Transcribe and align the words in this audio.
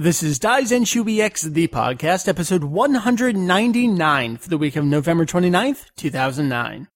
This 0.00 0.22
is 0.22 0.38
Daizenshuu 0.38 1.18
EX, 1.18 1.42
the 1.42 1.66
podcast, 1.66 2.28
episode 2.28 2.62
199 2.62 4.36
for 4.36 4.48
the 4.48 4.56
week 4.56 4.76
of 4.76 4.84
November 4.84 5.26
29th, 5.26 5.86
2009. 5.96 6.86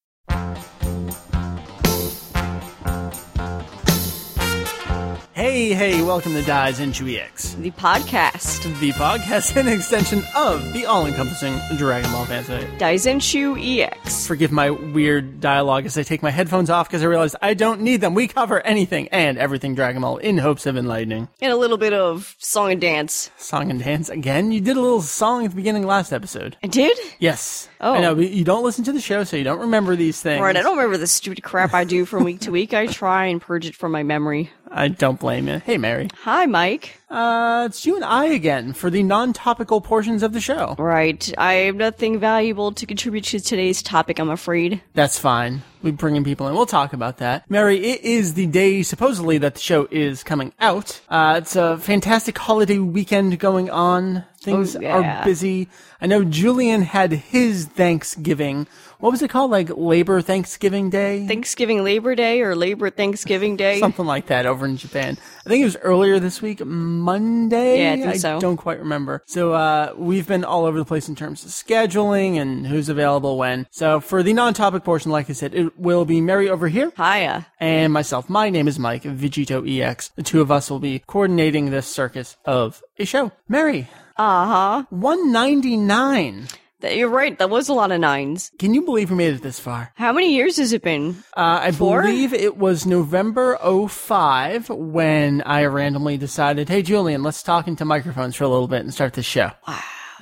Hey, 5.43 5.73
hey, 5.73 6.05
welcome 6.05 6.35
to 6.35 6.43
Daizenshuu 6.43 7.19
EX, 7.19 7.55
the 7.55 7.73
podcast. 7.73 8.63
the 8.79 8.93
podcast 8.93 9.57
an 9.57 9.67
extension 9.67 10.23
of 10.37 10.73
the 10.73 10.87
all-encompassing 10.87 11.59
Dragon 11.77 12.13
Ball 12.13 12.27
fan 12.27 12.45
site. 12.45 12.79
Daizenshuu 12.79 13.59
EX. 13.61 14.25
Forgive 14.25 14.53
my 14.53 14.71
weird 14.71 15.41
dialogue 15.41 15.85
as 15.85 15.99
I 15.99 16.05
take 16.05 16.23
my 16.23 16.31
headphones 16.31 16.71
off 16.71 16.89
because 16.89 17.03
I 17.03 17.07
realized 17.07 17.35
I 17.43 17.55
don't 17.55 17.81
need 17.81 18.03
them. 18.03 18.15
We 18.15 18.29
cover 18.29 18.61
anything 18.65 19.09
and 19.09 19.37
everything 19.37 19.75
Dragon 19.75 20.03
Ball 20.03 20.19
in 20.19 20.39
hopes 20.39 20.65
of 20.65 20.77
enlightening. 20.77 21.29
And 21.41 21.53
a 21.53 21.57
little 21.57 21.77
bit 21.77 21.93
of 21.93 22.37
song 22.39 22.71
and 22.71 22.81
dance. 22.81 23.33
Song 23.37 23.69
and 23.69 23.83
dance 23.83 24.11
again. 24.11 24.53
You 24.53 24.61
did 24.61 24.77
a 24.77 24.81
little 24.81 25.03
song 25.03 25.45
at 25.45 25.51
the 25.51 25.57
beginning 25.57 25.83
of 25.83 25.89
last 25.89 26.13
episode. 26.13 26.57
I 26.63 26.69
did? 26.69 26.97
Yes. 27.19 27.69
Oh. 27.83 27.95
I 27.95 28.01
know, 28.01 28.15
but 28.15 28.31
you 28.31 28.45
don't 28.45 28.63
listen 28.63 28.85
to 28.85 28.93
the 28.93 29.01
show, 29.01 29.25
so 29.25 29.37
you 29.37 29.43
don't 29.43 29.59
remember 29.59 29.97
these 29.97 30.23
things. 30.23 30.41
Right, 30.41 30.57
I 30.57 30.63
don't 30.63 30.77
remember 30.77 30.99
the 30.99 31.09
stupid 31.09 31.43
crap 31.43 31.75
I 31.75 31.83
do 31.83 32.05
from 32.05 32.23
week 32.23 32.41
to 32.41 32.53
week. 32.53 32.73
I 32.75 32.87
try 32.87 33.27
and 33.27 33.41
purge 33.41 33.67
it 33.67 33.75
from 33.75 33.91
my 33.91 34.05
memory. 34.05 34.51
I 34.71 34.89
don't 34.89 35.19
blame 35.21 35.49
you. 35.49 35.59
Hey, 35.59 35.77
Meri. 35.79 36.09
Hi, 36.23 36.47
Mike. 36.47 37.01
Uh, 37.11 37.65
it's 37.69 37.85
you 37.85 37.97
and 37.97 38.05
I 38.05 38.27
again 38.27 38.73
for 38.73 38.89
the 38.89 39.03
non-topical 39.03 39.81
portions 39.81 40.23
of 40.23 40.33
the 40.33 40.41
show. 40.41 40.77
Right, 40.79 41.31
I 41.37 41.55
have 41.55 41.75
nothing 41.77 42.21
valuable 42.21 42.71
to 42.73 42.87
contribute 42.87 43.25
to 43.25 43.41
today's 43.41 43.83
topic, 43.83 44.19
I'm 44.19 44.31
afraid. 44.31 44.81
That's 44.95 45.19
fine. 45.19 45.63
We 45.83 45.91
bring 45.91 46.15
in 46.15 46.23
people 46.23 46.47
in. 46.47 46.55
We'll 46.55 46.67
talk 46.67 46.93
about 46.93 47.19
that. 47.19 47.51
Meri, 47.51 47.79
it 47.85 48.03
is 48.03 48.35
the 48.35 48.47
day 48.47 48.83
supposedly 48.85 49.39
that 49.39 49.55
the 49.55 49.61
show 49.61 49.89
is 49.91 50.23
coming 50.23 50.53
out. 50.61 51.01
Uh, 51.09 51.41
it's 51.43 51.57
a 51.57 51.77
fantastic 51.79 52.39
holiday 52.39 52.79
weekend 52.79 53.39
going 53.41 53.69
on. 53.69 54.25
Things 54.43 54.77
Oh, 54.77 54.81
yeah. 54.81 55.21
are 55.21 55.25
busy. 55.25 55.69
I 56.01 56.07
know 56.07 56.25
Julian 56.25 56.83
had 56.83 57.13
his 57.13 57.67
Thanksgiving. 57.67 58.67
What 58.99 59.11
was 59.11 59.23
it 59.23 59.31
called? 59.31 59.51
Like 59.51 59.69
Labor 59.77 60.21
Thanksgiving 60.21 60.91
Day? 60.91 61.27
Thanksgiving 61.27 61.83
Labor 61.85 62.15
Day 62.15 62.41
or 62.41 62.55
Labor 62.55 62.91
Thanksgiving 62.91 63.57
Day? 63.57 63.79
Something 63.81 64.07
like 64.07 64.27
that 64.27 64.47
over 64.47 64.65
in 64.67 64.77
Japan. 64.77 65.17
I 65.45 65.49
think 65.49 65.63
it 65.63 65.65
was 65.65 65.77
earlier 65.79 66.19
this 66.21 66.41
week, 66.41 66.65
Monday. 66.65 67.83
Yeah, 67.83 67.93
I 68.09 68.11
think 68.13 68.21
so. 68.21 68.39
don't 68.41 68.57
quite 68.57 68.79
remember. 68.79 69.23
So, 69.27 69.53
uh, 69.53 69.93
we've 69.97 70.27
been 70.27 70.45
all 70.45 70.65
over 70.67 70.79
the 70.79 70.85
place 70.85 71.09
in 71.09 71.15
terms 71.17 71.45
of 71.45 71.51
scheduling 71.51 72.37
and 72.41 72.67
who's 72.67 72.89
available 72.89 73.37
when. 73.39 73.67
So 73.71 74.01
for 74.01 74.23
the 74.23 74.33
non-topic 74.33 74.85
portion, 74.85 75.11
like 75.11 75.29
I 75.29 75.33
said, 75.33 75.55
it 75.55 75.79
will 75.79 76.05
be 76.05 76.21
Meri 76.21 76.49
over 76.49 76.69
here. 76.69 76.93
Hiya. 76.97 77.47
and 77.61 77.93
myself. 77.93 78.29
My 78.29 78.51
name 78.51 78.69
is 78.69 78.79
Mike 78.79 79.03
VegettoEX. 79.03 80.11
The 80.15 80.23
two 80.23 80.41
of 80.41 80.51
us 80.51 80.71
will 80.71 80.79
be 80.81 81.01
coordinating 81.07 81.71
this 81.71 81.87
circus 81.87 82.37
of 82.45 82.83
a 82.99 83.05
show. 83.05 83.33
Meri, 83.49 83.89
Uh 84.17 84.47
huh. 84.47 84.85
199. 84.91 86.49
You're 86.83 87.09
right, 87.09 87.39
that 87.39 87.49
was 87.49 87.69
a 87.69 87.75
lot 87.75 87.93
of 87.93 88.01
nines. 88.01 88.51
Can 88.59 88.75
you 88.75 88.83
believe 88.83 89.11
we 89.11 89.17
made 89.17 89.35
it 89.35 89.43
this 89.43 89.61
far? 89.61 89.93
How 89.95 90.13
many 90.13 90.35
years 90.35 90.57
has 90.57 90.73
it 90.73 90.83
been? 90.83 91.11
Uh, 91.37 91.61
I 91.63 91.71
Four? 91.71 92.03
believe 92.03 92.33
it 92.35 92.57
was 92.57 92.87
November 92.87 93.57
05 93.89 94.69
when 94.69 95.43
I 95.43 95.65
randomly 95.67 96.17
decided, 96.17 96.69
hey, 96.69 96.83
Julian, 96.83 97.23
let's 97.23 97.45
talk 97.45 97.69
into 97.69 97.85
microphones 97.85 98.35
for 98.35 98.43
a 98.43 98.49
little 98.49 98.67
bit 98.67 98.81
and 98.81 98.93
start 98.93 99.13
the 99.13 99.23
show. 99.23 99.53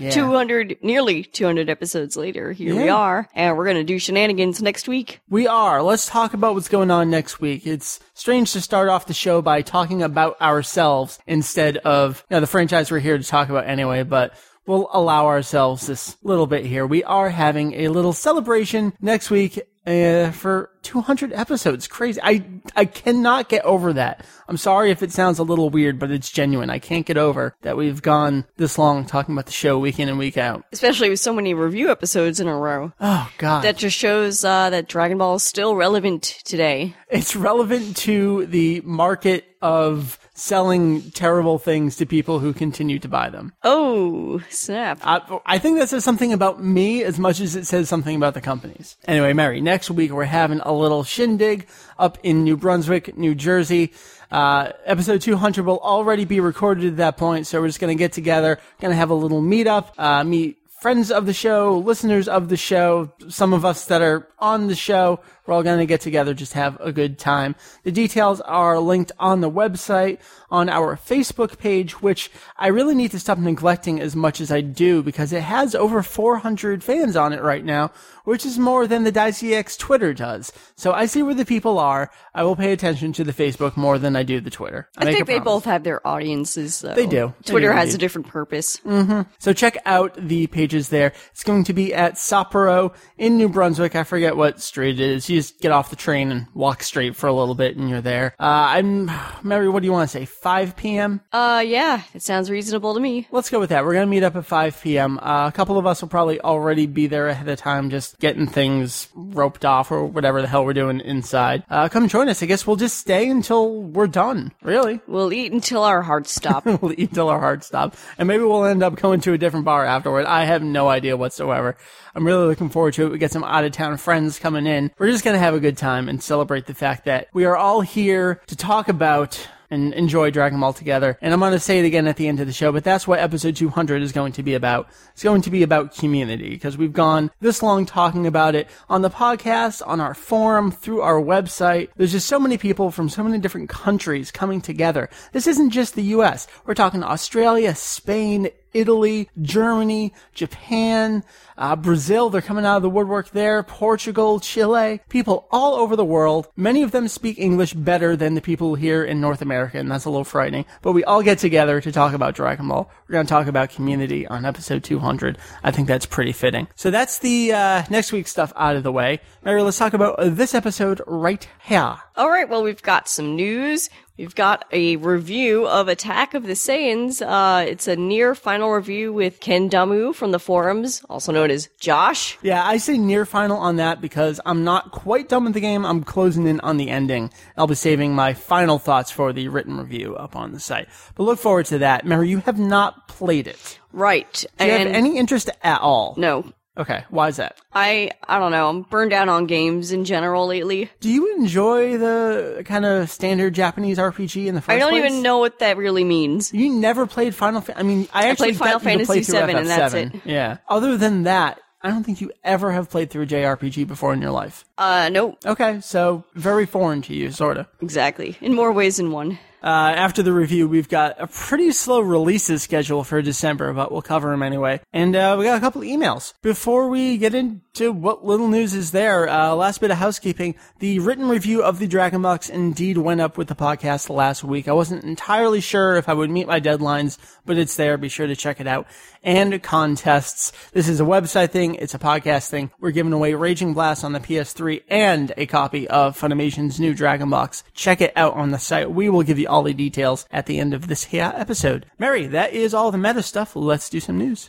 Yeah. 0.00 0.10
200, 0.10 0.78
nearly 0.82 1.24
200 1.24 1.68
episodes 1.68 2.16
later, 2.16 2.52
here 2.52 2.74
we 2.74 2.88
are, 2.88 3.28
and 3.34 3.56
we're 3.56 3.66
gonna 3.66 3.84
do 3.84 3.98
shenanigans 3.98 4.62
next 4.62 4.88
week. 4.88 5.20
We 5.28 5.46
are. 5.46 5.82
Let's 5.82 6.06
talk 6.06 6.32
about 6.32 6.54
what's 6.54 6.68
going 6.68 6.90
on 6.90 7.10
next 7.10 7.40
week. 7.40 7.66
It's 7.66 8.00
strange 8.14 8.52
to 8.54 8.60
start 8.60 8.88
off 8.88 9.06
the 9.06 9.14
show 9.14 9.42
by 9.42 9.62
talking 9.62 10.02
about 10.02 10.40
ourselves 10.40 11.18
instead 11.26 11.76
of 11.78 12.24
you 12.30 12.36
know, 12.36 12.40
the 12.40 12.46
franchise 12.46 12.90
we're 12.90 13.00
here 13.00 13.18
to 13.18 13.24
talk 13.24 13.50
about 13.50 13.66
anyway, 13.66 14.02
but 14.02 14.34
we'll 14.66 14.88
allow 14.92 15.26
ourselves 15.26 15.86
this 15.86 16.16
little 16.22 16.46
bit 16.46 16.64
here. 16.64 16.86
We 16.86 17.04
are 17.04 17.30
having 17.30 17.74
a 17.74 17.88
little 17.88 18.12
celebration 18.12 18.92
next 19.00 19.30
week 19.30 19.60
uh, 19.86 20.30
for 20.30 20.70
200 20.82 21.32
episodes. 21.32 21.86
Crazy. 21.86 22.20
I 22.22 22.44
I 22.76 22.84
cannot 22.84 23.48
get 23.48 23.64
over 23.64 23.92
that. 23.94 24.24
I'm 24.48 24.56
sorry 24.56 24.90
if 24.90 25.02
it 25.02 25.12
sounds 25.12 25.38
a 25.38 25.42
little 25.42 25.70
weird, 25.70 25.98
but 25.98 26.10
it's 26.10 26.30
genuine. 26.30 26.70
I 26.70 26.78
can't 26.78 27.06
get 27.06 27.16
over 27.16 27.54
that 27.62 27.76
we've 27.76 28.02
gone 28.02 28.44
this 28.56 28.78
long 28.78 29.04
talking 29.06 29.34
about 29.34 29.46
the 29.46 29.52
show 29.52 29.78
week 29.78 29.98
in 29.98 30.08
and 30.08 30.18
week 30.18 30.36
out. 30.36 30.64
Especially 30.72 31.08
with 31.10 31.20
so 31.20 31.32
many 31.32 31.54
review 31.54 31.90
episodes 31.90 32.40
in 32.40 32.48
a 32.48 32.56
row. 32.56 32.92
Oh 33.00 33.30
god. 33.38 33.62
That 33.64 33.76
just 33.76 33.96
shows 33.96 34.44
uh, 34.44 34.70
that 34.70 34.88
Dragon 34.88 35.18
Ball 35.18 35.36
is 35.36 35.42
still 35.42 35.74
relevant 35.76 36.22
today. 36.44 36.94
it's 37.08 37.36
relevant 37.36 37.96
to 37.98 38.46
the 38.46 38.80
market 38.84 39.44
of 39.62 40.18
selling 40.40 41.10
terrible 41.10 41.58
things 41.58 41.96
to 41.96 42.06
people 42.06 42.38
who 42.38 42.52
continue 42.52 42.98
to 42.98 43.08
buy 43.08 43.28
them. 43.28 43.52
Oh, 43.62 44.40
snap. 44.48 44.98
I, 45.02 45.40
I 45.44 45.58
think 45.58 45.78
that 45.78 45.90
says 45.90 46.02
something 46.02 46.32
about 46.32 46.64
me 46.64 47.04
as 47.04 47.18
much 47.18 47.40
as 47.40 47.56
it 47.56 47.66
says 47.66 47.88
something 47.88 48.16
about 48.16 48.34
the 48.34 48.40
companies. 48.40 48.96
Anyway, 49.06 49.32
Meri, 49.34 49.60
next 49.60 49.90
week 49.90 50.10
we're 50.10 50.24
having 50.24 50.60
a 50.60 50.72
little 50.72 51.04
shindig 51.04 51.68
up 51.98 52.18
in 52.22 52.42
New 52.42 52.56
Brunswick, 52.56 53.16
New 53.18 53.34
Jersey. 53.34 53.92
Uh, 54.30 54.72
episode 54.86 55.20
200 55.20 55.66
will 55.66 55.80
already 55.80 56.24
be 56.24 56.40
recorded 56.40 56.86
at 56.86 56.96
that 56.96 57.16
point, 57.16 57.46
so 57.46 57.60
we're 57.60 57.66
just 57.66 57.80
gonna 57.80 57.94
get 57.94 58.12
together, 58.12 58.58
gonna 58.80 58.94
have 58.94 59.10
a 59.10 59.14
little 59.14 59.42
meetup, 59.42 59.90
uh, 59.98 60.24
meet 60.24 60.56
friends 60.80 61.10
of 61.10 61.26
the 61.26 61.34
show, 61.34 61.76
listeners 61.76 62.26
of 62.26 62.48
the 62.48 62.56
show, 62.56 63.12
some 63.28 63.52
of 63.52 63.66
us 63.66 63.84
that 63.86 64.00
are 64.00 64.26
on 64.38 64.68
the 64.68 64.74
show. 64.74 65.20
We're 65.50 65.56
all 65.56 65.62
going 65.64 65.80
to 65.80 65.86
get 65.86 66.00
together, 66.00 66.32
just 66.32 66.52
have 66.52 66.78
a 66.80 66.92
good 66.92 67.18
time. 67.18 67.56
The 67.82 67.90
details 67.90 68.40
are 68.42 68.78
linked 68.78 69.10
on 69.18 69.40
the 69.40 69.50
website, 69.50 70.20
on 70.48 70.68
our 70.68 70.96
Facebook 70.96 71.58
page, 71.58 72.00
which 72.00 72.30
I 72.56 72.68
really 72.68 72.94
need 72.94 73.10
to 73.10 73.18
stop 73.18 73.36
neglecting 73.36 74.00
as 74.00 74.14
much 74.14 74.40
as 74.40 74.52
I 74.52 74.60
do 74.60 75.02
because 75.02 75.32
it 75.32 75.42
has 75.42 75.74
over 75.74 76.04
400 76.04 76.84
fans 76.84 77.16
on 77.16 77.32
it 77.32 77.42
right 77.42 77.64
now, 77.64 77.90
which 78.22 78.46
is 78.46 78.60
more 78.60 78.86
than 78.86 79.02
the 79.02 79.10
DZX 79.10 79.76
Twitter 79.76 80.14
does. 80.14 80.52
So 80.76 80.92
I 80.92 81.06
see 81.06 81.20
where 81.20 81.34
the 81.34 81.44
people 81.44 81.80
are. 81.80 82.12
I 82.32 82.44
will 82.44 82.54
pay 82.54 82.72
attention 82.72 83.12
to 83.14 83.24
the 83.24 83.32
Facebook 83.32 83.76
more 83.76 83.98
than 83.98 84.14
I 84.14 84.22
do 84.22 84.40
the 84.40 84.50
Twitter. 84.50 84.88
I 84.96 85.04
make 85.04 85.14
think 85.16 85.26
they 85.26 85.40
promise. 85.40 85.52
both 85.52 85.64
have 85.64 85.82
their 85.82 86.06
audiences, 86.06 86.80
though. 86.80 86.94
They 86.94 87.08
do. 87.08 87.34
They 87.44 87.50
Twitter 87.50 87.70
do 87.70 87.76
has 87.76 87.92
a 87.92 87.98
different 87.98 88.28
purpose. 88.28 88.76
Mm-hmm. 88.78 89.22
So 89.40 89.52
check 89.52 89.78
out 89.84 90.14
the 90.14 90.46
pages 90.46 90.90
there. 90.90 91.12
It's 91.32 91.42
going 91.42 91.64
to 91.64 91.72
be 91.72 91.92
at 91.92 92.14
Sapporo 92.14 92.94
in 93.18 93.36
New 93.36 93.48
Brunswick. 93.48 93.96
I 93.96 94.04
forget 94.04 94.36
what 94.36 94.60
street 94.60 95.00
it 95.00 95.10
is. 95.10 95.28
You 95.28 95.39
just 95.40 95.58
get 95.60 95.72
off 95.72 95.88
the 95.88 95.96
train 95.96 96.30
and 96.30 96.46
walk 96.52 96.82
straight 96.82 97.16
for 97.16 97.26
a 97.26 97.32
little 97.32 97.54
bit 97.54 97.76
and 97.76 97.88
you're 97.88 98.02
there. 98.02 98.34
Uh, 98.38 98.76
I'm, 98.76 99.10
Meri, 99.42 99.70
what 99.70 99.80
do 99.80 99.86
you 99.86 99.92
want 99.92 100.10
to 100.10 100.18
say? 100.18 100.26
5 100.26 100.76
p.m.? 100.76 101.22
Uh, 101.32 101.64
yeah, 101.66 102.02
it 102.12 102.22
sounds 102.22 102.50
reasonable 102.50 102.92
to 102.92 103.00
me. 103.00 103.26
Let's 103.30 103.48
go 103.48 103.58
with 103.58 103.70
that. 103.70 103.84
We're 103.84 103.94
going 103.94 104.06
to 104.06 104.10
meet 104.10 104.22
up 104.22 104.36
at 104.36 104.44
5 104.44 104.82
p.m. 104.82 105.18
Uh, 105.18 105.48
a 105.48 105.52
couple 105.52 105.78
of 105.78 105.86
us 105.86 106.02
will 106.02 106.10
probably 106.10 106.40
already 106.40 106.86
be 106.86 107.06
there 107.06 107.28
ahead 107.28 107.48
of 107.48 107.58
time, 107.58 107.88
just 107.88 108.18
getting 108.18 108.46
things 108.46 109.08
roped 109.14 109.64
off 109.64 109.90
or 109.90 110.04
whatever 110.04 110.42
the 110.42 110.48
hell 110.48 110.64
we're 110.64 110.74
doing 110.74 111.00
inside. 111.00 111.64
Uh, 111.70 111.88
come 111.88 112.06
join 112.06 112.28
us. 112.28 112.42
I 112.42 112.46
guess 112.46 112.66
we'll 112.66 112.76
just 112.76 112.98
stay 112.98 113.28
until 113.30 113.80
we're 113.80 114.06
done. 114.06 114.52
Really? 114.62 115.00
We'll 115.06 115.32
eat 115.32 115.52
until 115.52 115.84
our 115.84 116.02
hearts 116.02 116.34
stop. 116.34 116.66
we'll 116.82 117.00
eat 117.00 117.14
till 117.14 117.30
our 117.30 117.40
hearts 117.40 117.66
stop. 117.66 117.96
And 118.18 118.28
maybe 118.28 118.44
we'll 118.44 118.66
end 118.66 118.82
up 118.82 118.96
going 118.96 119.20
to 119.22 119.32
a 119.32 119.38
different 119.38 119.64
bar 119.64 119.86
afterward. 119.86 120.26
I 120.26 120.44
have 120.44 120.62
no 120.62 120.88
idea 120.88 121.16
whatsoever. 121.16 121.76
I'm 122.14 122.26
really 122.26 122.46
looking 122.46 122.68
forward 122.68 122.94
to 122.94 123.06
it. 123.06 123.12
We 123.12 123.18
get 123.18 123.30
some 123.30 123.44
out 123.44 123.64
of 123.64 123.72
town 123.72 123.96
friends 123.96 124.38
coming 124.38 124.66
in. 124.66 124.90
We're 124.98 125.10
just 125.10 125.24
going 125.30 125.38
to 125.38 125.44
have 125.44 125.54
a 125.54 125.60
good 125.60 125.76
time 125.76 126.08
and 126.08 126.20
celebrate 126.20 126.66
the 126.66 126.74
fact 126.74 127.04
that 127.04 127.28
we 127.32 127.44
are 127.44 127.56
all 127.56 127.82
here 127.82 128.40
to 128.48 128.56
talk 128.56 128.88
about 128.88 129.48
and 129.70 129.94
enjoy 129.94 130.28
Dragon 130.32 130.58
Ball 130.58 130.72
together. 130.72 131.16
And 131.20 131.32
I'm 131.32 131.38
going 131.38 131.52
to 131.52 131.60
say 131.60 131.78
it 131.78 131.84
again 131.84 132.08
at 132.08 132.16
the 132.16 132.26
end 132.26 132.40
of 132.40 132.48
the 132.48 132.52
show, 132.52 132.72
but 132.72 132.82
that's 132.82 133.06
what 133.06 133.20
episode 133.20 133.54
200 133.54 134.02
is 134.02 134.10
going 134.10 134.32
to 134.32 134.42
be 134.42 134.54
about. 134.54 134.88
It's 135.12 135.22
going 135.22 135.42
to 135.42 135.50
be 135.50 135.62
about 135.62 135.94
community 135.94 136.50
because 136.50 136.76
we've 136.76 136.92
gone 136.92 137.30
this 137.40 137.62
long 137.62 137.86
talking 137.86 138.26
about 138.26 138.56
it 138.56 138.66
on 138.88 139.02
the 139.02 139.10
podcast, 139.10 139.86
on 139.86 140.00
our 140.00 140.14
forum, 140.14 140.72
through 140.72 141.02
our 141.02 141.22
website. 141.22 141.90
There's 141.94 142.10
just 142.10 142.26
so 142.26 142.40
many 142.40 142.58
people 142.58 142.90
from 142.90 143.08
so 143.08 143.22
many 143.22 143.38
different 143.38 143.68
countries 143.68 144.32
coming 144.32 144.60
together. 144.60 145.08
This 145.30 145.46
isn't 145.46 145.70
just 145.70 145.94
the 145.94 146.02
US. 146.02 146.48
We're 146.66 146.74
talking 146.74 147.04
Australia, 147.04 147.76
Spain, 147.76 148.48
Italy, 148.72 149.28
Germany, 149.40 150.12
Japan, 150.34 151.24
uh, 151.56 151.76
Brazil. 151.76 152.30
They're 152.30 152.40
coming 152.40 152.64
out 152.64 152.76
of 152.76 152.82
the 152.82 152.90
woodwork 152.90 153.30
there. 153.30 153.62
Portugal, 153.62 154.40
Chile. 154.40 155.00
People 155.08 155.46
all 155.50 155.74
over 155.74 155.96
the 155.96 156.04
world. 156.04 156.48
Many 156.56 156.82
of 156.82 156.90
them 156.90 157.08
speak 157.08 157.38
English 157.38 157.74
better 157.74 158.16
than 158.16 158.34
the 158.34 158.40
people 158.40 158.74
here 158.74 159.04
in 159.04 159.20
North 159.20 159.42
America, 159.42 159.78
and 159.78 159.90
that's 159.90 160.04
a 160.04 160.10
little 160.10 160.24
frightening. 160.24 160.64
But 160.82 160.92
we 160.92 161.04
all 161.04 161.22
get 161.22 161.38
together 161.38 161.80
to 161.80 161.92
talk 161.92 162.14
about 162.14 162.34
Dragon 162.34 162.68
Ball. 162.68 162.90
We're 163.08 163.14
going 163.14 163.26
to 163.26 163.30
talk 163.30 163.46
about 163.46 163.70
community 163.70 164.26
on 164.26 164.44
episode 164.44 164.84
200. 164.84 165.38
I 165.62 165.70
think 165.70 165.88
that's 165.88 166.06
pretty 166.06 166.32
fitting. 166.32 166.68
So 166.76 166.90
that's 166.90 167.18
the 167.18 167.52
uh, 167.52 167.82
next 167.90 168.12
week's 168.12 168.30
stuff 168.30 168.52
out 168.56 168.76
of 168.76 168.82
the 168.82 168.92
way. 168.92 169.20
Meri, 169.44 169.62
let's 169.62 169.78
talk 169.78 169.92
about 169.92 170.16
this 170.20 170.54
episode 170.54 171.00
right 171.06 171.46
here. 171.62 171.96
All 172.16 172.28
right, 172.28 172.48
well, 172.48 172.62
we've 172.62 172.82
got 172.82 173.08
some 173.08 173.36
news. 173.36 173.90
We've 174.20 174.34
got 174.34 174.66
a 174.70 174.96
review 174.96 175.66
of 175.66 175.88
Attack 175.88 176.34
of 176.34 176.42
the 176.42 176.52
Saiyans. 176.52 177.22
Uh, 177.26 177.64
it's 177.64 177.88
a 177.88 177.96
near 177.96 178.34
final 178.34 178.70
review 178.70 179.14
with 179.14 179.40
Kendamu 179.40 180.14
from 180.14 180.30
the 180.30 180.38
forums, 180.38 181.02
also 181.08 181.32
known 181.32 181.50
as 181.50 181.70
Josh. 181.80 182.36
Yeah, 182.42 182.62
I 182.62 182.76
say 182.76 182.98
near 182.98 183.24
final 183.24 183.56
on 183.56 183.76
that 183.76 184.02
because 184.02 184.38
I'm 184.44 184.62
not 184.62 184.90
quite 184.90 185.30
done 185.30 185.44
with 185.44 185.54
the 185.54 185.60
game. 185.60 185.86
I'm 185.86 186.04
closing 186.04 186.46
in 186.46 186.60
on 186.60 186.76
the 186.76 186.90
ending. 186.90 187.30
I'll 187.56 187.66
be 187.66 187.74
saving 187.74 188.14
my 188.14 188.34
final 188.34 188.78
thoughts 188.78 189.10
for 189.10 189.32
the 189.32 189.48
written 189.48 189.78
review 189.78 190.16
up 190.16 190.36
on 190.36 190.52
the 190.52 190.60
site. 190.60 190.88
But 191.14 191.22
look 191.22 191.38
forward 191.38 191.64
to 191.66 191.78
that. 191.78 192.02
Remember, 192.02 192.26
you 192.26 192.40
have 192.40 192.58
not 192.58 193.08
played 193.08 193.46
it. 193.46 193.80
Right. 193.90 194.44
Do 194.58 194.66
you 194.66 194.70
and 194.70 194.88
have 194.88 194.96
any 194.96 195.16
interest 195.16 195.48
at 195.62 195.80
all? 195.80 196.14
no, 196.18 196.52
Okay, 196.78 197.04
why 197.10 197.28
is 197.28 197.36
that? 197.36 197.58
I 197.74 198.10
I 198.26 198.38
don't 198.38 198.52
know. 198.52 198.68
I'm 198.68 198.82
burned 198.82 199.12
out 199.12 199.28
on 199.28 199.46
games 199.46 199.92
in 199.92 200.04
general 200.04 200.46
lately. 200.46 200.88
Do 201.00 201.10
you 201.10 201.34
enjoy 201.36 201.98
the 201.98 202.62
kind 202.64 202.84
of 202.86 203.10
standard 203.10 203.54
Japanese 203.54 203.98
RPG 203.98 204.46
in 204.46 204.54
the 204.54 204.60
first 204.60 204.74
I 204.76 204.78
don't 204.78 204.90
place? 204.90 205.04
even 205.10 205.22
know 205.22 205.38
what 205.38 205.58
that 205.58 205.76
really 205.76 206.04
means. 206.04 206.54
You 206.54 206.72
never 206.72 207.06
played 207.06 207.34
Final 207.34 207.60
Fa- 207.60 207.78
I 207.78 207.82
mean, 207.82 208.08
I 208.14 208.28
actually 208.28 208.54
played 208.54 208.58
Final 208.58 208.78
got 208.78 208.92
you 208.92 208.98
to 208.98 209.04
play 209.06 209.14
Fantasy 209.16 209.32
through 209.32 209.46
VII, 209.46 209.54
and 209.54 209.68
that's 209.68 209.94
it. 209.94 210.12
Yeah. 210.24 210.58
Other 210.68 210.96
than 210.96 211.24
that, 211.24 211.60
I 211.82 211.88
don't 211.90 212.04
think 212.04 212.20
you 212.20 212.30
ever 212.44 212.70
have 212.72 212.88
played 212.88 213.10
through 213.10 213.22
a 213.22 213.26
JRPG 213.26 213.86
before 213.88 214.12
in 214.12 214.22
your 214.22 214.30
life. 214.30 214.64
Uh, 214.78 215.08
nope. 215.10 215.38
Okay, 215.44 215.80
so 215.80 216.24
very 216.34 216.66
foreign 216.66 217.02
to 217.02 217.14
you, 217.14 217.30
sorta. 217.32 217.66
Exactly. 217.80 218.36
In 218.40 218.54
more 218.54 218.70
ways 218.70 218.98
than 218.98 219.10
one. 219.10 219.38
Uh, 219.62 219.92
after 219.94 220.22
the 220.22 220.32
review, 220.32 220.68
we've 220.68 220.88
got 220.88 221.20
a 221.20 221.26
pretty 221.26 221.70
slow 221.72 222.00
releases 222.00 222.62
schedule 222.62 223.04
for 223.04 223.20
December, 223.20 223.72
but 223.72 223.92
we'll 223.92 224.02
cover 224.02 224.30
them 224.30 224.42
anyway. 224.42 224.80
And 224.92 225.14
uh, 225.14 225.36
we 225.38 225.44
got 225.44 225.58
a 225.58 225.60
couple 225.60 225.82
emails. 225.82 226.32
Before 226.42 226.88
we 226.88 227.18
get 227.18 227.34
into 227.74 227.92
what 227.92 228.24
little 228.24 228.48
news 228.48 228.74
is 228.74 228.90
there, 228.90 229.28
uh, 229.28 229.54
last 229.54 229.80
bit 229.80 229.90
of 229.90 229.96
housekeeping. 229.96 230.56
The 230.80 230.98
written 230.98 231.28
review 231.28 231.62
of 231.62 231.78
the 231.78 231.86
Dragon 231.86 232.20
Box 232.20 232.48
indeed 232.48 232.98
went 232.98 233.20
up 233.20 233.38
with 233.38 233.48
the 233.48 233.54
podcast 233.54 234.10
last 234.10 234.42
week. 234.42 234.66
I 234.66 234.72
wasn't 234.72 235.04
entirely 235.04 235.60
sure 235.60 235.96
if 235.96 236.08
I 236.08 236.14
would 236.14 236.30
meet 236.30 236.48
my 236.48 236.60
deadlines, 236.60 237.16
but 237.46 237.58
it's 237.58 237.76
there. 237.76 237.96
Be 237.96 238.08
sure 238.08 238.26
to 238.26 238.34
check 238.34 238.60
it 238.60 238.66
out. 238.66 238.86
And 239.22 239.62
contests. 239.62 240.52
This 240.72 240.88
is 240.88 241.00
a 241.00 241.04
website 241.04 241.50
thing. 241.50 241.76
It's 241.76 241.94
a 241.94 241.98
podcast 241.98 242.48
thing. 242.48 242.70
We're 242.80 242.90
giving 242.90 243.12
away 243.12 243.34
Raging 243.34 243.72
Blast 243.72 244.02
on 244.02 244.12
the 244.12 244.20
PS3 244.20 244.82
and 244.88 245.32
a 245.36 245.46
copy 245.46 245.86
of 245.88 246.18
Funimation's 246.18 246.80
new 246.80 246.94
Dragon 246.94 247.30
Box. 247.30 247.62
Check 247.72 248.00
it 248.00 248.12
out 248.16 248.34
on 248.34 248.50
the 248.50 248.58
site. 248.58 248.90
We 248.90 249.08
will 249.08 249.22
give 249.22 249.38
you 249.38 249.48
all 249.48 249.62
the 249.62 249.74
details 249.74 250.26
at 250.30 250.46
the 250.46 250.58
end 250.58 250.74
of 250.74 250.88
this 250.88 251.04
here 251.04 251.32
episode. 251.36 251.86
Meri, 251.98 252.26
that 252.26 252.52
is 252.52 252.74
all 252.74 252.90
the 252.90 252.98
meta 252.98 253.22
stuff. 253.22 253.54
Let's 253.54 253.88
do 253.88 254.00
some 254.00 254.18
news. 254.18 254.48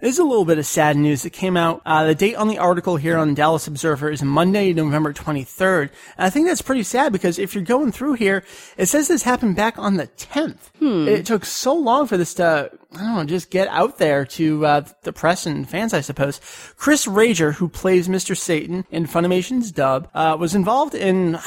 There's 0.00 0.18
a 0.18 0.24
little 0.24 0.46
bit 0.46 0.58
of 0.58 0.64
sad 0.64 0.96
news 0.96 1.22
that 1.22 1.30
came 1.30 1.58
out. 1.58 1.82
Uh, 1.84 2.04
the 2.04 2.14
date 2.14 2.34
on 2.34 2.48
the 2.48 2.56
article 2.56 2.96
here 2.96 3.18
on 3.18 3.34
Dallas 3.34 3.66
Observer 3.66 4.10
is 4.10 4.22
Monday, 4.22 4.72
November 4.72 5.12
23rd. 5.12 5.90
And 6.16 6.26
I 6.26 6.30
think 6.30 6.46
that's 6.46 6.62
pretty 6.62 6.84
sad 6.84 7.12
because 7.12 7.38
if 7.38 7.54
you're 7.54 7.62
going 7.62 7.92
through 7.92 8.14
here, 8.14 8.42
it 8.78 8.86
says 8.86 9.08
this 9.08 9.24
happened 9.24 9.56
back 9.56 9.78
on 9.78 9.98
the 9.98 10.06
10th. 10.06 10.70
It 11.06 11.26
took 11.26 11.44
so 11.44 11.74
long 11.74 12.06
for 12.06 12.16
this 12.16 12.32
to, 12.34 12.70
I 12.94 12.96
don't 12.96 13.14
know, 13.14 13.24
just 13.24 13.50
get 13.50 13.68
out 13.68 13.98
there 13.98 14.24
to 14.24 14.64
uh, 14.64 14.84
the 15.02 15.12
press 15.12 15.44
and 15.44 15.68
fans, 15.68 15.92
I 15.92 16.00
suppose. 16.00 16.40
Chris 16.78 17.04
Rager, 17.04 17.52
who 17.52 17.68
plays 17.68 18.08
Mr. 18.08 18.34
Satan 18.34 18.86
in 18.90 19.06
Funimation's 19.06 19.70
dub, 19.70 20.08
uh, 20.14 20.34
was 20.40 20.54
involved 20.54 20.94
in 20.94 21.38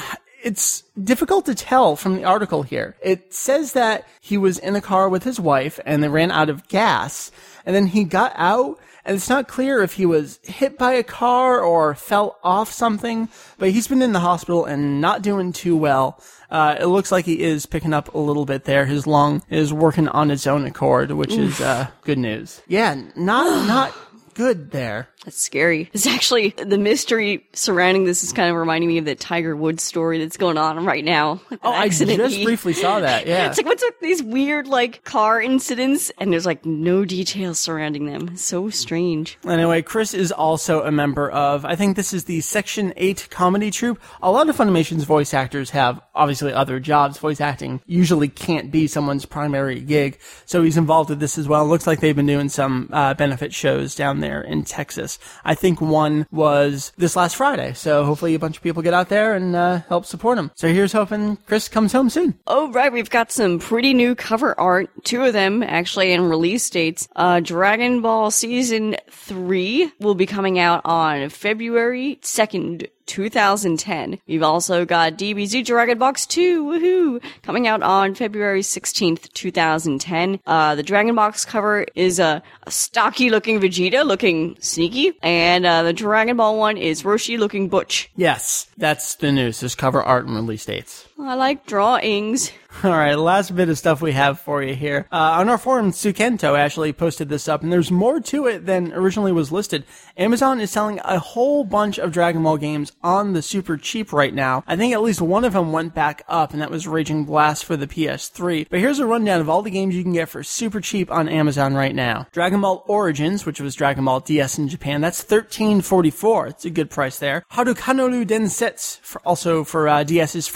it's 0.44 0.82
difficult 1.02 1.46
to 1.46 1.54
tell 1.54 1.96
from 1.96 2.16
the 2.16 2.24
article 2.24 2.62
here. 2.62 2.94
It 3.02 3.32
says 3.32 3.72
that 3.72 4.06
he 4.20 4.36
was 4.36 4.58
in 4.58 4.76
a 4.76 4.80
car 4.80 5.08
with 5.08 5.24
his 5.24 5.40
wife 5.40 5.80
and 5.86 6.02
they 6.02 6.08
ran 6.08 6.30
out 6.30 6.50
of 6.50 6.68
gas 6.68 7.32
and 7.66 7.74
then 7.74 7.86
he 7.88 8.04
got 8.04 8.32
out 8.36 8.78
and 9.04 9.16
it's 9.16 9.28
not 9.28 9.48
clear 9.48 9.82
if 9.82 9.94
he 9.94 10.06
was 10.06 10.40
hit 10.42 10.78
by 10.78 10.92
a 10.92 11.02
car 11.02 11.60
or 11.60 11.94
fell 11.94 12.38
off 12.42 12.72
something, 12.72 13.28
but 13.58 13.70
he's 13.70 13.86
been 13.86 14.00
in 14.00 14.12
the 14.12 14.20
hospital 14.20 14.64
and 14.64 15.00
not 15.00 15.20
doing 15.20 15.52
too 15.52 15.76
well. 15.76 16.20
Uh, 16.50 16.76
it 16.80 16.86
looks 16.86 17.12
like 17.12 17.24
he 17.24 17.42
is 17.42 17.66
picking 17.66 17.92
up 17.92 18.14
a 18.14 18.18
little 18.18 18.46
bit 18.46 18.64
there. 18.64 18.86
His 18.86 19.06
lung 19.06 19.42
is 19.50 19.72
working 19.72 20.08
on 20.08 20.30
its 20.30 20.46
own 20.46 20.64
accord, 20.64 21.10
which 21.10 21.34
is, 21.34 21.60
uh, 21.60 21.88
good 22.02 22.18
news. 22.18 22.62
Yeah, 22.66 22.94
not, 23.16 23.66
not 23.68 23.94
good 24.34 24.70
there. 24.70 25.08
That's 25.24 25.40
scary. 25.40 25.90
It's 25.92 26.06
actually 26.06 26.50
the 26.50 26.76
mystery 26.76 27.46
surrounding 27.54 28.04
this 28.04 28.22
is 28.22 28.32
kind 28.32 28.50
of 28.50 28.56
reminding 28.56 28.88
me 28.88 28.98
of 28.98 29.04
the 29.06 29.14
Tiger 29.14 29.56
Woods 29.56 29.82
story 29.82 30.18
that's 30.18 30.36
going 30.36 30.58
on 30.58 30.84
right 30.84 31.04
now. 31.04 31.40
Like 31.50 31.60
Oh, 31.62 31.72
I 31.72 31.88
just 31.88 32.42
briefly 32.44 32.72
saw 32.74 33.00
that. 33.00 33.26
Yeah. 33.34 33.48
It's 33.48 33.56
like 33.56 33.66
what's 33.66 33.82
with 33.82 34.00
these 34.00 34.22
weird 34.22 34.66
like 34.66 35.02
car 35.04 35.40
incidents 35.40 36.12
and 36.18 36.32
there's 36.32 36.44
like 36.44 36.66
no 36.66 37.04
details 37.04 37.58
surrounding 37.58 38.06
them. 38.06 38.36
So 38.36 38.68
strange. 38.68 39.38
Anyway, 39.46 39.80
Chris 39.82 40.12
is 40.12 40.30
also 40.30 40.82
a 40.82 40.90
member 40.90 41.30
of, 41.30 41.64
I 41.64 41.74
think 41.74 41.96
this 41.96 42.12
is 42.12 42.24
the 42.24 42.40
Section 42.42 42.92
8 42.96 43.28
comedy 43.30 43.70
troupe. 43.70 44.00
A 44.22 44.30
lot 44.30 44.48
of 44.48 44.56
Funimation's 44.56 45.04
voice 45.04 45.32
actors 45.32 45.70
have 45.70 46.00
obviously 46.14 46.52
other 46.52 46.80
jobs. 46.80 47.18
Voice 47.18 47.40
acting 47.40 47.80
usually 47.86 48.28
can't 48.28 48.70
be 48.70 48.86
someone's 48.86 49.26
primary 49.26 49.80
gig. 49.80 50.18
So 50.46 50.62
he's 50.62 50.76
involved 50.76 51.10
with 51.10 51.20
this 51.20 51.38
as 51.38 51.48
well. 51.48 51.64
It 51.64 51.68
looks 51.68 51.86
like 51.86 52.00
they've 52.00 52.14
been 52.16 52.26
doing 52.26 52.48
some 52.48 52.88
uh, 52.92 53.14
benefit 53.14 53.52
shows 53.52 53.94
down 53.94 54.20
there 54.20 54.40
in 54.40 54.64
Texas. 54.64 55.18
I 55.44 55.54
think 55.54 55.80
one 55.80 56.26
was 56.30 56.92
this 56.96 57.16
last 57.16 57.36
Friday. 57.36 57.72
So 57.74 58.04
hopefully 58.04 58.34
a 58.34 58.38
bunch 58.38 58.56
of 58.56 58.62
people 58.62 58.82
get 58.82 58.94
out 58.94 59.08
there 59.08 59.34
and 59.34 59.54
uh, 59.56 59.80
help 59.88 60.06
support 60.06 60.38
him. 60.38 60.50
So 60.54 60.68
here's 60.68 60.92
hoping 60.92 61.36
Chris 61.46 61.68
comes 61.68 61.92
home 61.92 62.10
soon. 62.10 62.38
Oh, 62.46 62.70
right. 62.72 62.92
We've 62.92 63.10
got 63.10 63.32
some 63.32 63.58
pretty 63.58 63.94
new 63.94 64.14
cover 64.14 64.58
art. 64.58 64.90
Two 65.04 65.24
of 65.24 65.32
them 65.32 65.62
actually 65.62 66.12
in 66.12 66.22
release 66.22 66.68
dates. 66.70 67.08
Uh, 67.16 67.40
Dragon 67.40 68.00
Ball 68.02 68.30
Season 68.30 68.96
3 69.10 69.92
will 70.00 70.14
be 70.14 70.26
coming 70.26 70.58
out 70.58 70.82
on 70.84 71.28
February 71.28 72.18
2nd. 72.22 72.88
2010. 73.06 74.18
We've 74.26 74.42
also 74.42 74.84
got 74.84 75.14
DBZ 75.14 75.64
Dragon 75.64 75.98
Box 75.98 76.26
2, 76.26 76.64
woohoo, 76.64 77.22
coming 77.42 77.66
out 77.66 77.82
on 77.82 78.14
February 78.14 78.62
16th, 78.62 79.32
2010. 79.32 80.40
Uh, 80.46 80.74
the 80.74 80.82
Dragon 80.82 81.14
Box 81.14 81.44
cover 81.44 81.86
is 81.94 82.18
a, 82.18 82.42
a 82.64 82.70
stocky 82.70 83.30
looking 83.30 83.60
Vegeta 83.60 84.04
looking 84.04 84.56
sneaky, 84.60 85.12
and 85.22 85.66
uh, 85.66 85.82
the 85.82 85.92
Dragon 85.92 86.36
Ball 86.36 86.58
one 86.58 86.76
is 86.76 87.02
Roshi 87.02 87.38
looking 87.38 87.68
butch. 87.68 88.10
Yes, 88.16 88.68
that's 88.76 89.16
the 89.16 89.32
news. 89.32 89.60
There's 89.60 89.74
cover 89.74 90.02
art 90.02 90.26
and 90.26 90.34
release 90.34 90.64
dates. 90.64 91.06
I 91.18 91.34
like 91.34 91.64
drawings. 91.64 92.50
All 92.82 92.90
right, 92.90 93.14
last 93.14 93.54
bit 93.54 93.68
of 93.68 93.78
stuff 93.78 94.02
we 94.02 94.12
have 94.12 94.40
for 94.40 94.62
you 94.62 94.74
here. 94.74 95.06
Uh, 95.12 95.38
on 95.38 95.48
our 95.48 95.56
forum, 95.56 95.92
Sukento 95.92 96.58
actually 96.58 96.92
posted 96.92 97.28
this 97.28 97.48
up, 97.48 97.62
and 97.62 97.72
there's 97.72 97.90
more 97.90 98.20
to 98.20 98.46
it 98.46 98.66
than 98.66 98.92
originally 98.92 99.30
was 99.30 99.52
listed. 99.52 99.84
Amazon 100.16 100.60
is 100.60 100.72
selling 100.72 101.00
a 101.04 101.20
whole 101.20 101.62
bunch 101.64 101.98
of 101.98 102.10
Dragon 102.10 102.42
Ball 102.42 102.56
games 102.56 102.92
on 103.02 103.32
the 103.32 103.42
super 103.42 103.76
cheap 103.76 104.12
right 104.12 104.34
now. 104.34 104.64
I 104.66 104.76
think 104.76 104.92
at 104.92 105.02
least 105.02 105.22
one 105.22 105.44
of 105.44 105.52
them 105.52 105.70
went 105.70 105.94
back 105.94 106.24
up, 106.28 106.52
and 106.52 106.60
that 106.60 106.70
was 106.70 106.88
Raging 106.88 107.24
Blast 107.24 107.64
for 107.64 107.76
the 107.76 107.86
PS3. 107.86 108.66
But 108.68 108.80
here's 108.80 108.98
a 108.98 109.06
rundown 109.06 109.40
of 109.40 109.48
all 109.48 109.62
the 109.62 109.70
games 109.70 109.94
you 109.94 110.02
can 110.02 110.12
get 110.12 110.28
for 110.28 110.42
super 110.42 110.80
cheap 110.80 111.12
on 111.12 111.28
Amazon 111.28 111.74
right 111.74 111.94
now. 111.94 112.26
Dragon 112.32 112.60
Ball 112.60 112.84
Origins, 112.88 113.46
which 113.46 113.60
was 113.60 113.76
Dragon 113.76 114.04
Ball 114.04 114.20
DS 114.20 114.58
in 114.58 114.68
Japan, 114.68 115.00
that's 115.00 115.24
$13.44. 115.24 116.50
It's 116.50 116.64
a 116.64 116.70
good 116.70 116.90
price 116.90 117.18
there. 117.20 117.44
Harukanaru 117.52 118.26
Densetsu, 118.26 118.98
for, 119.00 119.20
also 119.20 119.62
for 119.62 119.88
uh, 119.88 120.02
DS, 120.02 120.34
is 120.34 120.48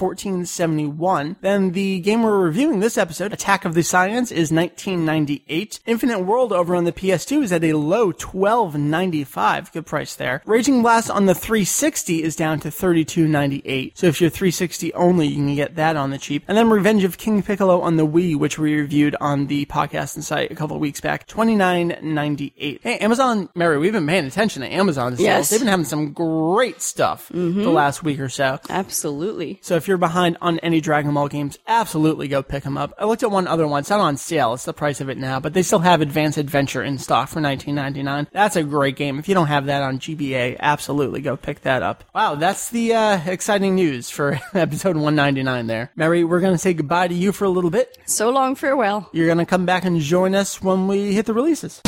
$14.71. 0.48 1.36
Then 1.40 1.72
the 1.72 2.00
game 2.00 2.22
we're 2.22 2.38
reviewing 2.38 2.80
this 2.80 2.98
episode, 2.98 3.32
Attack 3.32 3.64
of 3.64 3.74
the 3.74 3.80
Saiyans, 3.80 4.32
is 4.32 4.50
1998. 4.52 5.80
Infinite 5.86 6.20
World 6.20 6.52
over 6.52 6.74
on 6.74 6.84
the 6.84 6.92
PS2 6.92 7.44
is 7.44 7.52
at 7.52 7.64
a 7.64 7.74
low 7.74 8.12
12.95. 8.12 9.72
Good 9.72 9.86
price 9.86 10.14
there. 10.14 10.42
Raging 10.46 10.82
Blast 10.82 11.10
on 11.10 11.26
the 11.26 11.34
360 11.34 12.22
is 12.22 12.36
down 12.36 12.60
to 12.60 12.68
32.98. 12.68 13.92
So 13.94 14.06
if 14.06 14.20
you're 14.20 14.30
360 14.30 14.94
only, 14.94 15.28
you 15.28 15.36
can 15.36 15.54
get 15.54 15.76
that 15.76 15.96
on 15.96 16.10
the 16.10 16.18
cheap. 16.18 16.44
And 16.48 16.56
then 16.56 16.70
Revenge 16.70 17.04
of 17.04 17.18
King 17.18 17.42
Piccolo 17.42 17.80
on 17.80 17.96
the 17.96 18.06
Wii, 18.06 18.36
which 18.36 18.58
we 18.58 18.74
reviewed 18.74 19.16
on 19.20 19.46
the 19.46 19.66
podcast 19.66 20.16
and 20.16 20.24
site 20.24 20.50
a 20.50 20.54
couple 20.54 20.78
weeks 20.78 21.00
back, 21.00 21.26
29.98. 21.28 22.80
Hey, 22.82 22.98
Amazon, 22.98 23.48
Meri, 23.54 23.78
we've 23.78 23.92
been 23.92 24.06
paying 24.06 24.26
attention 24.26 24.62
to 24.62 24.68
Amazon. 24.68 25.16
Yes. 25.18 25.50
They've 25.50 25.60
been 25.60 25.68
having 25.68 25.84
some 25.84 26.12
great 26.12 26.80
stuff 26.80 27.28
mm-hmm. 27.28 27.62
the 27.62 27.70
last 27.70 28.02
week 28.02 28.20
or 28.20 28.28
so. 28.28 28.58
Absolutely. 28.68 29.58
So 29.62 29.76
if 29.76 29.88
you're 29.88 29.98
behind 29.98 30.37
on 30.40 30.58
any 30.60 30.80
Dragon 30.80 31.12
Ball 31.14 31.28
games, 31.28 31.58
absolutely 31.66 32.28
go 32.28 32.42
pick 32.42 32.64
them 32.64 32.76
up. 32.76 32.92
I 32.98 33.04
looked 33.04 33.22
at 33.22 33.30
one 33.30 33.46
other 33.46 33.66
one. 33.66 33.80
It's 33.80 33.90
not 33.90 34.00
on 34.00 34.16
sale. 34.16 34.54
It's 34.54 34.64
the 34.64 34.72
price 34.72 35.00
of 35.00 35.08
it 35.08 35.18
now, 35.18 35.40
but 35.40 35.54
they 35.54 35.62
still 35.62 35.78
have 35.80 36.00
Advanced 36.00 36.38
Adventure 36.38 36.82
in 36.82 36.98
stock 36.98 37.28
for 37.28 37.40
19.99. 37.40 38.28
That's 38.32 38.56
a 38.56 38.62
great 38.62 38.96
game. 38.96 39.18
If 39.18 39.28
you 39.28 39.34
don't 39.34 39.46
have 39.46 39.66
that 39.66 39.82
on 39.82 39.98
GBA, 39.98 40.56
absolutely 40.60 41.20
go 41.20 41.36
pick 41.36 41.62
that 41.62 41.82
up. 41.82 42.04
Wow, 42.14 42.34
that's 42.34 42.70
the 42.70 42.94
uh, 42.94 43.20
exciting 43.26 43.74
news 43.74 44.10
for 44.10 44.40
episode 44.54 44.96
199 44.96 45.66
there. 45.66 45.90
Meri, 45.96 46.24
we're 46.24 46.40
going 46.40 46.54
to 46.54 46.58
say 46.58 46.74
goodbye 46.74 47.08
to 47.08 47.14
you 47.14 47.32
for 47.32 47.44
a 47.44 47.50
little 47.50 47.70
bit. 47.70 47.96
So 48.06 48.30
long, 48.30 48.54
farewell. 48.54 49.08
You're 49.12 49.26
going 49.26 49.38
to 49.38 49.46
come 49.46 49.66
back 49.66 49.84
and 49.84 50.00
join 50.00 50.34
us 50.34 50.62
when 50.62 50.88
we 50.88 51.14
hit 51.14 51.26
the 51.26 51.34
releases. 51.34 51.82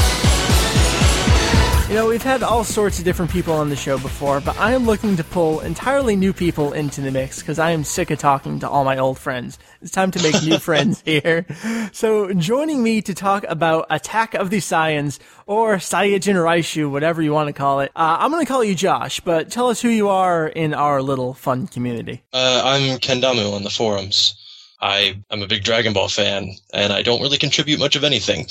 You 1.91 1.97
know, 1.97 2.07
we've 2.07 2.23
had 2.23 2.45
all 2.45 2.63
sorts 2.63 3.01
of 3.01 3.05
different 3.05 3.33
people 3.33 3.53
on 3.53 3.69
the 3.69 3.75
show 3.75 3.99
before, 3.99 4.41
but 4.41 4.57
I 4.59 4.75
am 4.75 4.87
looking 4.87 5.17
to 5.17 5.25
pull 5.25 5.59
entirely 5.59 6.15
new 6.15 6.33
people 6.33 6.73
into 6.73 7.01
the 7.01 7.11
mix 7.11 7.41
because 7.41 7.59
I 7.59 7.73
am 7.73 7.83
sick 7.83 8.13
of 8.13 8.21
talking 8.21 8.61
to 8.61 8.69
all 8.69 8.85
my 8.85 8.97
old 8.97 9.19
friends. 9.19 9.59
It's 9.83 9.91
time 9.91 10.13
to 10.13 10.23
make 10.23 10.41
new 10.41 10.59
friends 10.61 11.03
here. 11.05 11.45
So, 11.93 12.33
joining 12.33 12.85
me 12.85 13.03
to 13.03 13.13
talk 13.13 13.45
about 13.49 13.87
Attack 13.91 14.35
of 14.35 14.51
the 14.51 14.59
Saiyans 14.59 15.19
or 15.47 15.79
Saiyajin 15.79 16.37
Raishu, 16.37 16.89
whatever 16.89 17.23
you 17.23 17.33
want 17.33 17.49
to 17.49 17.53
call 17.53 17.81
it, 17.81 17.91
uh, 17.97 18.19
I'm 18.21 18.31
going 18.31 18.47
to 18.47 18.49
call 18.49 18.63
you 18.63 18.77
Josh, 18.77 19.19
but 19.19 19.51
tell 19.51 19.67
us 19.67 19.83
who 19.83 19.89
you 19.89 20.11
are 20.11 20.47
in 20.47 20.75
our 20.75 21.03
little 21.03 21.35
fun 21.35 21.67
community. 21.67 22.23
Uh, 22.33 22.63
I'm 22.65 23.01
Kendamu 23.01 23.53
on 23.53 23.65
the 23.65 23.71
forums. 23.71 24.37
I 24.81 25.21
am 25.31 25.43
a 25.43 25.47
big 25.47 25.63
Dragon 25.63 25.93
Ball 25.93 26.09
fan, 26.09 26.55
and 26.73 26.93
I 26.93 27.03
don't 27.03 27.21
really 27.21 27.39
contribute 27.39 27.79
much 27.79 27.97
of 27.97 28.05
anything. 28.05 28.47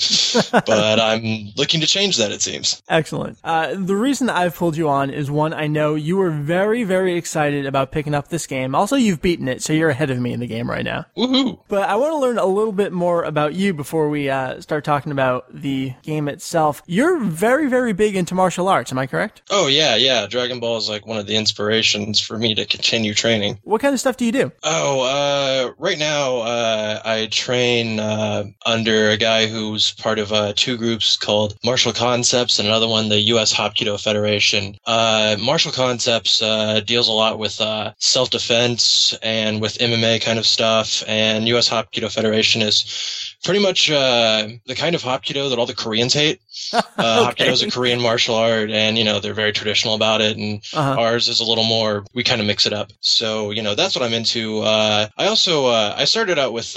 but 0.52 1.00
I'm 1.00 1.52
looking 1.56 1.80
to 1.80 1.86
change 1.86 2.16
that, 2.18 2.30
it 2.30 2.42
seems. 2.42 2.82
Excellent. 2.88 3.38
Uh, 3.42 3.74
the 3.74 3.96
reason 3.96 4.30
I've 4.30 4.54
pulled 4.54 4.76
you 4.76 4.88
on 4.88 5.10
is 5.10 5.30
one, 5.30 5.52
I 5.52 5.66
know 5.66 5.94
you 5.94 6.16
were 6.16 6.30
very, 6.30 6.84
very 6.84 7.16
excited 7.16 7.66
about 7.66 7.90
picking 7.90 8.14
up 8.14 8.28
this 8.28 8.46
game. 8.46 8.74
Also, 8.74 8.96
you've 8.96 9.20
beaten 9.20 9.48
it, 9.48 9.62
so 9.62 9.72
you're 9.72 9.90
ahead 9.90 10.10
of 10.10 10.18
me 10.18 10.32
in 10.32 10.40
the 10.40 10.46
game 10.46 10.70
right 10.70 10.84
now. 10.84 11.06
Woohoo! 11.16 11.58
But 11.68 11.88
I 11.88 11.96
want 11.96 12.12
to 12.12 12.18
learn 12.18 12.38
a 12.38 12.46
little 12.46 12.72
bit 12.72 12.92
more 12.92 13.24
about 13.24 13.54
you 13.54 13.74
before 13.74 14.08
we 14.08 14.30
uh, 14.30 14.60
start 14.60 14.84
talking 14.84 15.12
about 15.12 15.46
the 15.52 15.94
game 16.02 16.28
itself. 16.28 16.82
You're 16.86 17.18
very, 17.18 17.68
very 17.68 17.92
big 17.92 18.14
into 18.14 18.34
martial 18.34 18.68
arts, 18.68 18.92
am 18.92 18.98
I 18.98 19.06
correct? 19.06 19.42
Oh, 19.50 19.66
yeah, 19.66 19.96
yeah. 19.96 20.26
Dragon 20.26 20.60
Ball 20.60 20.76
is 20.76 20.88
like 20.88 21.06
one 21.06 21.18
of 21.18 21.26
the 21.26 21.36
inspirations 21.36 22.20
for 22.20 22.38
me 22.38 22.54
to 22.54 22.64
continue 22.66 23.14
training. 23.14 23.58
What 23.64 23.80
kind 23.80 23.94
of 23.94 24.00
stuff 24.00 24.16
do 24.16 24.24
you 24.24 24.32
do? 24.32 24.52
Oh, 24.62 25.00
uh, 25.02 25.72
right 25.78 25.98
now, 25.98 26.19
uh, 26.42 27.00
I 27.04 27.28
train 27.30 28.00
uh, 28.00 28.44
under 28.66 29.10
a 29.10 29.16
guy 29.16 29.46
who's 29.46 29.92
part 29.92 30.18
of 30.18 30.32
uh, 30.32 30.52
two 30.56 30.76
groups 30.76 31.16
called 31.16 31.56
Martial 31.64 31.92
Concepts 31.92 32.58
and 32.58 32.68
another 32.68 32.88
one, 32.88 33.08
the 33.08 33.20
U.S. 33.34 33.52
Hapkido 33.52 34.00
Federation. 34.00 34.76
Uh, 34.86 35.36
Martial 35.40 35.72
Concepts 35.72 36.42
uh, 36.42 36.80
deals 36.80 37.08
a 37.08 37.12
lot 37.12 37.38
with 37.38 37.60
uh, 37.60 37.92
self-defense 37.98 39.14
and 39.22 39.60
with 39.60 39.78
MMA 39.78 40.22
kind 40.22 40.38
of 40.38 40.46
stuff, 40.46 41.02
and 41.06 41.48
U.S. 41.48 41.68
Hapkido 41.68 42.12
Federation 42.12 42.62
is 42.62 43.29
pretty 43.44 43.60
much 43.60 43.90
uh, 43.90 44.48
the 44.66 44.74
kind 44.74 44.94
of 44.94 45.02
Hapkido 45.02 45.50
that 45.50 45.58
all 45.58 45.66
the 45.66 45.74
Koreans 45.74 46.14
hate. 46.14 46.40
Uh, 46.72 47.28
Okay. 47.30 47.46
Hapkido 47.46 47.52
is 47.52 47.62
a 47.62 47.70
Korean 47.70 48.00
martial 48.00 48.34
art, 48.34 48.70
and 48.70 48.98
you 48.98 49.04
know 49.04 49.20
they're 49.20 49.32
very 49.34 49.52
traditional 49.52 49.94
about 49.94 50.20
it, 50.20 50.36
and 50.36 50.62
Uh-huh. 50.74 51.00
ours 51.00 51.28
is 51.28 51.40
a 51.40 51.44
little 51.44 51.64
more. 51.64 52.04
We 52.14 52.22
kind 52.22 52.40
of 52.40 52.46
mix 52.46 52.66
it 52.66 52.72
up. 52.74 52.92
So 53.00 53.50
you 53.52 53.62
know 53.62 53.74
that's 53.74 53.94
what 53.96 54.04
I'm 54.04 54.12
into. 54.12 54.60
Uh, 54.60 55.08
I 55.16 55.26
also 55.28 55.66
uh, 55.66 55.94
I 55.96 56.04
started 56.04 56.38
out 56.38 56.52
with. 56.52 56.76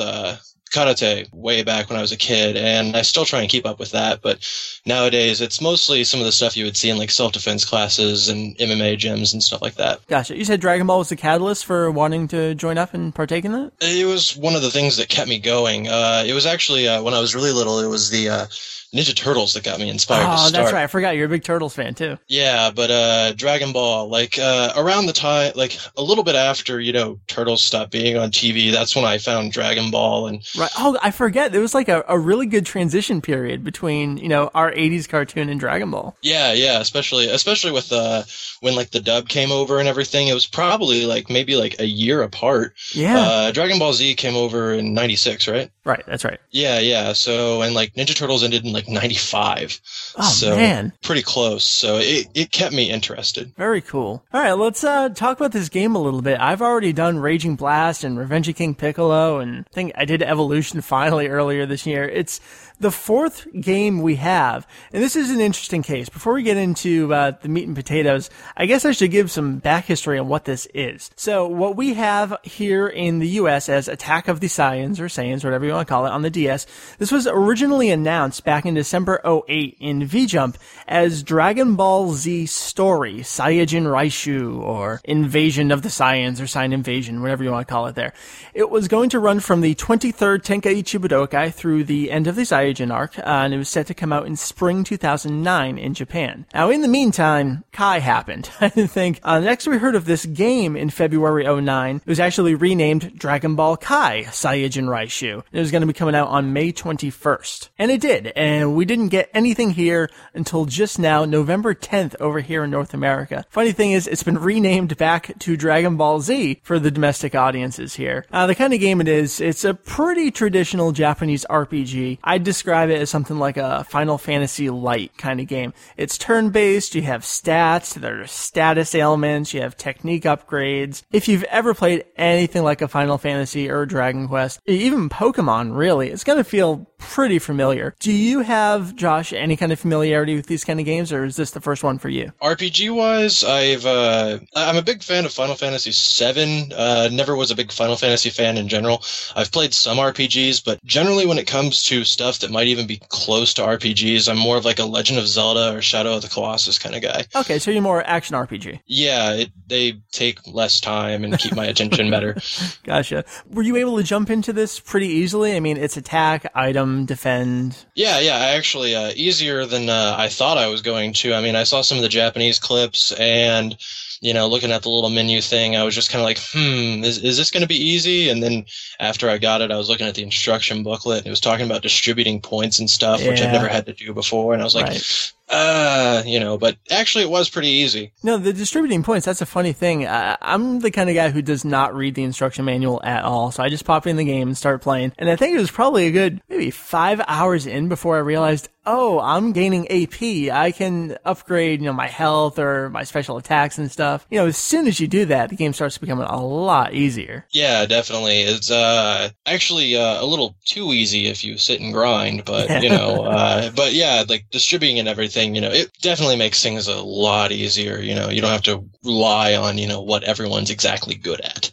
Karate 0.73 1.31
way 1.33 1.63
back 1.63 1.89
when 1.89 1.97
I 1.97 2.01
was 2.01 2.11
a 2.11 2.17
kid, 2.17 2.57
and 2.57 2.97
I 2.97 3.03
still 3.03 3.25
try 3.25 3.41
and 3.41 3.49
keep 3.49 3.65
up 3.65 3.79
with 3.79 3.91
that. 3.91 4.21
But 4.21 4.39
nowadays, 4.85 5.39
it's 5.39 5.61
mostly 5.61 6.03
some 6.03 6.19
of 6.19 6.25
the 6.25 6.31
stuff 6.31 6.57
you 6.57 6.65
would 6.65 6.75
see 6.75 6.89
in 6.89 6.97
like 6.97 7.11
self-defense 7.11 7.63
classes 7.63 8.27
and 8.27 8.57
MMA 8.57 8.97
gyms 8.97 9.33
and 9.33 9.43
stuff 9.43 9.61
like 9.61 9.75
that. 9.75 10.05
Gotcha. 10.07 10.35
You 10.35 10.45
said 10.45 10.59
Dragon 10.59 10.87
Ball 10.87 10.99
was 10.99 11.09
the 11.09 11.15
catalyst 11.15 11.65
for 11.65 11.91
wanting 11.91 12.27
to 12.29 12.55
join 12.55 12.77
up 12.77 12.93
and 12.93 13.13
partake 13.13 13.45
in 13.45 13.51
that? 13.51 13.71
It 13.81 14.07
was 14.07 14.35
one 14.35 14.55
of 14.55 14.61
the 14.61 14.71
things 14.71 14.97
that 14.97 15.09
kept 15.09 15.29
me 15.29 15.39
going. 15.39 15.87
Uh, 15.87 16.23
it 16.25 16.33
was 16.33 16.45
actually 16.45 16.87
uh, 16.87 17.01
when 17.03 17.13
I 17.13 17.19
was 17.19 17.35
really 17.35 17.51
little. 17.51 17.79
It 17.79 17.87
was 17.87 18.09
the 18.09 18.29
uh, 18.29 18.45
Ninja 18.93 19.15
Turtles 19.15 19.53
that 19.53 19.63
got 19.63 19.79
me 19.79 19.89
inspired 19.89 20.23
to 20.23 20.27
Oh, 20.29 20.50
that's 20.51 20.71
right. 20.71 20.83
I 20.83 20.88
forgot 20.88 21.15
you're 21.15 21.25
a 21.25 21.29
big 21.29 21.43
Turtles 21.43 21.73
fan 21.75 21.93
too. 21.95 22.17
Yeah, 22.27 22.69
but 22.69 22.91
uh, 22.91 23.33
Dragon 23.33 23.71
Ball, 23.73 24.07
like 24.07 24.38
uh, 24.38 24.73
around 24.77 25.07
the 25.07 25.13
time, 25.13 25.53
like 25.55 25.77
a 25.97 26.03
little 26.03 26.23
bit 26.23 26.35
after, 26.35 26.79
you 26.79 26.93
know, 26.93 27.19
Turtles 27.27 27.63
stopped 27.63 27.91
being 27.91 28.17
on 28.17 28.31
TV. 28.31 28.71
That's 28.71 28.95
when 28.95 29.05
I 29.05 29.17
found 29.17 29.51
Dragon 29.51 29.91
Ball, 29.91 30.27
and 30.27 30.43
Right. 30.57 30.69
Oh, 30.77 30.97
I 31.01 31.12
forget. 31.12 31.51
There 31.51 31.62
was 31.62 31.73
like 31.73 31.89
a, 31.89 32.03
a 32.07 32.19
really 32.19 32.45
good 32.45 32.65
transition 32.65 33.21
period 33.21 33.63
between, 33.63 34.17
you 34.17 34.29
know, 34.29 34.51
our 34.53 34.71
80s 34.71 35.09
cartoon 35.09 35.50
and 35.50 35.59
Dragon 35.59 35.89
Ball. 35.89 36.15
yeah, 36.21 36.53
yeah, 36.53 36.79
especially 36.79 37.27
especially 37.27 37.71
with 37.71 37.91
uh, 37.91 38.23
when 38.62 38.75
like 38.75 38.91
the 38.91 39.00
dub 39.00 39.27
came 39.27 39.51
over 39.51 39.79
and 39.79 39.88
everything. 39.88 40.27
It 40.27 40.33
was 40.33 40.45
probably 40.45 41.05
like 41.05 41.29
maybe 41.29 41.55
like 41.55 41.79
a 41.79 41.85
year 41.88 42.21
apart. 42.21 42.73
Yeah. 42.93 43.17
Uh, 43.17 43.51
Dragon 43.51 43.79
Ball 43.79 43.93
Z 43.93 44.13
came 44.15 44.35
over 44.35 44.73
in 44.73 44.93
'96, 44.93 45.47
right? 45.47 45.71
right. 45.85 46.03
That's 46.05 46.23
right. 46.23 46.39
Yeah, 46.51 46.79
yeah. 46.79 47.13
So 47.13 47.62
and 47.62 47.73
like 47.73 47.93
Ninja 47.95 48.15
Turtles 48.15 48.43
ended 48.43 48.65
in 48.65 48.71
like 48.73 48.82
'95. 48.87 49.79
Oh, 50.17 50.23
so 50.23 50.55
man. 50.55 50.93
pretty 51.01 51.21
close. 51.21 51.63
So 51.63 51.97
it 51.97 52.27
it 52.33 52.51
kept 52.51 52.73
me 52.73 52.89
interested. 52.89 53.53
Very 53.55 53.81
cool. 53.81 54.23
All 54.33 54.41
right, 54.41 54.53
let's 54.53 54.83
uh, 54.83 55.09
talk 55.09 55.37
about 55.37 55.51
this 55.51 55.69
game 55.69 55.95
a 55.95 56.01
little 56.01 56.21
bit. 56.21 56.39
I've 56.39 56.61
already 56.61 56.93
done 56.93 57.19
Raging 57.19 57.55
Blast 57.55 58.03
and 58.03 58.17
Revenge 58.17 58.47
of 58.49 58.55
King 58.55 58.75
Piccolo, 58.75 59.39
and 59.39 59.65
I 59.71 59.73
think 59.73 59.91
I 59.95 60.05
did 60.05 60.21
Evolution 60.21 60.81
finally 60.93 61.27
earlier 61.27 61.65
this 61.65 61.85
year. 61.85 62.03
It's 62.07 62.39
the 62.83 62.91
fourth 62.91 63.47
game 63.59 64.01
we 64.01 64.15
have, 64.17 64.67
and 64.91 65.01
this 65.01 65.15
is 65.15 65.31
an 65.31 65.39
interesting 65.39 65.81
case. 65.81 66.09
Before 66.09 66.33
we 66.33 66.43
get 66.43 66.57
into 66.57 67.13
uh, 67.13 67.31
the 67.41 67.47
meat 67.47 67.65
and 67.65 67.75
potatoes, 67.75 68.29
I 68.57 68.65
guess 68.65 68.83
I 68.83 68.91
should 68.91 69.09
give 69.09 69.31
some 69.31 69.59
back 69.59 69.85
history 69.85 70.19
on 70.19 70.27
what 70.27 70.43
this 70.43 70.67
is. 70.73 71.09
So, 71.15 71.47
what 71.47 71.77
we 71.77 71.93
have 71.93 72.35
here 72.43 72.87
in 72.87 73.19
the 73.19 73.27
U.S. 73.29 73.69
as 73.69 73.87
Attack 73.87 74.27
of 74.27 74.41
the 74.41 74.47
Saiyans, 74.47 74.99
or 74.99 75.05
Saiyans, 75.05 75.45
whatever 75.45 75.65
you 75.65 75.71
want 75.71 75.87
to 75.87 75.91
call 75.91 76.05
it, 76.05 76.11
on 76.11 76.23
the 76.23 76.29
DS, 76.29 76.67
this 76.99 77.09
was 77.09 77.25
originally 77.25 77.89
announced 77.89 78.43
back 78.43 78.65
in 78.65 78.73
December 78.73 79.21
08 79.25 79.77
in 79.79 80.05
V-Jump 80.05 80.57
as 80.85 81.23
Dragon 81.23 81.75
Ball 81.75 82.11
Z 82.11 82.47
Story, 82.47 83.19
Saiyajin 83.19 83.85
Raishu, 83.85 84.59
or 84.59 84.99
Invasion 85.05 85.71
of 85.71 85.83
the 85.83 85.89
Saiyans, 85.89 86.41
or 86.41 86.43
Saiyan 86.43 86.73
Invasion, 86.73 87.21
whatever 87.21 87.45
you 87.45 87.51
want 87.51 87.65
to 87.65 87.73
call 87.73 87.87
it 87.87 87.95
there. 87.95 88.13
It 88.53 88.69
was 88.69 88.89
going 88.89 89.09
to 89.11 89.19
run 89.19 89.39
from 89.39 89.61
the 89.61 89.73
23rd 89.73 90.43
Tenkaichi 90.43 90.99
Budokai 90.99 91.53
through 91.53 91.85
the 91.85 92.11
end 92.11 92.27
of 92.27 92.35
the 92.35 92.41
Saiyajin 92.41 92.72
arc, 92.81 93.17
uh, 93.19 93.23
and 93.25 93.53
it 93.53 93.57
was 93.57 93.69
set 93.69 93.87
to 93.87 93.93
come 93.93 94.13
out 94.13 94.25
in 94.25 94.35
spring 94.35 94.83
2009 94.83 95.77
in 95.77 95.93
Japan. 95.93 96.45
Now, 96.53 96.69
in 96.69 96.81
the 96.81 96.87
meantime, 96.87 97.63
Kai 97.71 97.99
happened. 97.99 98.49
I 98.61 98.69
think 98.69 99.19
uh, 99.23 99.39
next 99.39 99.67
we 99.67 99.77
heard 99.77 99.95
of 99.95 100.05
this 100.05 100.25
game 100.25 100.75
in 100.75 100.89
February 100.89 101.43
09. 101.43 101.97
It 101.97 102.05
was 102.05 102.19
actually 102.19 102.55
renamed 102.55 103.17
Dragon 103.17 103.55
Ball 103.55 103.77
Kai 103.77 104.23
Saiyajin 104.23 104.85
Raishu. 104.85 105.43
It 105.51 105.59
was 105.59 105.71
going 105.71 105.81
to 105.81 105.87
be 105.87 105.93
coming 105.93 106.15
out 106.15 106.29
on 106.29 106.53
May 106.53 106.71
21st. 106.71 107.69
And 107.77 107.91
it 107.91 108.01
did, 108.01 108.27
and 108.35 108.75
we 108.75 108.85
didn't 108.85 109.09
get 109.09 109.29
anything 109.33 109.71
here 109.71 110.09
until 110.33 110.65
just 110.65 110.99
now, 110.99 111.25
November 111.25 111.73
10th 111.73 112.15
over 112.19 112.39
here 112.39 112.63
in 112.63 112.71
North 112.71 112.93
America. 112.93 113.45
Funny 113.49 113.71
thing 113.71 113.91
is, 113.91 114.07
it's 114.07 114.23
been 114.23 114.37
renamed 114.37 114.97
back 114.97 115.37
to 115.39 115.57
Dragon 115.57 115.97
Ball 115.97 116.19
Z 116.19 116.61
for 116.63 116.79
the 116.79 116.91
domestic 116.91 117.35
audiences 117.35 117.95
here. 117.95 118.25
Uh, 118.31 118.47
the 118.47 118.55
kind 118.55 118.73
of 118.73 118.79
game 118.79 119.01
it 119.01 119.07
is, 119.07 119.39
it's 119.39 119.63
a 119.63 119.73
pretty 119.73 120.31
traditional 120.31 120.91
Japanese 120.91 121.45
RPG. 121.49 122.19
I'd 122.23 122.43
describe 122.53 122.91
it 122.91 123.01
as 123.01 123.10
something 123.10 123.39
like 123.39 123.57
a 123.57 123.83
Final 123.86 124.19
Fantasy 124.19 124.69
light 124.69 125.17
kind 125.17 125.39
of 125.39 125.48
game. 125.48 125.74
It's 125.98 126.19
turn-based, 126.19 126.93
you 126.93 127.01
have 127.01 127.24
stats, 127.24 127.95
there 127.95 128.22
are 128.22 128.27
status 128.27 128.93
ailments, 128.93 129.55
you 129.55 129.62
have 129.62 129.75
technique 129.75 130.24
upgrades. 130.24 131.01
If 131.12 131.27
you've 131.27 131.43
ever 131.45 131.74
played 131.74 132.05
anything 132.15 132.62
like 132.62 132.83
a 132.83 132.88
Final 132.88 133.17
Fantasy 133.17 133.72
or 133.72 133.88
Dragon 133.88 134.27
Quest, 134.27 134.60
even 134.67 135.10
Pokemon 135.10 135.75
really, 135.75 136.10
it's 136.10 136.24
gonna 136.24 136.43
feel 136.43 136.88
pretty 137.10 137.39
familiar. 137.39 137.95
Do 138.00 138.12
you 138.12 138.39
have, 138.39 138.95
Josh, 138.95 139.33
any 139.33 139.55
kind 139.55 139.72
of 139.72 139.79
familiarity 139.79 140.36
with 140.36 140.48
these 140.48 140.63
kind 140.63 140.79
of 140.79 140.86
games, 140.86 141.12
or 141.12 141.25
is 141.25 141.36
this 141.36 141.51
the 141.51 141.62
first 141.62 141.83
one 141.83 141.98
for 141.98 142.10
you? 142.10 142.31
RPG 142.41 142.93
wise, 142.95 143.43
I've 143.43 143.86
uh, 143.86 144.39
I'm 144.55 144.77
a 144.77 144.81
big 144.81 145.03
fan 145.03 145.25
of 145.25 145.31
Final 145.31 145.55
Fantasy 145.55 145.91
VII. 145.91 146.72
Uh, 146.75 147.10
never 147.12 147.36
was 147.36 147.51
a 147.51 147.55
big 147.55 147.72
Final 147.72 147.95
Fantasy 147.95 148.29
fan 148.29 148.57
in 148.57 148.67
general. 148.67 149.03
I've 149.36 149.51
played 149.51 149.74
some 149.74 149.98
RPGs, 149.98 150.63
but 150.63 150.83
generally 150.83 151.25
when 151.25 151.38
it 151.38 151.48
comes 151.48 151.83
to 151.86 152.03
stuff 152.03 152.39
that 152.39 152.51
might 152.51 152.67
even 152.67 152.88
be 152.88 153.01
close 153.10 153.53
to 153.55 153.62
RPGs, 153.62 154.29
I'm 154.29 154.38
more 154.38 154.57
of 154.57 154.65
like 154.65 154.79
a 154.79 154.86
Legend 154.86 155.19
of 155.19 155.27
Zelda 155.27 155.75
or 155.75 155.81
Shadow 155.81 156.15
of 156.15 156.22
the 156.22 156.29
Colossus 156.29 156.79
kind 156.79 156.95
of 156.95 157.01
guy. 157.01 157.25
Okay, 157.36 157.60
so 157.60 157.72
you're 157.72 157.81
more 157.81 158.03
action 158.07 158.36
RPG. 158.36 158.79
Yeah, 158.86 159.33
it, 159.33 159.51
they 159.67 159.93
take 160.12 160.39
less 160.48 160.79
time 160.79 161.24
and 161.24 161.38
keep 161.38 161.55
my 161.55 161.65
attention 161.65 162.10
better. 162.10 162.38
Gotcha. 162.83 163.25
Were 163.50 163.63
you 163.63 163.75
able 163.77 163.98
to 163.98 164.03
jump 164.03 164.29
into 164.29 164.53
this 164.53 164.79
pretty 164.79 165.07
easily? 165.07 165.55
I 165.55 165.60
mean, 165.60 165.77
it's 165.77 165.98
attack, 165.98 166.51
item, 166.55 166.92
defend. 167.05 167.85
Yeah, 167.95 168.19
yeah, 168.19 168.38
actually 168.38 168.95
uh, 168.95 169.12
easier 169.15 169.65
than 169.65 169.89
uh, 169.89 170.15
I 170.17 170.29
thought 170.29 170.57
I 170.57 170.67
was 170.67 170.81
going 170.81 171.13
to. 171.13 171.33
I 171.33 171.41
mean, 171.41 171.55
I 171.55 171.63
saw 171.63 171.81
some 171.81 171.97
of 171.97 172.03
the 172.03 172.09
Japanese 172.09 172.59
clips 172.59 173.12
and 173.13 173.77
you 174.23 174.33
know, 174.33 174.47
looking 174.47 174.71
at 174.71 174.83
the 174.83 174.89
little 174.89 175.09
menu 175.09 175.41
thing, 175.41 175.75
I 175.75 175.83
was 175.83 175.93
just 175.93 176.09
kind 176.09 176.21
of 176.21 176.25
like, 176.25 176.39
hmm, 176.39 177.03
is, 177.03 177.17
is 177.17 177.35
this 177.35 177.51
going 177.51 177.62
to 177.62 177.67
be 177.67 177.75
easy? 177.75 178.29
And 178.29 178.41
then 178.41 178.65
after 179.01 179.29
I 179.29 179.38
got 179.38 179.59
it, 179.59 179.69
I 179.69 179.75
was 179.75 179.89
looking 179.89 180.07
at 180.07 180.15
the 180.15 180.23
instruction 180.23 180.81
booklet 180.81 181.19
and 181.19 181.27
it 181.27 181.29
was 181.29 181.41
talking 181.41 181.65
about 181.65 181.81
distributing 181.81 182.39
points 182.39 182.79
and 182.79 182.89
stuff, 182.89 183.19
which 183.27 183.41
I've 183.41 183.51
never 183.51 183.67
had 183.67 183.85
to 183.88 183.93
do 183.93 184.13
before. 184.13 184.53
And 184.53 184.62
I 184.62 184.65
was 184.65 184.75
like, 184.75 184.85
Right. 184.85 185.33
Uh, 185.50 186.23
you 186.25 186.39
know, 186.39 186.57
but 186.57 186.77
actually 186.89 187.23
it 187.23 187.29
was 187.29 187.50
pretty 187.50 187.69
easy. 187.69 188.12
No, 188.23 188.38
the 188.38 188.53
distributing 188.53 189.03
points, 189.03 189.25
that's 189.25 189.41
a 189.41 189.45
funny 189.45 189.73
thing. 189.73 190.07
I, 190.07 190.38
I'm 190.41 190.79
the 190.79 190.91
kind 190.91 191.09
of 191.09 191.15
guy 191.15 191.29
who 191.29 191.41
does 191.41 191.65
not 191.65 191.95
read 191.95 192.15
the 192.15 192.23
instruction 192.23 192.65
manual 192.65 193.01
at 193.03 193.23
all. 193.23 193.51
So 193.51 193.63
I 193.63 193.69
just 193.69 193.85
pop 193.85 194.07
in 194.07 194.17
the 194.17 194.23
game 194.23 194.50
and 194.50 194.57
start 194.57 194.81
playing. 194.81 195.13
And 195.17 195.29
I 195.29 195.35
think 195.35 195.55
it 195.55 195.59
was 195.59 195.71
probably 195.71 196.07
a 196.07 196.12
good 196.12 196.41
maybe 196.50 196.71
five 196.71 197.21
hours 197.27 197.67
in 197.67 197.89
before 197.89 198.15
I 198.15 198.19
realized 198.19 198.69
oh, 198.85 199.19
I'm 199.19 199.53
gaining 199.53 199.88
AP. 199.89 200.53
I 200.53 200.71
can 200.71 201.17
upgrade, 201.25 201.79
you 201.79 201.85
know, 201.85 201.93
my 201.93 202.07
health 202.07 202.59
or 202.59 202.89
my 202.89 203.03
special 203.03 203.38
attacks 203.38 203.77
and 203.77 203.91
stuff. 203.91 204.27
You 204.29 204.39
know, 204.39 204.47
as 204.47 204.57
soon 204.57 204.88
as 204.88 205.00
you 205.00 205.07
do 205.07 205.25
that, 205.25 205.50
the 205.50 205.55
game 205.55 205.73
starts 205.73 205.97
becoming 205.97 206.25
a 206.25 206.43
lot 206.43 206.93
easier. 206.93 207.45
Yeah, 207.51 207.85
definitely. 207.85 208.41
It's 208.41 208.71
uh 208.71 209.29
actually 209.45 209.95
uh, 209.95 210.23
a 210.23 210.25
little 210.25 210.55
too 210.65 210.91
easy 210.93 211.27
if 211.27 211.43
you 211.43 211.57
sit 211.57 211.81
and 211.81 211.93
grind, 211.93 212.45
but 212.45 212.69
you 212.83 212.89
know, 212.89 213.23
uh, 213.25 213.71
but 213.71 213.93
yeah, 213.93 214.23
like 214.27 214.45
distributing 214.51 215.00
and 215.00 215.07
everything, 215.07 215.32
you 215.35 215.61
know, 215.61 215.71
it 215.71 215.91
definitely 216.01 216.35
makes 216.35 216.61
things 216.61 216.87
a 216.87 217.01
lot 217.01 217.51
easier. 217.51 217.99
You 217.99 218.15
know, 218.15 218.29
you 218.29 218.41
don't 218.41 218.51
have 218.51 218.63
to 218.63 218.83
rely 219.03 219.55
on 219.55 219.77
you 219.77 219.87
know 219.87 220.01
what 220.01 220.23
everyone's 220.23 220.69
exactly 220.69 221.15
good 221.15 221.41
at. 221.41 221.71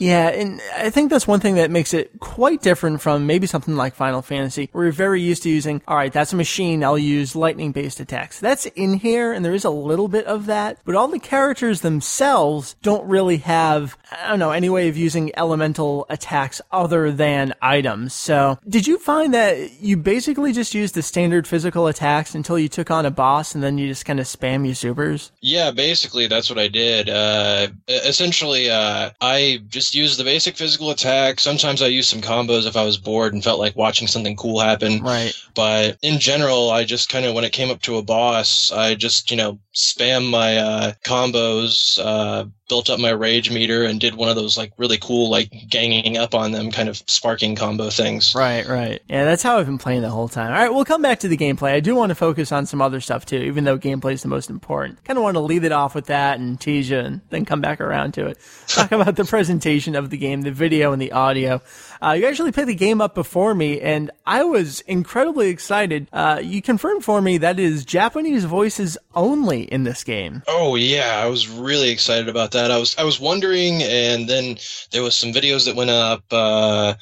Yeah, 0.00 0.28
and 0.28 0.62
I 0.74 0.88
think 0.88 1.10
that's 1.10 1.28
one 1.28 1.40
thing 1.40 1.56
that 1.56 1.70
makes 1.70 1.92
it 1.92 2.18
quite 2.20 2.62
different 2.62 3.02
from 3.02 3.26
maybe 3.26 3.46
something 3.46 3.76
like 3.76 3.94
Final 3.94 4.22
Fantasy, 4.22 4.70
where 4.72 4.84
you're 4.84 4.92
very 4.92 5.20
used 5.20 5.42
to 5.42 5.50
using, 5.50 5.82
alright, 5.86 6.10
that's 6.10 6.32
a 6.32 6.36
machine, 6.36 6.82
I'll 6.82 6.96
use 6.96 7.36
lightning 7.36 7.70
based 7.70 8.00
attacks. 8.00 8.40
That's 8.40 8.64
in 8.64 8.94
here, 8.94 9.30
and 9.30 9.44
there 9.44 9.52
is 9.52 9.64
a 9.64 9.70
little 9.70 10.08
bit 10.08 10.24
of 10.24 10.46
that, 10.46 10.78
but 10.86 10.94
all 10.94 11.08
the 11.08 11.18
characters 11.18 11.82
themselves 11.82 12.76
don't 12.80 13.06
really 13.06 13.36
have, 13.38 13.98
I 14.10 14.28
don't 14.28 14.38
know, 14.38 14.52
any 14.52 14.70
way 14.70 14.88
of 14.88 14.96
using 14.96 15.32
elemental 15.36 16.06
attacks 16.08 16.62
other 16.72 17.12
than 17.12 17.52
items. 17.60 18.14
So, 18.14 18.58
did 18.66 18.86
you 18.86 18.98
find 18.98 19.34
that 19.34 19.82
you 19.82 19.98
basically 19.98 20.54
just 20.54 20.72
used 20.72 20.94
the 20.94 21.02
standard 21.02 21.46
physical 21.46 21.86
attacks 21.88 22.34
until 22.34 22.58
you 22.58 22.70
took 22.70 22.90
on 22.90 23.04
a 23.04 23.10
boss, 23.10 23.54
and 23.54 23.62
then 23.62 23.76
you 23.76 23.86
just 23.86 24.06
kind 24.06 24.18
of 24.18 24.24
spam 24.24 24.64
your 24.64 24.74
supers? 24.74 25.30
Yeah, 25.42 25.72
basically, 25.72 26.26
that's 26.26 26.48
what 26.48 26.58
I 26.58 26.68
did. 26.68 27.10
Uh, 27.10 27.68
essentially, 27.86 28.70
uh, 28.70 29.10
I 29.20 29.60
just 29.68 29.89
use 29.94 30.16
the 30.16 30.24
basic 30.24 30.56
physical 30.56 30.90
attack. 30.90 31.40
Sometimes 31.40 31.82
I 31.82 31.86
use 31.86 32.08
some 32.08 32.20
combos 32.20 32.66
if 32.66 32.76
I 32.76 32.84
was 32.84 32.96
bored 32.96 33.32
and 33.34 33.42
felt 33.42 33.58
like 33.58 33.76
watching 33.76 34.08
something 34.08 34.36
cool 34.36 34.60
happen. 34.60 35.02
Right. 35.02 35.32
But 35.54 35.98
in 36.02 36.18
general, 36.18 36.70
I 36.70 36.84
just 36.84 37.08
kind 37.08 37.24
of, 37.26 37.34
when 37.34 37.44
it 37.44 37.52
came 37.52 37.70
up 37.70 37.82
to 37.82 37.96
a 37.96 38.02
boss, 38.02 38.72
I 38.72 38.94
just, 38.94 39.30
you 39.30 39.36
know, 39.36 39.58
spam 39.74 40.30
my 40.30 40.56
uh, 40.58 40.92
combos, 41.04 41.98
uh, 42.02 42.44
built 42.70 42.88
up 42.88 43.00
my 43.00 43.10
rage 43.10 43.50
meter 43.50 43.82
and 43.82 44.00
did 44.00 44.14
one 44.14 44.28
of 44.28 44.36
those 44.36 44.56
like 44.56 44.72
really 44.78 44.96
cool 44.96 45.28
like 45.28 45.52
ganging 45.68 46.16
up 46.16 46.36
on 46.36 46.52
them 46.52 46.70
kind 46.70 46.88
of 46.88 46.96
sparking 47.08 47.56
combo 47.56 47.90
things. 47.90 48.32
Right, 48.34 48.66
right. 48.66 49.02
Yeah, 49.08 49.24
that's 49.24 49.42
how 49.42 49.58
I've 49.58 49.66
been 49.66 49.76
playing 49.76 50.02
the 50.02 50.08
whole 50.08 50.28
time. 50.28 50.52
All 50.52 50.58
right, 50.58 50.72
we'll 50.72 50.84
come 50.84 51.02
back 51.02 51.18
to 51.20 51.28
the 51.28 51.36
gameplay. 51.36 51.72
I 51.72 51.80
do 51.80 51.96
want 51.96 52.10
to 52.10 52.14
focus 52.14 52.52
on 52.52 52.66
some 52.66 52.80
other 52.80 53.00
stuff 53.00 53.26
too, 53.26 53.38
even 53.38 53.64
though 53.64 53.76
gameplay 53.76 54.12
is 54.12 54.22
the 54.22 54.28
most 54.28 54.50
important. 54.50 55.02
Kind 55.04 55.18
of 55.18 55.24
want 55.24 55.34
to 55.34 55.40
lead 55.40 55.64
it 55.64 55.72
off 55.72 55.96
with 55.96 56.06
that 56.06 56.38
and 56.38 56.60
tease 56.60 56.88
you 56.88 56.98
and 57.00 57.20
then 57.30 57.44
come 57.44 57.60
back 57.60 57.80
around 57.80 58.14
to 58.14 58.26
it. 58.28 58.38
Talk 58.68 58.92
about 58.92 59.16
the 59.16 59.24
presentation 59.24 59.96
of 59.96 60.10
the 60.10 60.16
game, 60.16 60.42
the 60.42 60.52
video 60.52 60.92
and 60.92 61.02
the 61.02 61.10
audio. 61.10 61.60
Uh, 62.02 62.12
you 62.12 62.26
actually 62.26 62.52
played 62.52 62.68
the 62.68 62.74
game 62.74 63.00
up 63.00 63.14
before 63.14 63.54
me, 63.54 63.80
and 63.80 64.10
I 64.26 64.44
was 64.44 64.80
incredibly 64.80 65.48
excited. 65.48 66.08
Uh, 66.12 66.40
you 66.42 66.62
confirmed 66.62 67.04
for 67.04 67.20
me 67.20 67.38
that 67.38 67.58
is 67.58 67.84
Japanese 67.84 68.44
voices 68.44 68.96
only 69.14 69.62
in 69.62 69.84
this 69.84 70.04
game. 70.04 70.42
Oh 70.48 70.76
yeah, 70.76 71.20
I 71.22 71.26
was 71.26 71.48
really 71.48 71.90
excited 71.90 72.28
about 72.28 72.52
that. 72.52 72.70
I 72.70 72.78
was 72.78 72.96
I 72.96 73.04
was 73.04 73.20
wondering, 73.20 73.82
and 73.82 74.28
then 74.28 74.58
there 74.92 75.02
was 75.02 75.14
some 75.14 75.32
videos 75.32 75.66
that 75.66 75.76
went 75.76 75.90
up. 75.90 76.24
Uh, 76.30 76.94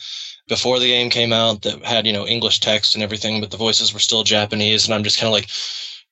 before 0.48 0.78
the 0.78 0.88
game 0.88 1.10
came 1.10 1.32
out 1.32 1.62
that 1.62 1.84
had 1.84 2.06
you 2.06 2.12
know 2.12 2.26
English 2.26 2.60
text 2.60 2.94
and 2.94 3.04
everything, 3.04 3.40
but 3.40 3.50
the 3.50 3.56
voices 3.56 3.92
were 3.92 4.00
still 4.00 4.24
Japanese, 4.24 4.86
and 4.86 4.94
I'm 4.94 5.04
just 5.04 5.18
kind 5.20 5.28
of 5.28 5.32
like, 5.32 5.48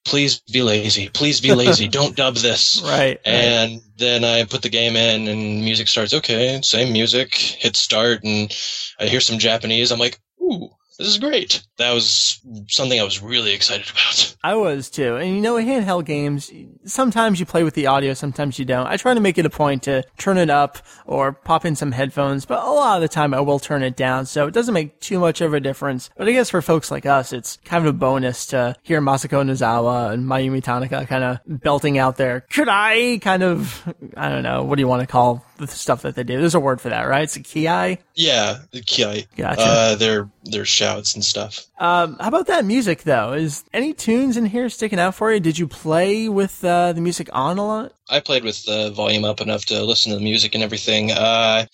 please 0.06 0.40
be 0.40 0.62
lazy, 0.62 1.08
please 1.08 1.40
be 1.40 1.52
lazy, 1.52 1.88
don't 1.98 2.16
dub 2.16 2.36
this. 2.36 2.80
Right. 2.82 3.20
And 3.24 3.72
right. 3.72 3.82
then 3.98 4.24
I 4.24 4.44
put 4.44 4.62
the 4.62 4.68
game 4.68 4.96
in, 4.96 5.28
and 5.28 5.60
music 5.62 5.88
starts. 5.88 6.14
Okay, 6.14 6.60
same 6.62 6.92
music. 6.92 7.34
Hit 7.34 7.76
start, 7.76 8.24
and 8.24 8.56
I 8.98 9.06
hear 9.06 9.20
some 9.20 9.38
Japanese. 9.38 9.90
I'm 9.90 9.98
like, 9.98 10.18
ooh, 10.40 10.70
this 10.98 11.08
is 11.08 11.18
great. 11.18 11.62
That 11.76 11.92
was 11.92 12.40
something 12.68 12.98
I 12.98 13.04
was 13.04 13.22
really 13.22 13.52
excited 13.52 13.88
about. 13.90 14.36
I 14.44 14.54
was 14.54 14.88
too. 14.90 15.16
And 15.16 15.34
you 15.34 15.40
know, 15.40 15.54
handheld 15.54 16.06
games, 16.06 16.50
sometimes 16.84 17.38
you 17.40 17.46
play 17.46 17.64
with 17.64 17.74
the 17.74 17.86
audio, 17.86 18.14
sometimes 18.14 18.58
you 18.58 18.64
don't. 18.64 18.86
I 18.86 18.96
try 18.96 19.14
to 19.14 19.20
make 19.20 19.38
it 19.38 19.46
a 19.46 19.50
point 19.50 19.82
to 19.84 20.02
turn 20.18 20.38
it 20.38 20.50
up 20.50 20.78
or 21.04 21.32
pop 21.32 21.64
in 21.64 21.76
some 21.76 21.92
headphones, 21.92 22.46
but 22.46 22.62
a 22.62 22.70
lot 22.70 22.96
of 22.96 23.02
the 23.02 23.08
time 23.08 23.34
I 23.34 23.40
will 23.40 23.58
turn 23.58 23.82
it 23.82 23.96
down, 23.96 24.26
so 24.26 24.46
it 24.46 24.54
doesn't 24.54 24.74
make 24.74 25.00
too 25.00 25.18
much 25.18 25.40
of 25.40 25.52
a 25.52 25.60
difference. 25.60 26.10
But 26.16 26.28
I 26.28 26.32
guess 26.32 26.50
for 26.50 26.62
folks 26.62 26.90
like 26.90 27.06
us, 27.06 27.32
it's 27.32 27.58
kind 27.64 27.86
of 27.86 27.94
a 27.94 27.96
bonus 27.96 28.46
to 28.46 28.76
hear 28.82 29.00
Masako 29.00 29.44
Nozawa 29.44 30.12
and 30.12 30.24
Mayumi 30.24 30.62
Tanaka 30.62 31.06
kind 31.06 31.24
of 31.24 31.38
belting 31.46 31.98
out 31.98 32.16
there. 32.16 32.40
Could 32.52 32.68
I 32.68 33.18
kind 33.18 33.42
of, 33.42 33.94
I 34.16 34.28
don't 34.28 34.42
know, 34.42 34.62
what 34.62 34.76
do 34.76 34.80
you 34.80 34.88
want 34.88 35.00
to 35.00 35.06
call 35.06 35.44
the 35.58 35.66
stuff 35.66 36.02
that 36.02 36.14
they 36.14 36.24
do? 36.24 36.38
There's 36.38 36.54
a 36.54 36.60
word 36.60 36.80
for 36.80 36.88
that, 36.88 37.02
right? 37.02 37.22
It's 37.22 37.36
a 37.36 37.40
kiai? 37.40 37.98
Yeah, 38.14 38.58
the 38.72 38.80
kiai. 38.80 39.26
Gotcha. 39.36 39.62
Uh, 39.62 39.94
they're, 39.96 40.28
they're 40.44 40.64
shouts 40.64 41.14
and 41.14 41.24
stuff. 41.24 41.66
Um, 41.78 42.16
how 42.20 42.28
about 42.28 42.46
that 42.46 42.64
music 42.64 43.02
though? 43.02 43.32
Is 43.32 43.64
any 43.72 43.92
tunes 43.92 44.36
in 44.36 44.46
here 44.46 44.68
sticking 44.68 44.98
out 44.98 45.14
for 45.14 45.32
you? 45.32 45.40
Did 45.40 45.58
you 45.58 45.66
play 45.66 46.28
with 46.28 46.64
uh, 46.64 46.92
the 46.92 47.00
music 47.00 47.28
on 47.32 47.58
a 47.58 47.66
lot? 47.66 47.92
I 48.08 48.20
played 48.20 48.44
with 48.44 48.64
the 48.64 48.90
volume 48.90 49.24
up 49.24 49.40
enough 49.40 49.64
to 49.66 49.82
listen 49.82 50.12
to 50.12 50.18
the 50.18 50.24
music 50.24 50.54
and 50.54 50.62
everything. 50.62 51.10
Uh, 51.10 51.66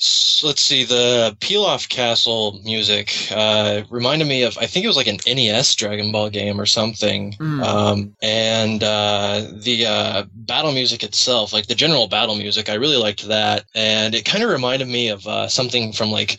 let's 0.43 0.63
see, 0.63 0.85
the 0.85 1.37
Pilaf 1.41 1.89
Castle 1.89 2.61
music 2.65 3.15
uh, 3.33 3.83
reminded 3.91 4.27
me 4.27 4.43
of 4.43 4.57
I 4.57 4.67
think 4.67 4.85
it 4.85 4.89
was 4.89 4.97
like 4.97 5.07
an 5.07 5.19
NES 5.27 5.75
Dragon 5.75 6.11
Ball 6.11 6.31
game 6.31 6.61
or 6.61 6.67
something. 6.67 7.33
Mm. 7.33 7.63
Um, 7.63 8.17
and 8.23 8.83
uh, 8.83 9.47
the 9.53 9.87
uh, 9.87 10.25
battle 10.35 10.73
music 10.73 11.03
itself, 11.03 11.53
like 11.53 11.67
the 11.67 11.75
general 11.75 12.09
battle 12.09 12.37
music, 12.37 12.71
I 12.71 12.75
really 12.75 12.97
liked 12.97 13.29
that, 13.29 13.65
and 13.75 14.15
it 14.15 14.25
kind 14.25 14.43
of 14.43 14.51
reminded 14.51 14.89
me 14.89 15.09
of 15.09 15.27
uh, 15.27 15.49
something 15.49 15.93
from 15.93 16.11
like 16.11 16.39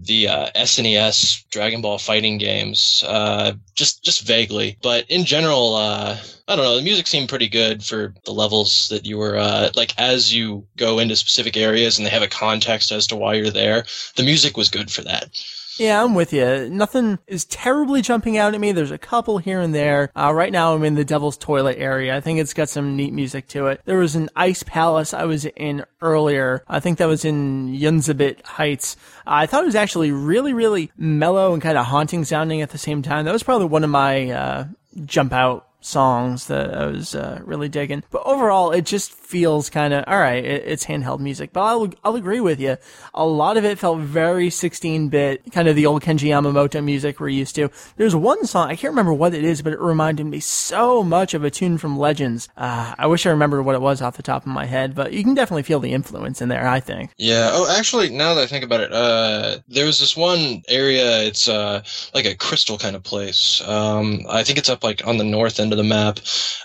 the 0.00 0.28
uh, 0.28 0.50
SNES 0.54 1.48
Dragon 1.50 1.82
Ball 1.82 1.98
fighting 1.98 2.38
games, 2.38 3.04
uh, 3.06 3.52
just 3.74 4.02
just 4.02 4.26
vaguely. 4.26 4.76
But 4.82 5.06
in 5.08 5.24
general, 5.24 5.74
uh, 5.74 6.16
I 6.46 6.56
don't 6.56 6.64
know. 6.64 6.76
The 6.76 6.82
music 6.82 7.06
seemed 7.06 7.28
pretty 7.28 7.48
good 7.48 7.84
for 7.84 8.14
the 8.24 8.32
levels 8.32 8.88
that 8.88 9.04
you 9.04 9.18
were 9.18 9.36
uh, 9.36 9.70
like. 9.74 9.94
As 9.98 10.32
you 10.32 10.66
go 10.76 10.98
into 10.98 11.16
specific 11.16 11.56
areas 11.56 11.98
and 11.98 12.06
they 12.06 12.10
have 12.10 12.22
a 12.22 12.28
context 12.28 12.92
as 12.92 13.06
to 13.08 13.16
why 13.16 13.34
you're 13.34 13.50
there, 13.50 13.84
the 14.16 14.22
music 14.22 14.56
was 14.56 14.68
good 14.68 14.90
for 14.90 15.02
that. 15.02 15.30
Yeah, 15.78 16.02
I'm 16.02 16.14
with 16.14 16.32
you. 16.32 16.68
Nothing 16.68 17.18
is 17.26 17.44
terribly 17.44 18.02
jumping 18.02 18.36
out 18.36 18.54
at 18.54 18.60
me. 18.60 18.72
There's 18.72 18.90
a 18.90 18.98
couple 18.98 19.38
here 19.38 19.60
and 19.60 19.74
there. 19.74 20.10
Uh, 20.16 20.32
right 20.34 20.50
now, 20.50 20.74
I'm 20.74 20.82
in 20.82 20.96
the 20.96 21.04
Devil's 21.04 21.36
Toilet 21.36 21.78
area. 21.78 22.16
I 22.16 22.20
think 22.20 22.40
it's 22.40 22.52
got 22.52 22.68
some 22.68 22.96
neat 22.96 23.12
music 23.12 23.46
to 23.48 23.68
it. 23.68 23.80
There 23.84 23.98
was 23.98 24.16
an 24.16 24.28
Ice 24.34 24.64
Palace 24.64 25.14
I 25.14 25.24
was 25.24 25.44
in 25.44 25.84
earlier. 26.02 26.64
I 26.68 26.80
think 26.80 26.98
that 26.98 27.06
was 27.06 27.24
in 27.24 27.68
Yunzabit 27.68 28.44
Heights. 28.44 28.96
I 29.26 29.46
thought 29.46 29.62
it 29.62 29.66
was 29.66 29.76
actually 29.76 30.10
really, 30.10 30.52
really 30.52 30.90
mellow 30.96 31.52
and 31.52 31.62
kind 31.62 31.78
of 31.78 31.86
haunting 31.86 32.24
sounding 32.24 32.60
at 32.60 32.70
the 32.70 32.78
same 32.78 33.02
time. 33.02 33.24
That 33.24 33.32
was 33.32 33.44
probably 33.44 33.68
one 33.68 33.84
of 33.84 33.90
my 33.90 34.30
uh, 34.30 34.64
jump 35.04 35.32
out 35.32 35.67
songs 35.88 36.46
that 36.46 36.74
I 36.74 36.86
was 36.86 37.14
uh, 37.14 37.40
really 37.44 37.68
digging. 37.68 38.04
But 38.10 38.22
overall, 38.24 38.70
it 38.70 38.84
just 38.86 39.12
feels 39.12 39.68
kind 39.70 39.92
of 39.92 40.04
all 40.06 40.18
right. 40.18 40.44
It, 40.44 40.64
it's 40.66 40.84
handheld 40.84 41.20
music, 41.20 41.52
but 41.52 41.62
I'll 41.62 41.90
I'll 42.04 42.16
agree 42.16 42.40
with 42.40 42.60
you. 42.60 42.76
A 43.14 43.26
lot 43.26 43.56
of 43.56 43.64
it 43.64 43.78
felt 43.78 43.98
very 44.00 44.48
16-bit, 44.48 45.52
kind 45.52 45.68
of 45.68 45.74
the 45.74 45.86
old 45.86 46.02
Kenji 46.02 46.28
Yamamoto 46.28 46.82
music 46.84 47.18
we're 47.18 47.28
used 47.28 47.54
to. 47.56 47.70
There's 47.96 48.14
one 48.14 48.46
song 48.46 48.68
I 48.70 48.76
can't 48.76 48.92
remember 48.92 49.12
what 49.12 49.34
it 49.34 49.44
is, 49.44 49.62
but 49.62 49.72
it 49.72 49.80
reminded 49.80 50.26
me 50.26 50.40
so 50.40 51.02
much 51.02 51.34
of 51.34 51.42
a 51.44 51.50
tune 51.50 51.78
from 51.78 51.98
Legends. 51.98 52.48
Uh, 52.56 52.94
I 52.98 53.06
wish 53.06 53.26
I 53.26 53.30
remembered 53.30 53.62
what 53.64 53.74
it 53.74 53.80
was 53.80 54.00
off 54.00 54.16
the 54.16 54.22
top 54.22 54.42
of 54.42 54.52
my 54.52 54.66
head, 54.66 54.94
but 54.94 55.12
you 55.12 55.24
can 55.24 55.34
definitely 55.34 55.62
feel 55.62 55.80
the 55.80 55.92
influence 55.92 56.40
in 56.40 56.48
there. 56.48 56.68
I 56.68 56.80
think. 56.80 57.12
Yeah. 57.16 57.50
Oh, 57.52 57.76
actually, 57.78 58.10
now 58.10 58.34
that 58.34 58.42
I 58.42 58.46
think 58.46 58.64
about 58.64 58.80
it, 58.80 58.92
uh, 58.92 59.58
there 59.68 59.86
was 59.86 59.98
this 59.98 60.16
one 60.16 60.62
area. 60.68 61.22
It's 61.22 61.48
uh, 61.48 61.82
like 62.14 62.26
a 62.26 62.34
crystal 62.34 62.78
kind 62.78 62.94
of 62.94 63.02
place. 63.02 63.62
Um, 63.66 64.20
I 64.28 64.44
think 64.44 64.58
it's 64.58 64.68
up 64.68 64.84
like 64.84 65.06
on 65.06 65.16
the 65.16 65.24
north 65.24 65.58
end 65.58 65.72
of 65.72 65.77
the 65.78 65.84
map. 65.84 66.20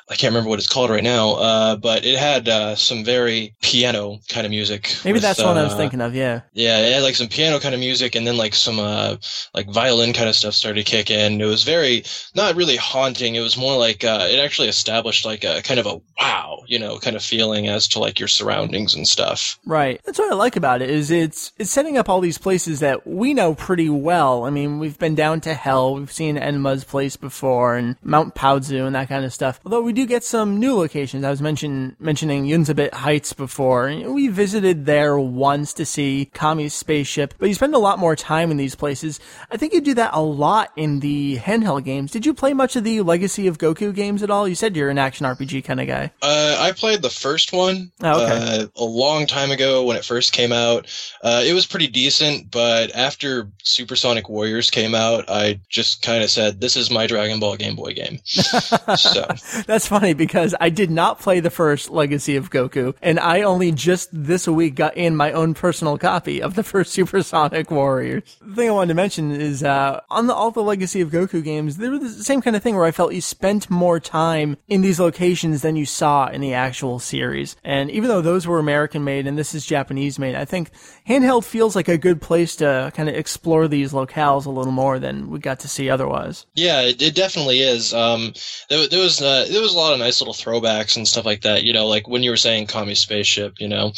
I 0.09 0.15
can't 0.15 0.31
remember 0.31 0.49
what 0.49 0.59
it's 0.59 0.67
called 0.67 0.89
right 0.89 1.03
now, 1.03 1.35
uh, 1.35 1.75
but 1.77 2.05
it 2.05 2.17
had 2.19 2.49
uh, 2.49 2.75
some 2.75 3.05
very 3.05 3.55
piano 3.61 4.19
kind 4.27 4.45
of 4.45 4.51
music. 4.51 4.95
Maybe 5.05 5.13
with, 5.13 5.21
that's 5.21 5.41
one 5.41 5.57
I 5.57 5.63
was 5.63 5.73
uh, 5.73 5.77
thinking 5.77 6.01
of. 6.01 6.13
Yeah. 6.13 6.41
Yeah, 6.53 6.79
it 6.79 6.93
had 6.93 7.03
like 7.03 7.15
some 7.15 7.29
piano 7.29 7.59
kind 7.59 7.73
of 7.73 7.79
music, 7.79 8.15
and 8.15 8.27
then 8.27 8.37
like 8.37 8.53
some 8.53 8.79
uh, 8.79 9.15
like 9.53 9.69
violin 9.69 10.13
kind 10.13 10.27
of 10.27 10.35
stuff 10.35 10.53
started 10.53 10.85
to 10.85 10.91
kick 10.91 11.09
in. 11.09 11.39
It 11.39 11.45
was 11.45 11.63
very 11.63 12.03
not 12.35 12.55
really 12.55 12.75
haunting. 12.75 13.35
It 13.35 13.41
was 13.41 13.57
more 13.57 13.77
like 13.77 14.03
uh, 14.03 14.27
it 14.29 14.39
actually 14.39 14.67
established 14.67 15.25
like 15.25 15.43
a 15.43 15.61
kind 15.61 15.79
of 15.79 15.85
a 15.85 16.01
wow, 16.19 16.63
you 16.67 16.79
know, 16.79 16.99
kind 16.99 17.15
of 17.15 17.23
feeling 17.23 17.67
as 17.67 17.87
to 17.89 17.99
like 17.99 18.19
your 18.19 18.27
surroundings 18.27 18.93
and 18.93 19.07
stuff. 19.07 19.57
Right. 19.65 20.01
That's 20.05 20.19
what 20.19 20.31
I 20.31 20.35
like 20.35 20.55
about 20.55 20.81
it 20.81 20.89
is 20.89 21.11
it's 21.11 21.53
it's 21.57 21.71
setting 21.71 21.97
up 21.97 22.09
all 22.09 22.19
these 22.19 22.37
places 22.37 22.81
that 22.81 23.07
we 23.07 23.33
know 23.33 23.55
pretty 23.55 23.89
well. 23.89 24.43
I 24.43 24.49
mean, 24.49 24.79
we've 24.79 24.99
been 24.99 25.15
down 25.15 25.41
to 25.41 25.53
Hell, 25.53 25.95
we've 25.95 26.11
seen 26.11 26.37
Enma's 26.37 26.83
place 26.83 27.15
before, 27.15 27.75
and 27.75 27.95
Mount 28.03 28.35
Paozu, 28.35 28.85
and 28.85 28.92
and 28.93 29.01
that 29.01 29.09
kind 29.09 29.25
of 29.25 29.33
stuff. 29.33 29.59
Although 29.65 29.81
we 29.81 29.91
do 29.91 30.05
get 30.05 30.23
some 30.23 30.59
new 30.59 30.75
locations. 30.75 31.23
I 31.23 31.29
was 31.31 31.41
mention, 31.41 31.95
mentioning 31.99 32.45
Yunzabit 32.45 32.93
Heights 32.93 33.33
before. 33.33 33.87
We 33.87 34.27
visited 34.27 34.85
there 34.85 35.17
once 35.17 35.73
to 35.73 35.85
see 35.85 36.29
Kami's 36.33 36.73
spaceship, 36.73 37.33
but 37.39 37.49
you 37.49 37.55
spend 37.55 37.73
a 37.73 37.79
lot 37.79 37.97
more 37.97 38.15
time 38.15 38.51
in 38.51 38.57
these 38.57 38.75
places. 38.75 39.19
I 39.49 39.57
think 39.57 39.73
you 39.73 39.81
do 39.81 39.95
that 39.95 40.11
a 40.13 40.21
lot 40.21 40.71
in 40.75 40.99
the 40.99 41.37
handheld 41.37 41.85
games. 41.85 42.11
Did 42.11 42.25
you 42.25 42.33
play 42.33 42.53
much 42.53 42.75
of 42.75 42.83
the 42.83 43.01
Legacy 43.01 43.47
of 43.47 43.57
Goku 43.57 43.93
games 43.93 44.21
at 44.21 44.29
all? 44.29 44.47
You 44.47 44.55
said 44.55 44.75
you're 44.75 44.89
an 44.89 44.99
action 44.99 45.25
RPG 45.25 45.63
kind 45.63 45.81
of 45.81 45.87
guy. 45.87 46.11
Uh, 46.21 46.57
I 46.59 46.71
played 46.71 47.01
the 47.01 47.09
first 47.09 47.51
one 47.51 47.91
oh, 48.03 48.23
okay. 48.23 48.63
uh, 48.63 48.67
a 48.75 48.85
long 48.85 49.25
time 49.25 49.49
ago 49.49 49.83
when 49.83 49.97
it 49.97 50.05
first 50.05 50.33
came 50.33 50.51
out. 50.51 50.87
Uh, 51.23 51.41
it 51.43 51.53
was 51.53 51.65
pretty 51.65 51.87
decent, 51.87 52.51
but 52.51 52.93
after 52.95 53.49
Supersonic 53.63 54.29
Warriors 54.29 54.69
came 54.69 54.93
out, 54.93 55.25
I 55.29 55.59
just 55.69 56.03
kind 56.03 56.23
of 56.23 56.29
said, 56.29 56.61
"This 56.61 56.75
is 56.75 56.91
my 56.91 57.07
Dragon 57.07 57.39
Ball 57.39 57.55
Game 57.55 57.75
Boy 57.75 57.93
game." 57.93 58.19
so 58.97 59.25
that's 59.65 59.87
funny 59.87 60.13
because 60.13 60.55
I 60.59 60.69
did 60.69 60.91
not 60.91 61.19
play 61.19 61.39
the 61.39 61.49
first 61.49 61.89
Legacy 61.89 62.35
of 62.35 62.49
Goku, 62.49 62.95
and 63.01 63.19
I 63.19 63.41
only 63.41 63.71
just 63.71 64.09
this 64.11 64.47
week 64.47 64.75
got 64.75 64.95
in 64.97 65.15
my 65.15 65.31
own 65.31 65.53
personal 65.53 65.97
copy 65.97 66.41
of 66.41 66.55
the 66.55 66.63
first 66.63 66.91
Supersonic 66.93 67.71
Warriors. 67.71 68.37
The 68.41 68.55
thing 68.55 68.69
I 68.69 68.71
wanted 68.71 68.89
to 68.89 68.95
mention 68.95 69.31
is 69.31 69.63
uh, 69.63 70.01
on 70.09 70.27
the 70.27 70.33
all 70.33 70.51
the 70.51 70.63
Legacy 70.63 71.01
of 71.01 71.09
Goku 71.09 71.43
games, 71.43 71.77
they 71.77 71.89
were 71.89 71.99
the 71.99 72.09
same 72.09 72.41
kind 72.41 72.55
of 72.55 72.63
thing 72.63 72.75
where 72.75 72.85
I 72.85 72.91
felt 72.91 73.13
you 73.13 73.21
spent 73.21 73.69
more 73.69 73.99
time 73.99 74.57
in 74.67 74.81
these 74.81 74.99
locations 74.99 75.61
than 75.61 75.75
you 75.75 75.85
saw 75.85 76.27
in 76.27 76.41
the 76.41 76.53
actual 76.53 76.99
series. 76.99 77.55
And 77.63 77.89
even 77.91 78.09
though 78.09 78.21
those 78.21 78.47
were 78.47 78.59
American 78.59 79.03
made 79.03 79.27
and 79.27 79.37
this 79.37 79.55
is 79.55 79.65
Japanese 79.65 80.19
made, 80.19 80.35
I 80.35 80.45
think 80.45 80.71
handheld 81.07 81.43
feels 81.43 81.75
like 81.75 81.87
a 81.87 81.97
good 81.97 82.21
place 82.21 82.55
to 82.57 82.91
kind 82.95 83.09
of 83.09 83.15
explore 83.15 83.67
these 83.67 83.93
locales 83.93 84.45
a 84.45 84.49
little 84.49 84.71
more 84.71 84.99
than 84.99 85.29
we 85.29 85.39
got 85.39 85.59
to 85.61 85.67
see 85.67 85.89
otherwise. 85.89 86.45
Yeah, 86.53 86.81
it, 86.81 87.01
it 87.01 87.15
definitely 87.15 87.59
is. 87.59 87.93
Um, 87.93 88.33
there, 88.73 88.87
there 88.87 88.99
was 88.99 89.21
uh, 89.21 89.45
there 89.49 89.61
was 89.61 89.73
a 89.73 89.77
lot 89.77 89.93
of 89.93 89.99
nice 89.99 90.19
little 90.19 90.33
throwbacks 90.33 90.97
and 90.97 91.07
stuff 91.07 91.25
like 91.25 91.41
that. 91.41 91.63
You 91.63 91.73
know, 91.73 91.87
like 91.87 92.07
when 92.07 92.23
you 92.23 92.31
were 92.31 92.37
saying 92.37 92.67
Kami 92.67 92.95
spaceship. 92.95 93.59
You 93.59 93.67
know, 93.67 93.93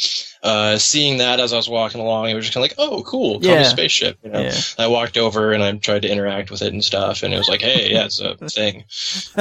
uh, 0.46 0.78
seeing 0.78 1.18
that 1.18 1.40
as 1.40 1.52
I 1.52 1.56
was 1.56 1.68
walking 1.68 2.00
along, 2.00 2.30
it 2.30 2.34
was 2.34 2.44
just 2.46 2.54
kind 2.54 2.64
of 2.70 2.70
like, 2.78 2.88
oh, 2.88 3.02
cool, 3.02 3.38
Yeah. 3.42 3.64
spaceship. 3.64 4.18
You 4.22 4.30
know, 4.30 4.40
Yeah. 4.42 4.54
I 4.78 4.86
walked 4.86 5.16
over 5.18 5.52
and 5.52 5.62
I 5.62 5.72
tried 5.72 6.02
to 6.02 6.08
interact 6.10 6.50
with 6.50 6.62
it 6.62 6.72
and 6.72 6.84
stuff, 6.84 7.22
and 7.22 7.34
it 7.34 7.38
was 7.38 7.48
like, 7.48 7.60
hey, 7.62 7.90
yeah, 7.92 8.04
it's 8.04 8.20
a 8.20 8.36
thing. 8.48 8.84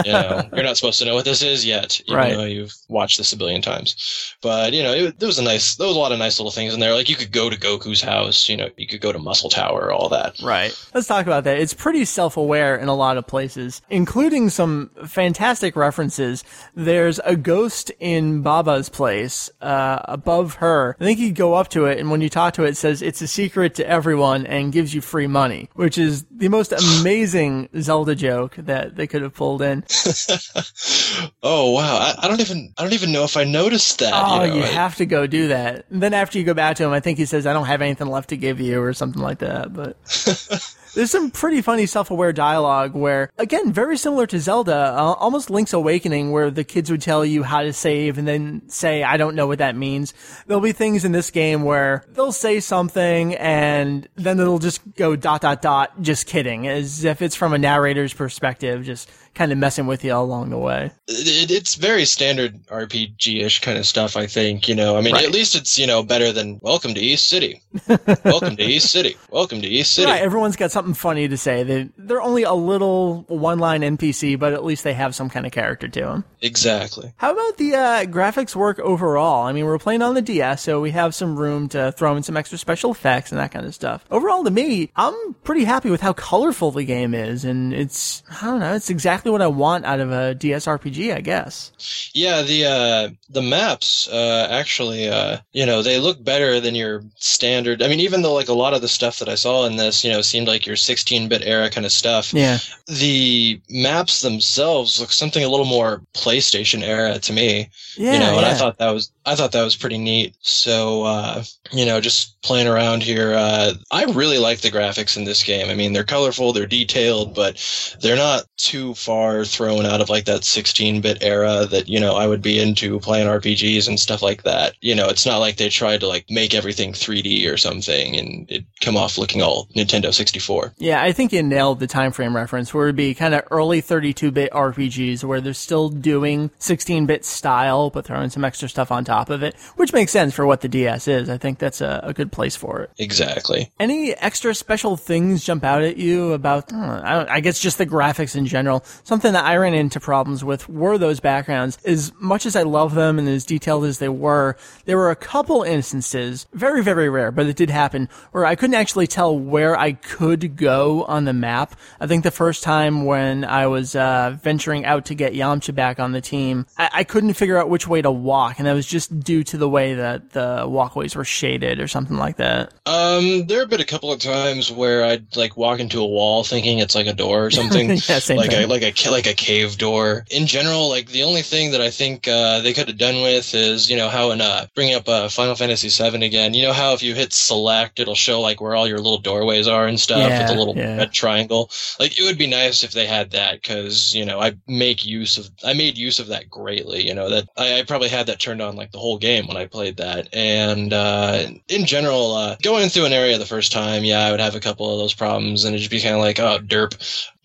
You 0.05 0.11
know, 0.11 0.49
you're 0.53 0.63
not 0.63 0.77
supposed 0.77 0.99
to 0.99 1.05
know 1.05 1.15
what 1.15 1.25
this 1.25 1.41
is 1.43 1.65
yet, 1.65 2.01
even 2.07 2.15
Right. 2.17 2.35
though 2.35 2.43
you've 2.45 2.73
watched 2.89 3.17
this 3.17 3.31
a 3.33 3.37
billion 3.37 3.61
times. 3.61 4.35
But 4.41 4.73
you 4.73 4.83
know, 4.83 4.93
it, 4.93 5.19
there 5.19 5.27
was 5.27 5.39
a 5.39 5.43
nice, 5.43 5.75
there 5.75 5.87
was 5.87 5.95
a 5.95 5.99
lot 5.99 6.11
of 6.11 6.19
nice 6.19 6.39
little 6.39 6.51
things 6.51 6.73
in 6.73 6.79
there. 6.79 6.93
Like 6.93 7.09
you 7.09 7.15
could 7.15 7.31
go 7.31 7.49
to 7.49 7.55
Goku's 7.57 8.01
house. 8.01 8.49
You 8.49 8.57
know, 8.57 8.69
you 8.77 8.87
could 8.87 9.01
go 9.01 9.11
to 9.11 9.19
Muscle 9.19 9.49
Tower, 9.49 9.91
all 9.91 10.09
that. 10.09 10.41
Right. 10.43 10.73
Let's 10.93 11.07
talk 11.07 11.25
about 11.25 11.43
that. 11.45 11.59
It's 11.59 11.73
pretty 11.73 12.05
self-aware 12.05 12.75
in 12.77 12.87
a 12.87 12.95
lot 12.95 13.17
of 13.17 13.27
places, 13.27 13.81
including 13.89 14.49
some 14.49 14.89
fantastic 15.05 15.75
references. 15.75 16.43
There's 16.75 17.19
a 17.25 17.35
ghost 17.35 17.91
in 17.99 18.41
Baba's 18.41 18.89
place, 18.89 19.49
uh, 19.61 19.99
above 20.05 20.55
her. 20.55 20.94
I 20.99 21.03
think 21.03 21.19
you 21.19 21.31
go 21.31 21.53
up 21.53 21.69
to 21.69 21.85
it, 21.85 21.99
and 21.99 22.09
when 22.09 22.21
you 22.21 22.29
talk 22.29 22.53
to 22.55 22.63
it, 22.63 22.69
it 22.69 22.77
says 22.77 23.01
it's 23.01 23.21
a 23.21 23.27
secret 23.27 23.75
to 23.75 23.87
everyone 23.87 24.45
and 24.45 24.71
gives 24.71 24.93
you 24.93 25.01
free 25.01 25.27
money, 25.27 25.69
which 25.73 25.97
is 25.97 26.25
the 26.31 26.49
most 26.49 26.71
amazing 26.71 27.69
Zelda 27.81 28.15
joke 28.15 28.55
that 28.57 28.95
they 28.95 29.07
could 29.07 29.21
have 29.21 29.33
pulled 29.33 29.61
in. 29.61 29.83
oh 31.43 31.71
wow, 31.71 31.97
I, 31.97 32.15
I 32.23 32.27
don't 32.27 32.39
even, 32.41 32.73
I 32.77 32.83
don't 32.83 32.93
even 32.93 33.11
know 33.11 33.23
if 33.23 33.37
I 33.37 33.43
noticed 33.43 33.99
that. 33.99 34.11
Oh, 34.13 34.43
you, 34.43 34.49
know, 34.51 34.55
you 34.57 34.63
I- 34.63 34.67
have 34.67 34.95
to 34.95 35.05
go 35.05 35.27
do 35.27 35.49
that. 35.49 35.85
And 35.89 36.01
then 36.01 36.13
after 36.13 36.37
you 36.37 36.43
go 36.43 36.53
back 36.53 36.77
to 36.77 36.83
him, 36.83 36.91
I 36.91 36.99
think 36.99 37.17
he 37.17 37.25
says, 37.25 37.45
I 37.45 37.53
don't 37.53 37.65
have 37.65 37.81
anything 37.81 38.07
left 38.07 38.29
to 38.29 38.37
give 38.37 38.59
you 38.59 38.81
or 38.81 38.93
something 38.93 39.21
like 39.21 39.39
that. 39.39 39.73
But 39.73 39.97
there's 40.95 41.11
some 41.11 41.31
pretty 41.31 41.61
funny 41.61 41.85
self-aware 41.85 42.33
dialogue 42.33 42.93
where, 42.93 43.29
again, 43.37 43.71
very 43.73 43.97
similar 43.97 44.25
to 44.27 44.39
Zelda, 44.39 44.75
uh, 44.75 45.13
almost 45.13 45.49
Link's 45.49 45.73
Awakening, 45.73 46.31
where 46.31 46.49
the 46.49 46.63
kids 46.63 46.89
would 46.89 47.01
tell 47.01 47.25
you 47.25 47.43
how 47.43 47.61
to 47.63 47.73
save 47.73 48.17
and 48.17 48.27
then 48.27 48.61
say, 48.67 49.03
I 49.03 49.17
don't 49.17 49.35
know 49.35 49.47
what 49.47 49.59
that 49.59 49.75
means. 49.75 50.13
There'll 50.47 50.61
be 50.61 50.71
things 50.85 51.03
in 51.03 51.11
this 51.11 51.31
game 51.31 51.63
where 51.63 52.05
they'll 52.13 52.31
say 52.31 52.59
something 52.59 53.33
and 53.37 54.07
then 54.17 54.39
it'll 54.39 54.59
just 54.59 54.81
go 54.93 55.15
dot, 55.15 55.41
dot, 55.41 55.59
dot, 55.59 55.99
just 55.99 56.27
kidding, 56.27 56.67
as 56.67 57.03
if 57.03 57.23
it's 57.23 57.35
from 57.35 57.53
a 57.53 57.57
narrator's 57.57 58.13
perspective, 58.13 58.83
just 58.83 59.09
kind 59.35 59.51
of 59.51 59.57
messing 59.57 59.85
with 59.87 60.03
you 60.03 60.13
all 60.13 60.23
along 60.25 60.49
the 60.49 60.57
way. 60.57 60.91
it, 61.07 61.51
it's 61.51 61.75
very 61.75 62.05
standard 62.05 62.65
RPG-ish 62.67 63.59
kind 63.61 63.77
of 63.77 63.85
stuff. 63.85 64.17
I 64.17 64.27
think 64.27 64.67
you 64.67 64.75
know. 64.75 64.97
I 64.97 65.01
mean, 65.01 65.13
Right. 65.13 65.25
at 65.25 65.31
least 65.31 65.55
it's 65.55 65.77
you 65.77 65.85
know 65.87 66.01
better 66.03 66.31
than 66.31 66.59
"Welcome 66.61 66.93
to 66.95 66.99
East 66.99 67.27
City," 67.27 67.61
"Welcome 68.23 68.55
to 68.57 68.63
East 68.63 68.91
City," 68.91 69.15
"Welcome 69.29 69.61
to 69.61 69.67
East 69.67 69.91
City." 69.93 70.07
Right, 70.09 70.21
everyone's 70.21 70.55
got 70.55 70.71
something 70.71 70.93
funny 70.93 71.27
to 71.27 71.37
say. 71.37 71.63
They, 71.63 71.89
they're 71.97 72.21
only 72.21 72.43
a 72.43 72.53
little 72.53 73.23
one-line 73.27 73.81
NPC, 73.81 74.39
but 74.39 74.53
at 74.53 74.63
least 74.63 74.83
they 74.83 74.93
have 74.93 75.13
some 75.15 75.29
kind 75.29 75.45
of 75.45 75.51
character 75.51 75.87
to 75.87 75.99
them. 76.01 76.23
Exactly. 76.41 77.11
How 77.17 77.33
about 77.33 77.57
the 77.57 77.75
uh, 77.75 78.05
graphics 78.05 78.55
work 78.55 78.79
overall? 78.79 79.45
I 79.45 79.51
mean, 79.51 79.65
we're 79.65 79.79
playing 79.79 80.01
on 80.01 80.15
the 80.15 80.21
DS, 80.21 80.61
so 80.61 80.79
we 80.79 80.91
have 80.91 81.13
some 81.15 81.35
room 81.37 81.67
to 81.69 81.91
throw 81.91 82.15
in 82.15 82.23
some 82.23 82.37
extra 82.37 82.57
special 82.57 82.91
effects 82.91 83.31
and 83.31 83.39
that 83.39 83.51
kind 83.51 83.65
of 83.65 83.73
stuff. 83.75 84.05
Overall, 84.11 84.43
to 84.43 84.51
me, 84.51 84.91
I'm 84.95 85.33
pretty 85.43 85.63
happy 85.65 85.89
with 85.89 86.01
how 86.01 86.13
colorful 86.13 86.71
the 86.71 86.83
game 86.83 87.13
is, 87.13 87.43
and 87.45 87.73
it's 87.73 88.23
I 88.41 88.45
don't 88.45 88.59
know, 88.59 88.73
it's 88.75 88.89
exactly 88.89 89.24
what 89.31 89.41
I 89.41 89.47
want 89.47 89.85
out 89.85 89.99
of 89.99 90.11
a 90.11 90.35
DS 90.35 90.65
RPG, 90.65 91.13
I 91.15 91.21
guess. 91.21 91.71
Yeah, 92.13 92.41
the 92.41 92.65
uh, 92.65 93.09
the 93.29 93.41
maps 93.41 94.07
uh, 94.07 94.47
actually, 94.49 95.07
uh, 95.09 95.37
you 95.53 95.65
know, 95.65 95.81
they 95.81 95.99
look 95.99 96.23
better 96.23 96.59
than 96.59 96.75
your 96.75 97.03
standard. 97.15 97.81
I 97.81 97.87
mean, 97.87 97.99
even 97.99 98.21
though 98.21 98.33
like 98.33 98.47
a 98.49 98.53
lot 98.53 98.73
of 98.73 98.81
the 98.81 98.87
stuff 98.87 99.19
that 99.19 99.29
I 99.29 99.35
saw 99.35 99.65
in 99.65 99.75
this, 99.77 100.03
you 100.03 100.11
know, 100.11 100.21
seemed 100.21 100.47
like 100.47 100.65
your 100.65 100.75
16-bit 100.75 101.43
era 101.43 101.69
kind 101.69 101.85
of 101.85 101.91
stuff. 101.91 102.33
Yeah, 102.33 102.57
The 102.87 103.59
maps 103.69 104.21
themselves 104.21 104.99
look 104.99 105.11
something 105.11 105.43
a 105.43 105.49
little 105.49 105.65
more 105.65 106.01
PlayStation 106.13 106.81
era 106.83 107.19
to 107.19 107.33
me. 107.33 107.69
yeah, 107.97 108.13
you 108.13 108.19
know, 108.19 108.37
and 108.37 108.45
I 108.45 108.53
thought 108.53 108.77
that 108.77 108.91
was 108.91 109.11
I 109.25 109.35
thought 109.35 109.51
that 109.53 109.63
was 109.63 109.75
pretty 109.75 109.97
neat. 109.97 110.35
So 110.41 111.03
uh, 111.03 111.43
you 111.71 111.85
know, 111.85 111.99
just 112.01 112.34
playing 112.45 112.67
around 112.67 113.01
here, 113.03 113.33
uh, 113.33 113.73
I 113.91 114.05
really 114.05 114.37
like 114.37 114.61
the 114.61 114.69
graphics 114.69 115.17
in 115.17 115.23
this 115.23 115.43
game. 115.43 115.69
I 115.69 115.73
mean, 115.73 115.93
they're 115.93 116.03
colorful, 116.03 116.53
they're 116.53 116.67
detailed, 116.67 117.33
but 117.33 117.57
they're 118.01 118.15
not 118.15 118.43
too 118.57 118.93
far 118.93 119.43
thrown 119.43 119.85
out 119.85 119.99
of 119.99 120.09
like 120.09 120.25
that 120.25 120.41
16-bit 120.41 121.23
era 121.23 121.65
that 121.65 121.89
you 121.89 121.99
know 121.99 122.15
I 122.15 122.27
would 122.27 122.41
be 122.41 122.59
into 122.59 122.99
playing 122.99 123.27
RPGs 123.27 123.87
and 123.87 123.99
stuff 123.99 124.21
like 124.21 124.43
that. 124.43 124.75
You 124.81 124.93
know, 124.95 125.07
it's 125.09 125.25
not 125.25 125.39
like 125.39 125.57
they 125.57 125.69
tried 125.69 126.01
to 126.01 126.07
like 126.07 126.29
make 126.29 126.53
everything 126.53 126.93
3D 126.93 127.51
or 127.51 127.57
something 127.57 128.15
and 128.15 128.49
it 128.49 128.63
come 128.81 128.95
off 128.95 129.17
looking 129.17 129.41
all 129.41 129.67
Nintendo 129.75 130.13
64. 130.13 130.75
Yeah, 130.77 131.01
I 131.01 131.11
think 131.11 131.33
you 131.33 131.41
nailed 131.41 131.79
the 131.79 131.87
time 131.87 132.11
frame 132.11 132.35
reference 132.35 132.73
where 132.73 132.85
it'd 132.85 132.95
be 132.95 133.15
kind 133.15 133.33
of 133.33 133.43
early 133.49 133.81
32-bit 133.81 134.51
RPGs 134.51 135.23
where 135.23 135.41
they're 135.41 135.53
still 135.53 135.89
doing 135.89 136.51
16-bit 136.59 137.25
style 137.25 137.89
but 137.89 138.05
throwing 138.05 138.29
some 138.29 138.45
extra 138.45 138.69
stuff 138.69 138.91
on 138.91 139.03
top 139.03 139.29
of 139.29 139.41
it, 139.41 139.55
which 139.75 139.93
makes 139.93 140.11
sense 140.11 140.33
for 140.33 140.45
what 140.45 140.61
the 140.61 140.67
DS 140.67 141.07
is. 141.07 141.29
I 141.29 141.37
think 141.37 141.57
that's 141.57 141.81
a, 141.81 142.01
a 142.03 142.13
good 142.13 142.31
place 142.35 142.55
for 142.55 142.81
it. 142.81 142.91
Exactly. 142.99 143.71
Any 143.79 144.13
extra 144.13 144.53
special 144.53 144.97
things 144.97 145.43
jump 145.43 145.63
out 145.63 145.81
at 145.81 145.97
you 145.97 146.33
about, 146.33 146.71
I, 146.71 146.75
don't 146.75 146.87
know, 146.87 147.03
I, 147.03 147.35
I 147.35 147.39
guess 147.39 147.59
just 147.59 147.77
the 147.77 147.85
graphics 147.85 148.35
in 148.35 148.45
general? 148.45 148.83
Something 149.03 149.33
that 149.33 149.45
I 149.45 149.55
ran 149.55 149.73
into 149.73 149.99
problems 149.99 150.43
with 150.43 150.67
were 150.69 150.97
those 150.97 151.19
backgrounds. 151.19 151.79
As 151.85 152.11
much 152.19 152.45
as 152.45 152.55
I 152.55 152.63
love 152.63 152.93
them 152.93 153.17
and 153.17 153.27
as 153.27 153.45
detailed 153.45 153.85
as 153.85 153.99
they 153.99 154.09
were, 154.09 154.57
there 154.83 154.97
were 154.97 155.11
a 155.11 155.15
couple 155.15 155.63
instances, 155.63 156.45
very, 156.53 156.83
very 156.83 157.09
rare, 157.09 157.31
but 157.31 157.47
it 157.47 157.55
did 157.55 157.69
happen, 157.69 158.09
where 158.31 158.45
I 158.45 158.55
couldn't 158.55 158.75
actually 158.75 159.07
tell 159.07 159.37
where 159.37 159.77
I 159.79 159.93
could 159.93 160.57
go 160.57 161.05
on 161.05 161.23
the 161.23 161.33
map. 161.33 161.75
I 161.99 162.07
think 162.07 162.23
the 162.23 162.31
first 162.31 162.63
time 162.63 163.05
when 163.05 163.45
I 163.45 163.67
was 163.67 163.95
uh, 163.95 164.37
venturing 164.43 164.83
out 164.85 165.05
to 165.05 165.15
get 165.15 165.33
Yamcha 165.33 165.73
back 165.73 165.99
on 165.99 166.11
the 166.11 166.21
team, 166.21 166.65
I, 166.77 166.89
I 166.91 167.03
couldn't 167.05 167.35
figure 167.35 167.57
out 167.57 167.69
which 167.69 167.87
way 167.87 168.01
to 168.01 168.11
walk, 168.11 168.59
and 168.59 168.67
that 168.67 168.73
was 168.73 168.85
just 168.85 169.17
due 169.19 169.43
to 169.45 169.57
the 169.57 169.69
way 169.69 169.93
that 169.93 170.31
the 170.31 170.65
walkways 170.67 171.15
were 171.15 171.23
shaded 171.23 171.79
or 171.79 171.87
something 171.87 172.17
like 172.17 172.24
that. 172.37 172.73
Um, 172.85 173.47
there 173.47 173.59
have 173.61 173.69
been 173.69 173.81
a 173.81 173.85
couple 173.85 174.11
of 174.11 174.19
times 174.19 174.71
where 174.71 175.03
I'd 175.03 175.35
like 175.35 175.55
walk 175.57 175.79
into 175.79 175.99
a 176.01 176.05
wall 176.05 176.43
thinking 176.43 176.79
it's 176.79 176.95
like 176.95 177.07
a 177.07 177.13
door 177.13 177.45
or 177.45 177.51
something. 177.59 177.89
Yeah, 177.89 177.97
same 178.19 178.37
like 178.37 178.51
thing. 178.51 178.63
a 178.65 178.67
like 178.67 178.81
a 178.83 179.09
like 179.11 179.27
a 179.27 179.33
cave 179.33 179.77
door. 179.77 180.25
In 180.31 180.47
general, 180.47 180.89
like 180.89 181.07
the 181.09 181.23
only 181.23 181.41
thing 181.41 181.71
that 181.71 181.81
I 181.81 181.89
think 181.89 182.27
uh, 182.27 182.59
they 182.61 182.73
could 182.73 182.87
have 182.87 182.97
done 182.97 183.21
with 183.21 183.53
is 183.53 183.89
you 183.89 183.97
know 183.97 184.09
how 184.09 184.31
in 184.31 184.41
uh, 184.41 184.65
bringing 184.75 184.95
up 184.95 185.07
uh, 185.07 185.29
Final 185.29 185.55
Fantasy 185.55 185.89
VII 185.89 186.25
again. 186.25 186.53
You 186.53 186.63
know 186.63 186.73
how 186.73 186.93
if 186.93 187.03
you 187.03 187.13
hit 187.15 187.33
select, 187.33 187.99
it'll 187.99 188.15
show 188.15 188.41
like 188.41 188.61
where 188.61 188.75
all 188.75 188.87
your 188.87 188.97
little 188.97 189.19
doorways 189.19 189.67
are 189.67 189.87
and 189.87 189.99
stuff 189.99 190.17
with 190.17 190.29
Yeah, 190.29 190.47
the 190.47 190.55
little 190.55 190.75
yeah. 190.75 190.97
red 190.97 191.13
triangle. 191.13 191.69
Like 191.99 192.19
it 192.19 192.23
would 192.23 192.37
be 192.37 192.47
nice 192.47 192.83
if 192.83 192.91
they 192.91 193.05
had 193.05 193.31
that 193.31 193.61
because 193.61 194.13
you 194.13 194.25
know 194.25 194.39
I 194.41 194.53
make 194.67 195.05
use 195.05 195.37
of 195.37 195.49
I 195.63 195.73
made 195.73 195.97
use 195.97 196.19
of 196.19 196.27
that 196.27 196.49
greatly. 196.49 197.05
You 197.07 197.13
know 197.13 197.29
that 197.29 197.49
I, 197.57 197.79
I 197.79 197.83
probably 197.83 198.09
had 198.09 198.27
that 198.27 198.39
turned 198.39 198.61
on 198.61 198.75
like 198.75 198.91
the 198.91 198.99
whole 198.99 199.17
game 199.17 199.47
when 199.47 199.57
I 199.57 199.65
played 199.65 199.97
that. 199.97 200.29
And 200.33 200.93
uh, 200.93 201.47
in 201.67 201.85
general, 201.85 202.14
uh, 202.35 202.55
going 202.61 202.89
through 202.89 203.05
an 203.05 203.13
area 203.13 203.37
the 203.37 203.45
first 203.45 203.71
time, 203.71 204.03
yeah, 204.03 204.19
I 204.19 204.31
would 204.31 204.39
have 204.39 204.55
a 204.55 204.59
couple 204.59 204.91
of 204.91 204.99
those 204.99 205.13
problems, 205.13 205.63
and 205.63 205.73
it'd 205.73 205.81
just 205.81 205.91
be 205.91 206.01
kind 206.01 206.15
of 206.15 206.21
like, 206.21 206.39
oh, 206.39 206.59
derp. 206.59 206.95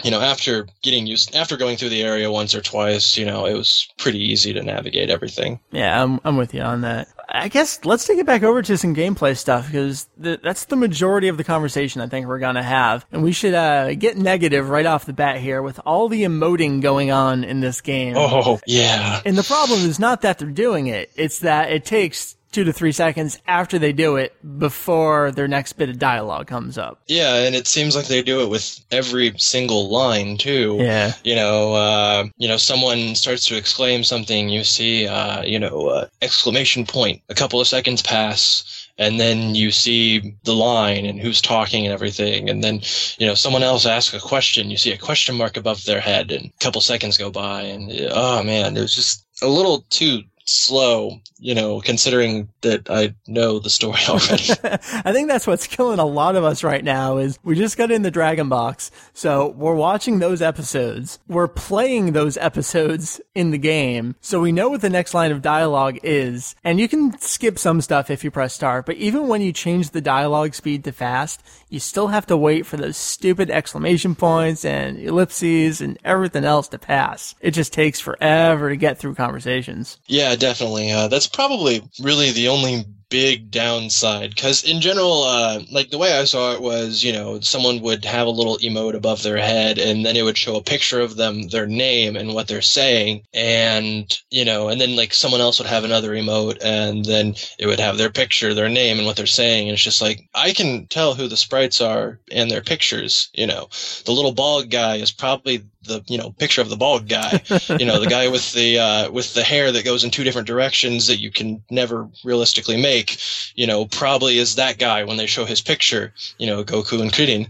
You 0.03 0.11
know, 0.11 0.21
after 0.21 0.67
getting 0.83 1.07
used, 1.07 1.35
after 1.35 1.57
going 1.57 1.77
through 1.77 1.91
the 1.91 2.03
area 2.03 2.31
once 2.31 2.55
or 2.55 2.63
twice, 2.63 3.19
you 3.19 3.27
know, 3.27 3.45
it 3.45 3.55
was 3.55 3.89
pretty 3.99 4.19
easy 4.19 4.53
to 4.55 4.63
navigate 4.63 5.11
everything. 5.11 5.61
Yeah, 5.73 6.03
I'm, 6.03 6.21
I'm 6.25 6.37
with 6.37 6.55
you 6.55 6.63
on 6.63 6.81
that. 6.83 7.09
I 7.33 7.49
guess 7.49 7.85
let's 7.85 8.07
take 8.07 8.19
it 8.19 8.27
back 8.27 8.43
over 8.43 8.61
to 8.61 8.77
some 8.77 8.95
gameplay 8.95 9.37
stuff 9.37 9.67
because 9.67 10.09
th- 10.21 10.41
that's 10.43 10.65
the 10.65 10.77
majority 10.77 11.29
of 11.29 11.37
the 11.37 11.45
conversation 11.45 12.01
I 12.01 12.09
think 12.09 12.27
we're 12.27 12.41
gonna 12.41 12.63
have, 12.63 13.07
and 13.13 13.23
we 13.23 13.33
should 13.33 13.55
uh, 13.55 13.95
get 13.95 14.17
negative 14.17 14.69
right 14.69 14.87
off 14.87 15.07
the 15.07 15.13
bat 15.13 15.39
here 15.39 15.63
with 15.63 15.79
all 15.87 16.09
the 16.09 16.25
emoting 16.25 16.81
going 16.81 17.13
on 17.13 17.45
in 17.45 17.61
this 17.61 17.81
game. 17.81 18.15
Oh, 18.17 18.59
yeah. 18.67 19.21
And 19.25 19.39
the 19.39 19.45
problem 19.45 19.81
is 19.81 19.99
not 19.99 20.23
that 20.23 20.39
they're 20.39 20.49
doing 20.49 20.89
it; 20.89 21.11
it's 21.15 21.41
that 21.41 21.71
it 21.71 21.85
takes 21.85 22.37
two 22.53 22.65
to 22.65 22.73
three 22.73 22.93
seconds 22.93 23.41
after 23.47 23.79
they 23.79 23.93
do 23.93 24.17
it 24.17 24.35
before 24.59 25.31
their 25.31 25.49
next 25.49 25.75
bit 25.75 25.89
of 25.89 25.99
dialogue 25.99 26.47
comes 26.47 26.77
up. 26.77 27.01
Yeah, 27.07 27.37
and 27.37 27.55
it 27.55 27.67
seems 27.67 27.95
like 27.95 28.07
they 28.07 28.23
do 28.23 28.41
it 28.41 28.51
with 28.51 28.85
every 28.91 29.33
single 29.37 29.89
line 29.89 30.37
too. 30.37 30.77
Yeah. 30.81 31.13
You 31.25 31.37
know, 31.37 31.75
uh, 31.75 32.25
you 32.37 32.49
know, 32.49 32.57
someone 32.57 33.15
starts 33.15 33.45
to 33.47 33.57
exclaim 33.57 34.05
something, 34.05 34.49
you 34.49 34.65
see, 34.65 35.07
uh, 35.07 35.43
you 35.43 35.59
know, 35.59 35.89
uh, 35.89 36.07
exclamation 36.23 36.85
point. 36.87 37.23
A 37.29 37.35
couple 37.35 37.61
of 37.61 37.67
seconds 37.67 38.03
pass. 38.03 38.87
And 38.99 39.19
then 39.19 39.55
you 39.55 39.71
see 39.71 40.37
the 40.45 40.55
line 40.55 41.07
and 41.07 41.19
who's 41.19 41.41
talking 41.41 41.87
and 41.87 41.93
everything. 41.95 42.51
And 42.51 42.63
then, 42.63 42.83
you 43.17 43.27
know, 43.27 43.35
someone 43.35 43.63
else 43.63 43.87
asks 43.87 44.13
a 44.13 44.21
question. 44.21 44.71
You 44.71 44.77
see 44.77 44.93
a 44.93 44.99
question 44.99 45.37
mark 45.37 45.57
above 45.57 45.87
their 45.87 46.01
head, 46.01 46.31
and 46.31 46.47
a 46.47 46.53
couple 46.63 46.83
seconds 46.83 47.17
go 47.17 47.31
by. 47.31 47.63
And 47.63 47.91
oh 48.11 48.43
man, 48.43 48.77
it 48.77 48.81
was 48.81 48.95
just 48.95 49.25
a 49.41 49.49
little 49.49 49.87
too 49.89 50.23
slow, 50.51 51.21
you 51.39 51.55
know, 51.55 51.81
considering 51.81 52.49
that 52.63 52.91
I 52.91 53.15
know 53.27 53.59
the 53.59 53.71
story 53.71 54.01
already. 54.09 54.51
I 54.63 55.13
think 55.13 55.29
that's 55.29 55.47
what's 55.47 55.67
killing 55.67 55.99
a 55.99 56.05
lot 56.05 56.37
of 56.37 56.45
us 56.45 56.65
right 56.65 56.83
now 56.83 57.19
is 57.19 57.39
we 57.43 57.55
just 57.55 57.77
got 57.77 57.91
in 57.91 58.03
the 58.03 58.11
Dragon 58.11 58.49
Box. 58.49 58.91
So 59.13 59.49
we're 59.49 59.75
watching 59.75 60.19
those 60.19 60.43
episodes. 60.43 61.19
We're 61.29 61.49
playing 61.49 62.13
those 62.13 62.37
episodes 62.37 63.21
in 63.35 63.51
the 63.51 63.59
game. 63.59 64.17
So 64.21 64.41
we 64.41 64.53
know 64.53 64.69
what 64.69 64.81
the 64.81 64.91
next 64.91 65.15
line 65.15 65.33
of 65.33 65.43
dialogue 65.43 65.99
is. 66.03 66.55
And 66.65 66.81
you 66.81 66.89
can 66.89 67.19
skip 67.19 67.59
some 67.59 67.81
stuff 67.81 68.11
if 68.11 68.25
you 68.25 68.31
press 68.31 68.55
start, 68.55 68.87
but 68.87 68.97
even 68.97 69.29
when 69.29 69.43
you 69.43 69.53
change 69.53 69.91
the 69.91 70.01
dialogue 70.01 70.55
speed 70.55 70.85
to 70.85 70.93
fast, 70.93 71.43
you 71.69 71.79
still 71.79 72.09
have 72.09 72.27
to 72.27 72.37
wait 72.37 72.67
for 72.67 72.77
those 72.77 72.97
stupid 72.97 73.51
exclamation 73.51 74.15
points 74.15 74.65
and 74.65 74.99
ellipses 74.99 75.81
and 75.81 75.99
everything 76.05 76.45
else 76.45 76.69
to 76.69 76.79
pass. 76.79 77.35
It 77.41 77.53
just 77.53 77.73
takes 77.73 78.01
forever 78.01 78.69
to 78.69 78.77
get 78.77 78.99
through 78.99 79.15
conversations. 79.15 79.99
Yeah, 80.07 80.35
definitely. 80.41 80.91
Uh, 80.91 81.09
that's 81.09 81.29
probably 81.29 81.83
really 82.01 82.33
the 82.33 82.49
only 82.49 82.85
big 83.11 83.51
downside 83.51 84.31
because 84.31 84.63
in 84.63 84.81
general 84.81 85.25
uh, 85.25 85.61
like 85.73 85.91
the 85.91 85.99
way 85.99 86.17
i 86.17 86.25
saw 86.25 86.53
it 86.53 86.63
was 86.63 87.03
you 87.03 87.13
know 87.13 87.41
someone 87.41 87.81
would 87.83 88.05
have 88.05 88.29
a 88.29 88.31
little 88.31 88.57
emote 88.59 88.95
above 88.95 89.21
their 89.25 89.37
head 89.37 89.79
and 89.79 90.07
then 90.07 90.17
it 90.17 90.23
would 90.23 90.39
show 90.39 90.55
a 90.55 90.63
picture 90.63 91.01
of 91.01 91.17
them 91.17 91.49
their 91.49 91.67
name 91.67 92.15
and 92.15 92.33
what 92.33 92.47
they're 92.47 92.63
saying 92.63 93.21
and 93.35 94.21
you 94.31 94.45
know 94.45 94.69
and 94.69 94.81
then 94.81 94.95
like 94.95 95.13
someone 95.13 95.41
else 95.41 95.59
would 95.59 95.67
have 95.67 95.83
another 95.83 96.13
emote 96.13 96.57
and 96.63 97.05
then 97.05 97.35
it 97.59 97.67
would 97.67 97.81
have 97.81 97.99
their 97.99 98.11
picture 98.11 98.55
their 98.55 98.69
name 98.69 98.99
and 98.99 99.07
what 99.07 99.17
they're 99.17 99.27
saying 99.27 99.67
and 99.67 99.75
it's 99.75 99.83
just 99.83 100.01
like 100.01 100.21
i 100.33 100.53
can 100.53 100.87
tell 100.87 101.13
who 101.15 101.27
the 101.27 101.37
sprites 101.37 101.81
are 101.81 102.21
and 102.31 102.49
their 102.49 102.63
pictures 102.63 103.29
you 103.35 103.47
know 103.47 103.69
the 104.05 104.13
little 104.13 104.33
bald 104.33 104.71
guy 104.71 104.97
is 104.97 105.11
probably 105.11 105.65
the 105.83 106.03
you 106.07 106.19
know 106.19 106.31
picture 106.31 106.61
of 106.61 106.69
the 106.69 106.77
bald 106.77 107.09
guy. 107.09 107.41
You 107.79 107.87
know 107.87 108.01
the 108.01 108.07
guy 108.09 108.29
with 108.29 108.53
the 108.53 108.79
uh, 108.79 109.11
with 109.11 109.35
the 109.35 109.43
hair 109.43 109.73
that 109.73 109.85
goes 109.85 110.05
in 110.05 110.11
two 110.11 110.25
different 110.25 110.47
directions 110.47 111.07
that 111.07 111.21
you 111.21 111.31
can 111.31 111.63
never 111.71 112.09
realistically 112.25 112.81
make 112.81 113.19
you 113.55 113.67
know 113.67 113.87
probably 113.87 114.39
is 114.39 114.57
that 114.57 114.79
guy 114.79 115.05
when 115.05 115.17
they 115.17 115.27
show 115.27 115.45
his 115.45 115.61
picture 115.61 116.13
you 116.39 116.47
know 116.47 116.65
goku 116.65 117.01
and 117.01 117.13
Krillin. 117.13 117.49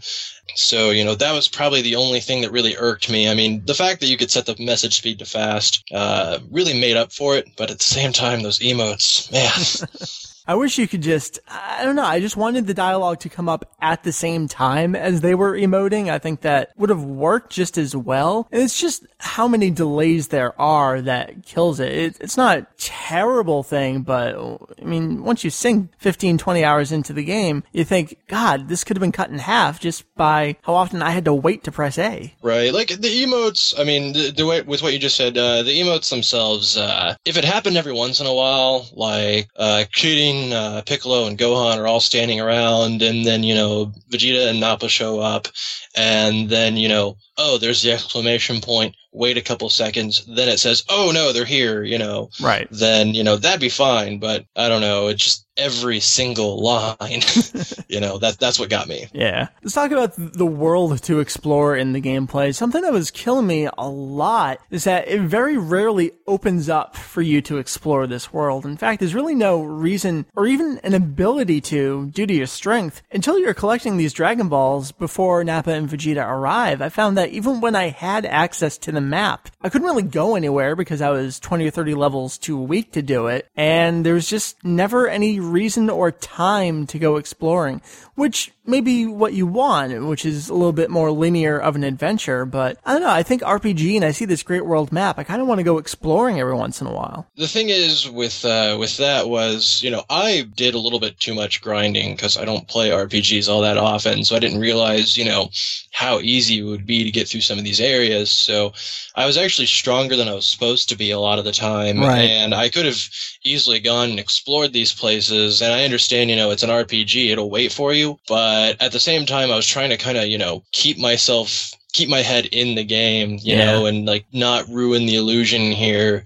So 0.55 0.91
you 0.91 1.05
know 1.05 1.15
that 1.15 1.33
was 1.33 1.49
probably 1.49 1.83
the 1.83 1.97
only 1.97 2.21
thing 2.21 2.43
that 2.43 2.53
really 2.53 2.77
irked 2.77 3.11
me. 3.11 3.29
I 3.29 3.35
mean 3.35 3.63
the 3.65 3.75
fact 3.75 4.01
that 4.01 4.09
you 4.09 4.17
could 4.17 4.31
set 4.31 4.47
the 4.47 4.57
message 4.59 4.97
speed 4.97 5.19
to 5.21 5.25
fast 5.25 5.85
uh, 5.93 6.39
really 6.51 6.79
made 6.79 6.97
up 6.97 7.13
for 7.13 7.37
it 7.37 7.49
but 7.57 7.71
at 7.71 7.79
the 7.79 7.85
same 7.85 8.13
time 8.13 8.43
those 8.43 8.59
emotes 8.61 9.31
man 9.33 9.91
I 10.51 10.55
wish 10.55 10.79
you 10.79 10.89
could 10.89 11.03
just, 11.03 11.39
I 11.47 11.85
don't 11.85 11.95
know, 11.95 12.03
I 12.03 12.19
just 12.19 12.37
wanted 12.37 12.67
the 12.67 12.75
dialogue 12.75 13.21
to 13.21 13.29
come 13.29 13.49
up 13.49 13.73
at 13.81 14.03
the 14.03 14.11
same 14.11 14.49
time 14.49 14.97
as 14.97 15.21
they 15.21 15.37
were 15.37 15.57
emoting. 15.57 16.11
I 16.11 16.19
think 16.19 16.41
that 16.41 16.73
would 16.77 16.91
have 16.91 17.05
worked 17.05 17.53
just 17.53 17.79
as 17.79 17.95
well. 17.95 18.49
And 18.51 18.61
it's 18.61 18.81
just 18.81 19.07
how 19.19 19.47
many 19.47 19.71
delays 19.71 20.27
there 20.27 20.61
are 20.61 21.01
that 21.03 21.45
kills 21.45 21.79
it. 21.79 21.93
it 21.93 22.17
it's 22.21 22.37
not 22.37 22.67
terrible 23.11 23.65
thing, 23.65 24.03
but 24.03 24.37
I 24.81 24.85
mean, 24.85 25.25
once 25.25 25.43
you 25.43 25.51
sink 25.51 25.91
15, 25.99 26.39
20 26.39 26.65
hours 26.65 26.93
into 26.93 27.13
the 27.13 27.25
game, 27.25 27.65
you 27.73 27.85
think, 27.85 28.17
God, 28.29 28.69
this 28.69 28.85
could 28.85 28.97
have 28.97 29.01
been 29.01 29.11
cut 29.11 29.31
in 29.31 29.39
half 29.39 29.81
just 29.81 30.05
by 30.15 30.57
how 30.63 30.75
often 30.75 31.03
I 31.03 31.11
had 31.11 31.25
to 31.25 31.35
wait 31.35 31.65
to 31.65 31.73
press 31.73 31.99
A. 31.99 32.33
Right. 32.41 32.73
Like 32.73 32.89
the 32.89 33.25
emotes, 33.25 33.75
I 33.79 33.83
mean, 33.83 34.13
the, 34.13 34.31
the 34.31 34.47
way, 34.47 34.63
with 34.63 34.83
what 34.83 34.93
you 34.93 35.01
just 35.01 35.17
said, 35.17 35.37
uh, 35.37 35.65
the 35.65 35.81
emotes 35.81 36.11
themselves, 36.11 36.77
uh, 36.77 37.17
if 37.25 37.37
it 37.37 37.45
happened 37.45 37.77
every 37.77 37.93
once 37.93 38.21
in 38.21 38.27
a 38.27 38.35
while, 38.35 38.89
like, 38.95 39.49
uh, 39.57 39.85
Krillin 39.93 40.53
uh, 40.53 40.83
Piccolo 40.83 41.27
and 41.27 41.37
Gohan 41.37 41.79
are 41.79 41.89
all 41.89 42.01
standing 42.01 42.41
around, 42.41 43.03
and 43.03 43.25
then 43.25 43.43
you 43.43 43.55
know 43.55 43.93
Vegeta 44.11 44.51
and 44.51 44.61
Nappa 44.61 44.89
show 44.89 45.19
up, 45.19 45.49
and 45.97 46.49
then 46.49 46.77
you 46.77 46.89
know 46.89 47.17
oh 47.39 47.59
there's 47.59 47.83
the 47.83 47.93
exclamation 47.93 48.61
point. 48.61 48.95
Wait 49.13 49.37
a 49.37 49.43
couple 49.43 49.69
seconds, 49.71 50.25
then 50.27 50.49
it 50.49 50.61
says 50.61 50.85
oh 50.89 51.11
no 51.13 51.33
they're 51.33 51.45
here. 51.45 51.83
You 51.83 51.99
know 51.99 52.31
right. 52.41 52.69
Then 52.71 53.15
you 53.15 53.25
know 53.25 53.37
that'd 53.37 53.61
be 53.61 53.69
fine, 53.69 54.19
but 54.19 54.45
I 54.55 54.69
don't 54.69 54.81
know. 54.81 55.09
It's 55.09 55.25
just 55.25 55.47
every 55.57 56.01
single 56.01 56.61
line. 56.63 57.23
you 57.89 58.01
know 58.01 58.19
that 58.19 58.37
that's 58.39 58.59
what 58.59 58.71
got 58.71 58.89
me. 58.89 59.07
Yeah. 59.13 59.49
Let's 59.63 59.75
talk 59.75 59.91
about 59.91 60.15
the 60.17 60.47
world 60.47 61.03
to 61.05 61.21
explore 61.21 61.77
in 61.77 61.93
the 61.93 62.01
gameplay. 62.01 62.55
Something 62.55 62.83
that 62.83 62.93
was 62.93 63.11
killing 63.11 63.47
me 63.47 63.69
a 63.77 63.89
lot 63.89 64.61
is 64.71 64.85
that 64.85 65.09
it 65.09 65.21
very 65.21 65.57
rarely 65.57 66.13
opens 66.27 66.69
up 66.69 66.97
for 66.97 67.23
you 67.23 67.43
to 67.43 67.59
explore 67.59 68.07
this 68.07 68.33
world. 68.33 68.65
In 68.65 68.77
fact, 68.77 69.01
there's 69.01 69.15
really 69.15 69.35
no 69.35 69.63
reason 69.63 70.27
or 70.37 70.47
even 70.47 70.79
an 70.83 70.95
ability 70.95 71.61
to 71.63 72.07
due 72.07 72.27
to 72.27 72.35
your 72.35 72.47
strength 72.47 73.03
until 73.11 73.39
you're 73.39 73.55
collecting 73.55 73.97
these 73.97 74.13
Dragon 74.13 74.49
Balls 74.49 74.93
before 74.93 75.45
Nappa 75.45 75.73
and 75.73 75.89
Vegeta 75.89 76.27
arrive. 76.27 76.81
I 76.81 76.89
found 76.89 77.19
that 77.19 77.31
even 77.31 77.61
when 77.61 77.75
I 77.75 77.89
had 77.89 78.25
access 78.25 78.79
to 78.79 78.93
the 78.93 79.01
map, 79.01 79.49
I 79.61 79.69
couldn't 79.69 79.87
really 79.87 80.03
go 80.03 80.37
anywhere 80.37 80.77
because 80.77 81.01
I 81.01 81.11
was 81.11 81.41
20 81.41 81.67
or 81.67 81.71
30 81.71 81.95
levels 81.95 82.39
too 82.39 82.59
weak 82.59 82.93
to 82.93 83.03
do 83.03 83.27
it. 83.27 83.49
And 83.57 84.07
there 84.07 84.15
was 84.15 84.29
just 84.29 84.63
never 84.65 85.09
any 85.09 85.40
reason 85.41 85.91
or 85.91 86.11
time 86.11 86.87
to 86.89 86.99
go 86.99 87.17
exploring, 87.17 87.83
which 88.15 88.53
may 88.71 88.81
be 88.81 89.07
what 89.07 89.33
you 89.35 89.47
want, 89.47 90.07
which 90.07 90.25
is 90.25 90.49
a 90.49 90.55
little 90.55 90.73
bit 90.73 90.89
more 90.91 91.11
linear 91.11 91.59
of 91.59 91.77
an 91.77 91.85
adventure. 91.85 92.45
But 92.47 92.79
I 92.87 92.93
don't 92.93 93.03
know. 93.03 93.11
I 93.11 93.23
think 93.23 93.43
RPG 93.43 93.97
and 93.97 94.05
I 94.05 94.13
see 94.13 94.25
this 94.25 94.43
great 94.43 94.65
world 94.65 94.93
map. 94.93 95.19
I 95.19 95.25
kind 95.25 95.43
of 95.43 95.49
want 95.49 95.59
to 95.59 95.65
go 95.65 95.79
exploring 95.79 96.41
every 96.41 96.55
once 96.55 96.81
in 96.81 96.87
a 96.87 96.93
while. 96.93 97.27
The 97.37 97.49
thing 97.49 97.69
is 97.69 98.09
with 98.09 98.45
uh, 98.45 98.77
with 98.79 98.97
that 98.99 99.29
was, 99.29 99.83
you 99.83 99.91
know, 99.91 100.05
I 100.09 100.47
did 100.57 100.75
a 100.75 100.79
little 100.79 101.01
bit 101.01 101.19
too 101.21 101.35
much 101.35 101.61
grinding 101.61 102.15
because 102.15 102.37
I 102.37 102.45
don't 102.45 102.67
play 102.69 102.91
RPGs 102.91 103.49
all 103.49 103.61
that 103.63 103.77
often, 103.77 104.25
so 104.25 104.37
I 104.37 104.39
didn't 104.39 104.61
realize, 104.61 105.17
you 105.17 105.25
know, 105.25 105.51
how 105.93 106.21
easy 106.21 106.59
it 106.61 106.63
would 106.63 106.87
be 106.87 107.05
to 107.05 107.11
get 107.11 107.29
through 107.29 107.41
some 107.43 107.59
of 107.59 107.65
these 107.65 107.81
areas. 107.81 108.31
So 108.31 108.73
I 109.17 109.27
was 109.27 109.37
actually 109.37 109.67
stronger 109.67 110.17
than 110.17 110.29
I 110.29 110.35
was 110.35 110.47
supposed 110.47 110.89
to 110.91 110.97
be 110.97 111.11
a 111.11 111.19
lot 111.19 111.39
of 111.39 111.45
the 111.45 111.53
time, 111.53 112.01
Right. 112.01 112.21
and 112.31 112.55
I 112.55 112.69
could 112.69 112.87
have 112.87 113.03
easily 113.45 113.81
gone 113.81 114.11
and 114.11 114.19
explored 114.21 114.73
these 114.73 114.93
places. 114.95 115.61
And 115.61 115.73
I 115.73 115.85
understand, 115.85 116.31
you 116.31 116.37
know, 116.37 116.51
it's 116.51 116.63
an 116.63 116.71
RPG; 116.71 117.31
it'll 117.33 117.51
wait 117.51 117.73
for 117.73 117.93
you, 117.93 118.19
but 118.29 118.60
at 118.81 118.93
the 118.93 119.01
same 119.01 119.27
time, 119.27 119.51
I 119.51 119.57
was 119.57 119.67
trying 119.67 119.91
to 119.91 119.97
kind 119.97 120.19
of, 120.19 120.27
you 120.27 120.39
know, 120.39 120.63
keep 120.73 120.99
myself 120.99 121.73
keep 121.93 122.09
my 122.09 122.23
head 122.23 122.47
in 122.47 122.75
the 122.77 122.85
game, 122.85 123.39
you 123.43 123.57
Yeah. 123.57 123.65
know, 123.65 123.87
and 123.87 124.07
like 124.07 124.25
not 124.33 124.69
ruin 124.69 125.07
the 125.07 125.17
illusion 125.17 125.73
here. 125.73 126.25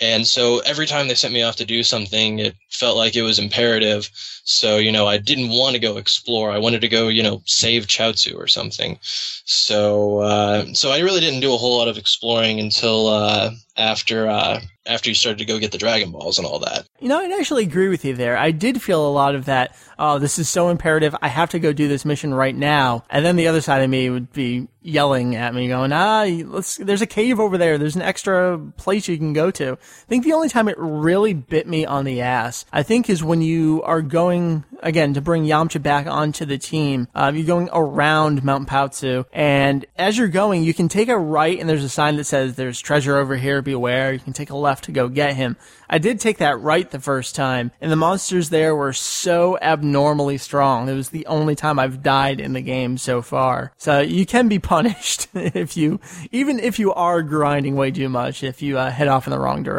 And 0.00 0.26
so 0.26 0.58
every 0.60 0.86
time 0.86 1.06
they 1.06 1.14
sent 1.14 1.32
me 1.32 1.42
off 1.42 1.56
to 1.56 1.64
do 1.64 1.82
something, 1.82 2.40
it 2.40 2.56
felt 2.70 2.96
like 2.96 3.14
it 3.14 3.22
was 3.22 3.38
imperative. 3.38 4.10
So, 4.44 4.76
you 4.76 4.90
know, 4.90 5.06
I 5.06 5.18
didn't 5.18 5.50
want 5.50 5.74
to 5.74 5.80
go 5.80 5.96
explore. 5.96 6.50
I 6.50 6.58
wanted 6.58 6.80
to 6.80 6.88
go, 6.88 7.08
you 7.08 7.22
know, 7.22 7.42
save 7.46 7.86
Chaozu 7.86 8.36
or 8.36 8.48
something. 8.48 8.98
So, 9.02 10.18
uh, 10.18 10.74
so 10.74 10.90
I 10.90 10.98
really 10.98 11.20
didn't 11.20 11.40
do 11.40 11.54
a 11.54 11.56
whole 11.56 11.78
lot 11.78 11.88
of 11.88 11.96
exploring 11.96 12.58
until, 12.58 13.06
uh, 13.06 13.52
after, 13.76 14.28
uh, 14.28 14.60
after 14.86 15.08
you 15.08 15.14
started 15.14 15.38
to 15.38 15.44
go 15.44 15.58
get 15.58 15.72
the 15.72 15.78
Dragon 15.78 16.10
Balls 16.10 16.38
and 16.38 16.46
all 16.46 16.58
that. 16.58 16.86
You 17.00 17.08
know, 17.08 17.18
I'd 17.18 17.32
actually 17.32 17.62
agree 17.62 17.88
with 17.88 18.04
you 18.04 18.14
there. 18.14 18.36
I 18.36 18.50
did 18.50 18.82
feel 18.82 19.06
a 19.06 19.10
lot 19.10 19.34
of 19.34 19.46
that. 19.46 19.74
Oh, 19.98 20.18
this 20.18 20.38
is 20.38 20.48
so 20.48 20.68
imperative. 20.68 21.16
I 21.22 21.28
have 21.28 21.50
to 21.50 21.58
go 21.58 21.72
do 21.72 21.88
this 21.88 22.04
mission 22.04 22.34
right 22.34 22.54
now. 22.54 23.04
And 23.08 23.24
then 23.24 23.36
the 23.36 23.48
other 23.48 23.60
side 23.60 23.82
of 23.82 23.88
me 23.88 24.10
would 24.10 24.32
be 24.32 24.68
yelling 24.82 25.36
at 25.36 25.54
me, 25.54 25.68
going, 25.68 25.92
"Ah, 25.92 26.24
let's. 26.24 26.76
There's 26.76 27.00
a 27.00 27.06
cave 27.06 27.40
over 27.40 27.56
there. 27.56 27.78
There's 27.78 27.96
an 27.96 28.02
extra 28.02 28.58
place 28.76 29.08
you 29.08 29.16
can 29.16 29.32
go 29.32 29.50
to." 29.52 29.78
I 30.04 30.08
think 30.08 30.24
the 30.24 30.34
only 30.34 30.50
time 30.50 30.68
it 30.68 30.76
really 30.78 31.32
bit 31.32 31.66
me 31.66 31.86
on 31.86 32.04
the 32.04 32.20
ass, 32.20 32.66
I 32.72 32.82
think, 32.82 33.08
is 33.08 33.24
when 33.24 33.40
you 33.40 33.82
are 33.84 34.02
going 34.02 34.64
again 34.82 35.14
to 35.14 35.22
bring 35.22 35.44
Yamcha 35.44 35.82
back 35.82 36.06
onto 36.06 36.44
the 36.44 36.58
team. 36.58 37.08
Uh, 37.14 37.32
you're 37.34 37.46
going 37.46 37.70
around 37.72 38.44
Mount 38.44 38.68
Paozu, 38.68 39.24
and 39.32 39.86
as 39.96 40.18
you're 40.18 40.28
going, 40.28 40.62
you 40.62 40.74
can 40.74 40.88
take 40.88 41.08
a 41.08 41.16
right, 41.16 41.58
and 41.58 41.68
there's 41.68 41.84
a 41.84 41.88
sign 41.88 42.16
that 42.16 42.24
says 42.24 42.56
"There's 42.56 42.80
treasure 42.80 43.16
over 43.16 43.36
here. 43.36 43.62
Beware." 43.62 44.12
You 44.12 44.18
can 44.18 44.34
take 44.34 44.50
a 44.50 44.56
left 44.56 44.74
left 44.74 44.84
to 44.84 44.92
go 44.92 45.08
get 45.08 45.36
him. 45.36 45.56
I 45.88 45.98
did 45.98 46.18
take 46.18 46.38
that 46.38 46.58
right 46.58 46.90
the 46.90 46.98
first 46.98 47.36
time, 47.36 47.70
and 47.80 47.92
the 47.92 47.96
monsters 47.96 48.50
there 48.50 48.74
were 48.74 48.92
so 48.92 49.56
abnormally 49.62 50.36
strong. 50.36 50.88
It 50.88 50.94
was 50.94 51.10
the 51.10 51.26
only 51.26 51.54
time 51.54 51.78
I've 51.78 52.02
died 52.02 52.40
in 52.40 52.54
the 52.54 52.60
game 52.60 52.98
so 52.98 53.22
far. 53.22 53.72
So 53.76 54.00
you 54.00 54.26
can 54.26 54.48
be 54.48 54.58
punished 54.58 55.28
if 55.34 55.76
you, 55.76 56.00
even 56.32 56.58
if 56.58 56.80
you 56.80 56.92
are 56.92 57.22
grinding 57.22 57.76
way 57.76 57.92
too 57.92 58.08
much, 58.08 58.42
if 58.42 58.62
you 58.62 58.78
uh, 58.78 58.90
head 58.90 59.06
off 59.06 59.28
in 59.28 59.30
the 59.30 59.38
wrong 59.38 59.62
direction. 59.62 59.73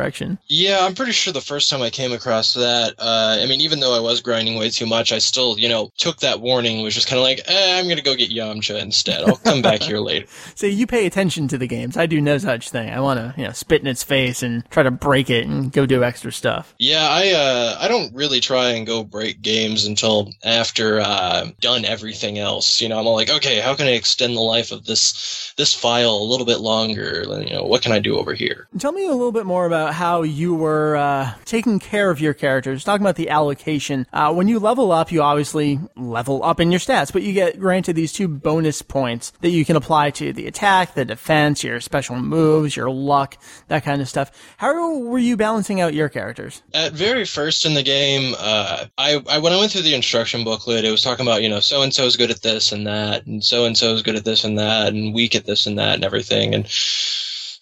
Yeah, 0.47 0.79
I'm 0.81 0.95
pretty 0.95 1.11
sure 1.11 1.33
the 1.33 1.41
first 1.41 1.69
time 1.69 1.81
I 1.81 1.89
came 1.89 2.11
across 2.11 2.53
that, 2.53 2.95
uh, 2.99 3.37
I 3.39 3.45
mean, 3.45 3.61
even 3.61 3.79
though 3.79 3.95
I 3.95 3.99
was 3.99 4.21
grinding 4.21 4.57
way 4.57 4.69
too 4.69 4.85
much, 4.85 5.11
I 5.11 5.19
still, 5.19 5.57
you 5.57 5.69
know, 5.69 5.91
took 5.97 6.19
that 6.19 6.41
warning, 6.41 6.83
was 6.83 6.93
just 6.93 7.07
kind 7.07 7.17
of 7.19 7.23
like, 7.23 7.41
eh, 7.47 7.79
I'm 7.79 7.85
going 7.85 7.97
to 7.97 8.03
go 8.03 8.15
get 8.15 8.29
Yamcha 8.29 8.79
instead. 8.81 9.23
I'll 9.23 9.37
come 9.37 9.61
back 9.61 9.81
here 9.81 9.99
later. 9.99 10.27
So 10.55 10.67
you 10.67 10.87
pay 10.87 11.05
attention 11.05 11.47
to 11.49 11.57
the 11.57 11.67
games. 11.67 11.97
I 11.97 12.05
do 12.05 12.21
no 12.21 12.37
such 12.37 12.69
thing. 12.69 12.89
I 12.89 12.99
want 12.99 13.19
to, 13.19 13.33
you 13.39 13.45
know, 13.45 13.53
spit 13.53 13.81
in 13.81 13.87
its 13.87 14.03
face 14.03 14.43
and 14.43 14.69
try 14.69 14.83
to 14.83 14.91
break 14.91 15.29
it 15.29 15.45
and 15.47 15.71
go 15.71 15.85
do 15.85 16.03
extra 16.03 16.31
stuff. 16.31 16.73
Yeah, 16.79 17.07
I 17.09 17.31
uh, 17.31 17.77
I 17.79 17.87
don't 17.87 18.13
really 18.13 18.39
try 18.39 18.69
and 18.69 18.85
go 18.85 19.03
break 19.03 19.41
games 19.41 19.85
until 19.85 20.31
after 20.43 20.99
uh, 20.99 21.47
done 21.59 21.85
everything 21.85 22.39
else. 22.39 22.81
You 22.81 22.89
know, 22.89 22.99
I'm 22.99 23.07
all 23.07 23.15
like, 23.15 23.29
okay, 23.29 23.59
how 23.59 23.75
can 23.75 23.87
I 23.87 23.91
extend 23.91 24.35
the 24.35 24.41
life 24.41 24.71
of 24.71 24.85
this 24.85 25.53
this 25.57 25.73
file 25.73 26.11
a 26.11 26.23
little 26.23 26.45
bit 26.45 26.59
longer? 26.59 27.23
You 27.41 27.53
know, 27.53 27.63
what 27.63 27.81
can 27.81 27.91
I 27.91 27.99
do 27.99 28.17
over 28.17 28.33
here? 28.33 28.67
Tell 28.77 28.91
me 28.91 29.05
a 29.05 29.11
little 29.11 29.31
bit 29.31 29.45
more 29.45 29.65
about 29.65 29.93
how 29.93 30.23
you 30.23 30.53
were 30.53 30.95
uh, 30.95 31.33
taking 31.45 31.79
care 31.79 32.09
of 32.09 32.19
your 32.19 32.33
characters. 32.33 32.83
Talking 32.83 33.05
about 33.05 33.15
the 33.15 33.29
allocation. 33.29 34.07
Uh, 34.11 34.33
when 34.33 34.47
you 34.47 34.59
level 34.59 34.91
up, 34.91 35.11
you 35.11 35.21
obviously 35.21 35.79
level 35.95 36.43
up 36.43 36.59
in 36.59 36.71
your 36.71 36.79
stats, 36.79 37.11
but 37.11 37.23
you 37.23 37.33
get 37.33 37.59
granted 37.59 37.95
these 37.95 38.13
two 38.13 38.27
bonus 38.27 38.81
points 38.81 39.31
that 39.41 39.49
you 39.49 39.65
can 39.65 39.75
apply 39.75 40.11
to 40.11 40.33
the 40.33 40.47
attack, 40.47 40.93
the 40.93 41.05
defense, 41.05 41.63
your 41.63 41.79
special 41.79 42.15
moves, 42.17 42.75
your 42.75 42.89
luck, 42.89 43.37
that 43.67 43.83
kind 43.83 44.01
of 44.01 44.09
stuff. 44.09 44.31
How 44.57 44.99
were 44.99 45.19
you 45.19 45.37
balancing 45.37 45.81
out 45.81 45.93
your 45.93 46.09
characters? 46.09 46.61
At 46.73 46.93
very 46.93 47.25
first 47.25 47.65
in 47.65 47.73
the 47.73 47.83
game, 47.83 48.35
uh, 48.37 48.85
I, 48.97 49.21
I 49.29 49.37
when 49.39 49.53
I 49.53 49.57
went 49.57 49.71
through 49.71 49.83
the 49.83 49.95
instruction 49.95 50.43
booklet, 50.43 50.85
it 50.85 50.91
was 50.91 51.01
talking 51.01 51.25
about 51.25 51.41
you 51.41 51.49
know 51.49 51.59
so 51.59 51.81
and 51.81 51.93
so 51.93 52.05
is 52.05 52.17
good 52.17 52.31
at 52.31 52.41
this 52.41 52.71
and 52.71 52.85
that, 52.87 53.25
and 53.25 53.43
so 53.43 53.65
and 53.65 53.77
so 53.77 53.93
is 53.93 54.03
good 54.03 54.15
at 54.15 54.25
this 54.25 54.43
and 54.43 54.57
that, 54.59 54.93
and 54.93 55.13
weak 55.13 55.35
at 55.35 55.44
this 55.45 55.65
and 55.65 55.77
that, 55.79 55.95
and 55.95 56.03
everything, 56.03 56.53
and 56.53 56.67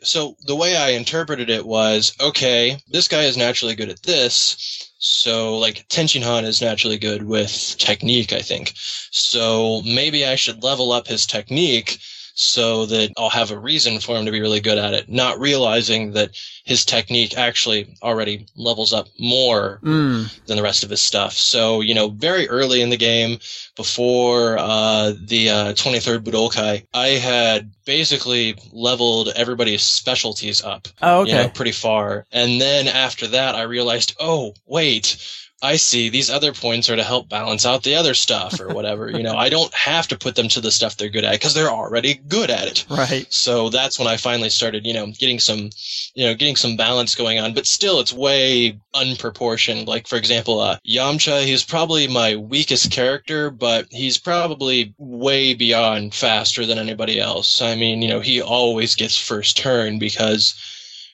so 0.03 0.35
the 0.45 0.55
way 0.55 0.75
I 0.75 0.89
interpreted 0.89 1.49
it 1.49 1.65
was, 1.65 2.13
okay, 2.19 2.77
this 2.89 3.07
guy 3.07 3.23
is 3.23 3.37
naturally 3.37 3.73
good 3.75 3.89
at 3.89 4.03
this. 4.03 4.91
So 4.99 5.57
like 5.57 5.87
Tenshin 5.87 6.21
Tenshinhan 6.21 6.43
is 6.43 6.61
naturally 6.61 6.97
good 6.97 7.23
with 7.23 7.75
technique, 7.77 8.33
I 8.33 8.41
think. 8.41 8.73
So 8.75 9.81
maybe 9.83 10.25
I 10.25 10.35
should 10.35 10.63
level 10.63 10.91
up 10.91 11.07
his 11.07 11.25
technique 11.25 11.99
so 12.35 12.85
that 12.87 13.11
I'll 13.17 13.29
have 13.29 13.51
a 13.51 13.57
reason 13.57 13.99
for 13.99 14.17
him 14.17 14.25
to 14.25 14.31
be 14.31 14.41
really 14.41 14.59
good 14.59 14.77
at 14.77 14.93
it, 14.93 15.09
not 15.09 15.39
realizing 15.39 16.11
that 16.13 16.31
his 16.63 16.83
technique 16.85 17.37
actually 17.37 17.95
already 18.01 18.47
levels 18.55 18.93
up 18.93 19.07
more 19.19 19.79
Mm. 19.83 20.29
than 20.47 20.57
the 20.57 20.63
rest 20.63 20.83
of 20.83 20.89
his 20.89 21.01
stuff. 21.01 21.33
So, 21.33 21.81
you 21.81 21.93
know, 21.93 22.09
very 22.09 22.47
early 22.49 22.81
in 22.81 22.89
the 22.89 22.97
game, 22.97 23.37
before 23.75 24.57
uh, 24.57 25.13
the 25.25 25.49
uh, 25.49 25.73
23rd 25.73 26.23
Budokai, 26.23 26.85
I 26.93 27.07
had 27.07 27.71
basically 27.85 28.55
leveled 28.71 29.29
everybody's 29.35 29.81
specialties 29.81 30.63
up 30.63 30.87
Oh, 31.01 31.21
okay. 31.21 31.31
you 31.31 31.37
know, 31.37 31.49
pretty 31.49 31.71
far. 31.71 32.25
And 32.31 32.61
then 32.61 32.87
after 32.87 33.27
that, 33.27 33.55
I 33.55 33.63
realized, 33.63 34.15
oh, 34.19 34.53
wait, 34.65 35.17
I 35.63 35.77
see. 35.77 36.09
These 36.09 36.29
other 36.29 36.51
points 36.51 36.89
are 36.89 36.97
to 36.97 37.03
help 37.03 37.29
balance 37.29 37.65
out 37.65 37.83
the 37.83 37.95
other 37.95 38.13
stuff 38.13 38.59
or 38.59 38.67
whatever. 38.67 39.09
you 39.09 39.23
know, 39.23 39.37
I 39.37 39.47
don't 39.55 39.73
have 39.73 40.09
to 40.09 40.17
put 40.17 40.35
them 40.35 40.49
to 40.49 40.61
the 40.61 40.71
stuff 40.71 40.97
they're 40.97 41.07
good 41.07 41.23
at 41.23 41.31
because 41.31 41.53
they're 41.53 41.71
already 41.71 42.15
good 42.15 42.51
at 42.51 42.67
it. 42.67 42.85
Right. 42.89 43.31
So 43.31 43.69
that's 43.69 43.97
when 43.97 44.09
I 44.09 44.17
finally 44.17 44.49
started, 44.49 44.85
you 44.85 44.93
know, 44.93 45.07
getting 45.07 45.39
some, 45.39 45.69
you 46.15 46.25
know, 46.25 46.35
getting 46.35 46.57
some 46.57 46.75
balance 46.75 47.15
going 47.15 47.39
on. 47.39 47.53
But 47.53 47.65
still, 47.65 48.01
it's 48.01 48.11
way 48.11 48.77
unproportioned. 48.93 49.87
Like 49.87 50.05
for 50.05 50.17
example, 50.17 50.59
uh, 50.59 50.77
Yamcha, 50.85 51.45
he's 51.45 51.63
probably 51.63 52.09
my 52.09 52.35
weakest 52.35 52.91
character, 52.91 53.49
but 53.49 53.87
he's 53.89 54.17
probably 54.17 54.93
way 54.97 55.53
beyond 55.53 56.13
faster 56.13 56.65
than 56.65 56.77
anybody 56.77 57.21
else. 57.21 57.61
I 57.61 57.75
mean, 57.75 58.01
you 58.01 58.09
know, 58.09 58.19
he 58.19 58.41
always 58.41 58.95
gets 58.95 59.17
first 59.17 59.55
turn 59.55 59.97
because 59.97 60.55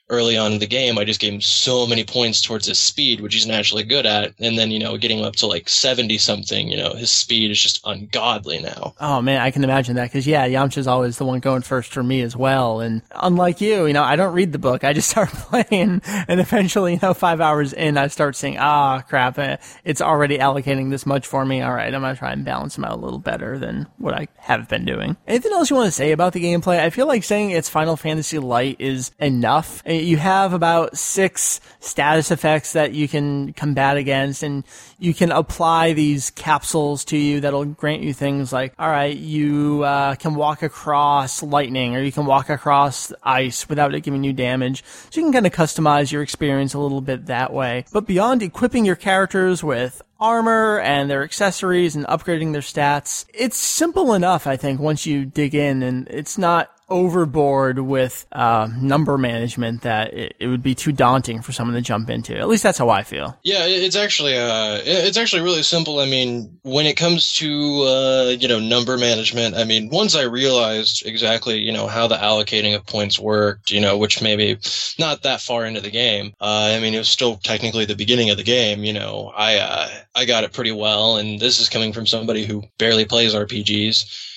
early 0.10 0.38
on 0.38 0.52
in 0.54 0.60
the 0.60 0.68
game, 0.68 0.98
I 0.98 1.06
just 1.06 1.20
gave 1.20 1.34
him 1.34 1.42
so 1.42 1.86
many 1.86 2.04
points 2.04 2.42
towards 2.42 2.66
his 2.68 2.80
speed, 2.80 3.22
which 3.22 3.34
he's 3.34 3.46
naturally 3.48 3.84
good 3.84 4.06
at. 4.06 4.34
And 4.40 4.58
then, 4.58 4.72
you 4.72 4.80
know, 4.80 4.98
getting 4.98 5.20
him 5.20 5.26
up 5.26 5.36
to 5.38 5.48
like 5.48 5.70
70 5.70 6.18
something, 6.18 6.68
you 6.68 6.78
know, 6.78 6.94
his 6.94 7.12
speed 7.12 7.52
is 7.52 7.62
just 7.62 7.82
ungodly 7.86 8.60
now. 8.62 8.94
Oh 9.00 9.22
man, 9.22 9.42
I 9.42 9.52
can 9.52 9.64
imagine 9.64 9.96
that 9.98 10.06
because 10.12 10.26
yeah, 10.26 10.48
Yamcha's 10.48 10.88
always 10.88 11.18
the 11.18 11.26
one 11.26 11.40
going 11.40 11.62
first 11.62 11.92
for 11.92 12.04
me 12.04 12.22
as 12.22 12.36
well. 12.36 12.80
And 12.80 13.02
unlike 13.12 13.62
you, 13.62 13.86
you 13.86 13.94
know, 13.94 14.04
I 14.04 14.16
don't 14.16 14.34
read 14.34 14.52
the 14.52 14.60
book. 14.60 14.84
I 14.84 14.94
just 14.94 15.10
start 15.12 15.30
playing, 15.30 16.02
and 16.06 16.40
eventually, 16.40 16.94
you 16.94 17.00
know, 17.02 17.14
five 17.14 17.40
hours 17.42 17.74
in, 17.74 17.98
I 17.98 18.08
start 18.08 18.36
saying, 18.36 18.58
"Ah, 18.60 19.02
crap! 19.02 19.38
eh, 19.40 19.58
It's 19.84 20.02
already 20.02 20.38
allocating 20.38 20.90
this 20.90 21.06
much 21.06 21.26
for 21.28 21.46
me. 21.46 21.62
All 21.62 21.74
right, 21.74 21.94
I'm 21.94 22.02
gonna 22.02 22.16
try 22.16 22.32
and 22.32 22.44
balance 22.46 22.78
him 22.78 22.86
out 22.86 22.94
a 22.94 22.96
little 23.02 23.20
better 23.20 23.58
than 23.60 23.88
what 23.98 24.14
I 24.14 24.28
have 24.38 24.68
been 24.68 24.86
doing." 24.86 25.18
Anything 25.28 25.52
else 25.54 25.70
you 25.70 25.76
want 25.76 25.88
to 25.88 25.92
say 25.92 26.12
about 26.12 26.34
the 26.34 26.44
gameplay? 26.44 26.80
I 26.80 26.90
feel 26.90 27.08
like 27.08 27.24
saying 27.24 27.52
it's 27.52 27.70
Final 27.70 27.96
Fantasy 27.98 28.40
Light 28.40 28.76
is 28.80 29.12
enough. 29.20 29.82
Eh, 29.86 29.99
You 30.04 30.18
have 30.18 30.54
about 30.54 30.98
six 30.98 31.60
status 31.80 32.32
effects 32.32 32.74
that 32.74 32.94
you 32.94 33.08
can 33.08 33.54
combat 33.54 33.98
against, 33.98 34.44
and 34.44 34.64
you 35.00 35.14
can 35.14 35.32
apply 35.32 35.94
these 35.94 36.30
capsules 36.32 37.06
to 37.06 37.18
you 37.18 37.42
that'll 37.42 37.66
grant 37.66 38.02
you 38.02 38.14
things 38.14 38.52
like, 38.52 38.74
all 38.78 38.90
right, 38.90 39.16
you 39.16 39.84
uh, 39.84 40.16
can 40.16 40.36
walk 40.36 40.64
across 40.64 41.42
lightning 41.42 41.96
or 41.96 42.02
you 42.02 42.12
can 42.12 42.26
walk 42.26 42.50
across 42.50 43.14
ice 43.24 43.68
without 43.70 43.94
it 43.94 44.02
giving 44.02 44.24
you 44.24 44.34
damage. 44.34 44.84
So 45.10 45.20
you 45.20 45.26
can 45.26 45.34
kind 45.34 45.48
of 45.48 45.54
customize 45.54 46.12
your 46.12 46.22
experience 46.22 46.74
a 46.74 46.80
little 46.80 47.02
bit 47.02 47.28
that 47.28 47.54
way. 47.54 47.86
But 47.92 48.06
beyond 48.06 48.44
equipping 48.44 48.86
your 48.86 48.96
characters 48.96 49.64
with 49.64 50.02
armor 50.20 50.80
and 50.80 51.10
their 51.10 51.24
accessories 51.24 51.96
and 51.96 52.06
upgrading 52.08 52.52
their 52.52 52.62
stats, 52.62 53.26
it's 53.34 53.58
simple 53.58 54.14
enough, 54.14 54.48
I 54.48 54.58
think, 54.58 54.80
once 54.80 55.06
you 55.06 55.26
dig 55.26 55.56
in 55.56 55.82
and 55.82 56.08
it's 56.10 56.38
not 56.38 56.72
overboard 56.90 57.80
with 57.80 58.26
uh, 58.32 58.70
number 58.80 59.18
management 59.18 59.82
that 59.82 60.14
it, 60.14 60.36
it 60.40 60.48
would 60.48 60.64
be 60.64 60.76
too 60.76 60.92
daunting 60.92 61.42
for 61.42 61.52
someone 61.52 61.76
to 61.76 61.82
jump 61.82 62.10
into. 62.10 62.38
At 62.38 62.48
least 62.48 62.64
that's 62.64 62.78
how 62.78 62.90
I 62.90 63.04
feel. 63.04 63.38
Yeah, 63.44 63.66
it's 63.66 63.96
actually 63.96 64.38
uh, 64.38 64.80
it's 64.84 65.18
actually 65.18 65.42
really 65.42 65.64
simple. 65.64 66.00
I 66.00 66.06
mean, 66.06 66.60
when 66.64 66.86
it 66.86 66.98
comes 66.98 67.34
to 67.36 67.84
uh, 67.84 68.36
you 68.40 68.48
know 68.48 68.60
number 68.60 68.98
management, 68.98 69.56
I 69.56 69.64
mean, 69.64 69.90
once 69.90 70.16
I 70.16 70.24
realized 70.24 71.06
exactly 71.06 71.60
you 71.60 71.72
know 71.72 71.88
how 71.88 72.08
the 72.08 72.18
allocating 72.18 72.76
of 72.76 72.86
points 72.86 73.20
worked, 73.20 73.72
you 73.72 73.82
know, 73.82 73.98
which 73.98 74.22
maybe 74.22 74.58
not 74.98 75.24
that 75.24 75.42
far 75.42 75.66
into 75.66 75.82
the 75.82 75.92
game. 75.92 76.34
Uh, 76.40 76.74
I 76.76 76.80
mean, 76.80 76.94
it 76.94 77.00
was 77.00 77.10
still 77.10 77.38
technically 77.38 77.86
the 77.86 77.96
beginning 77.96 78.30
of 78.30 78.38
the 78.38 78.44
game. 78.44 78.84
You 78.84 78.94
know, 78.94 79.32
I 79.36 79.58
uh, 79.58 79.90
I 80.16 80.26
got 80.26 80.44
it 80.44 80.54
pretty 80.54 80.72
well, 80.72 81.18
and 81.18 81.40
this 81.40 81.60
is 81.60 81.70
coming 81.70 81.94
from 81.94 82.06
somebody 82.06 82.46
who 82.46 82.64
barely 82.78 83.06
plays 83.06 83.34
RPGs 83.34 84.28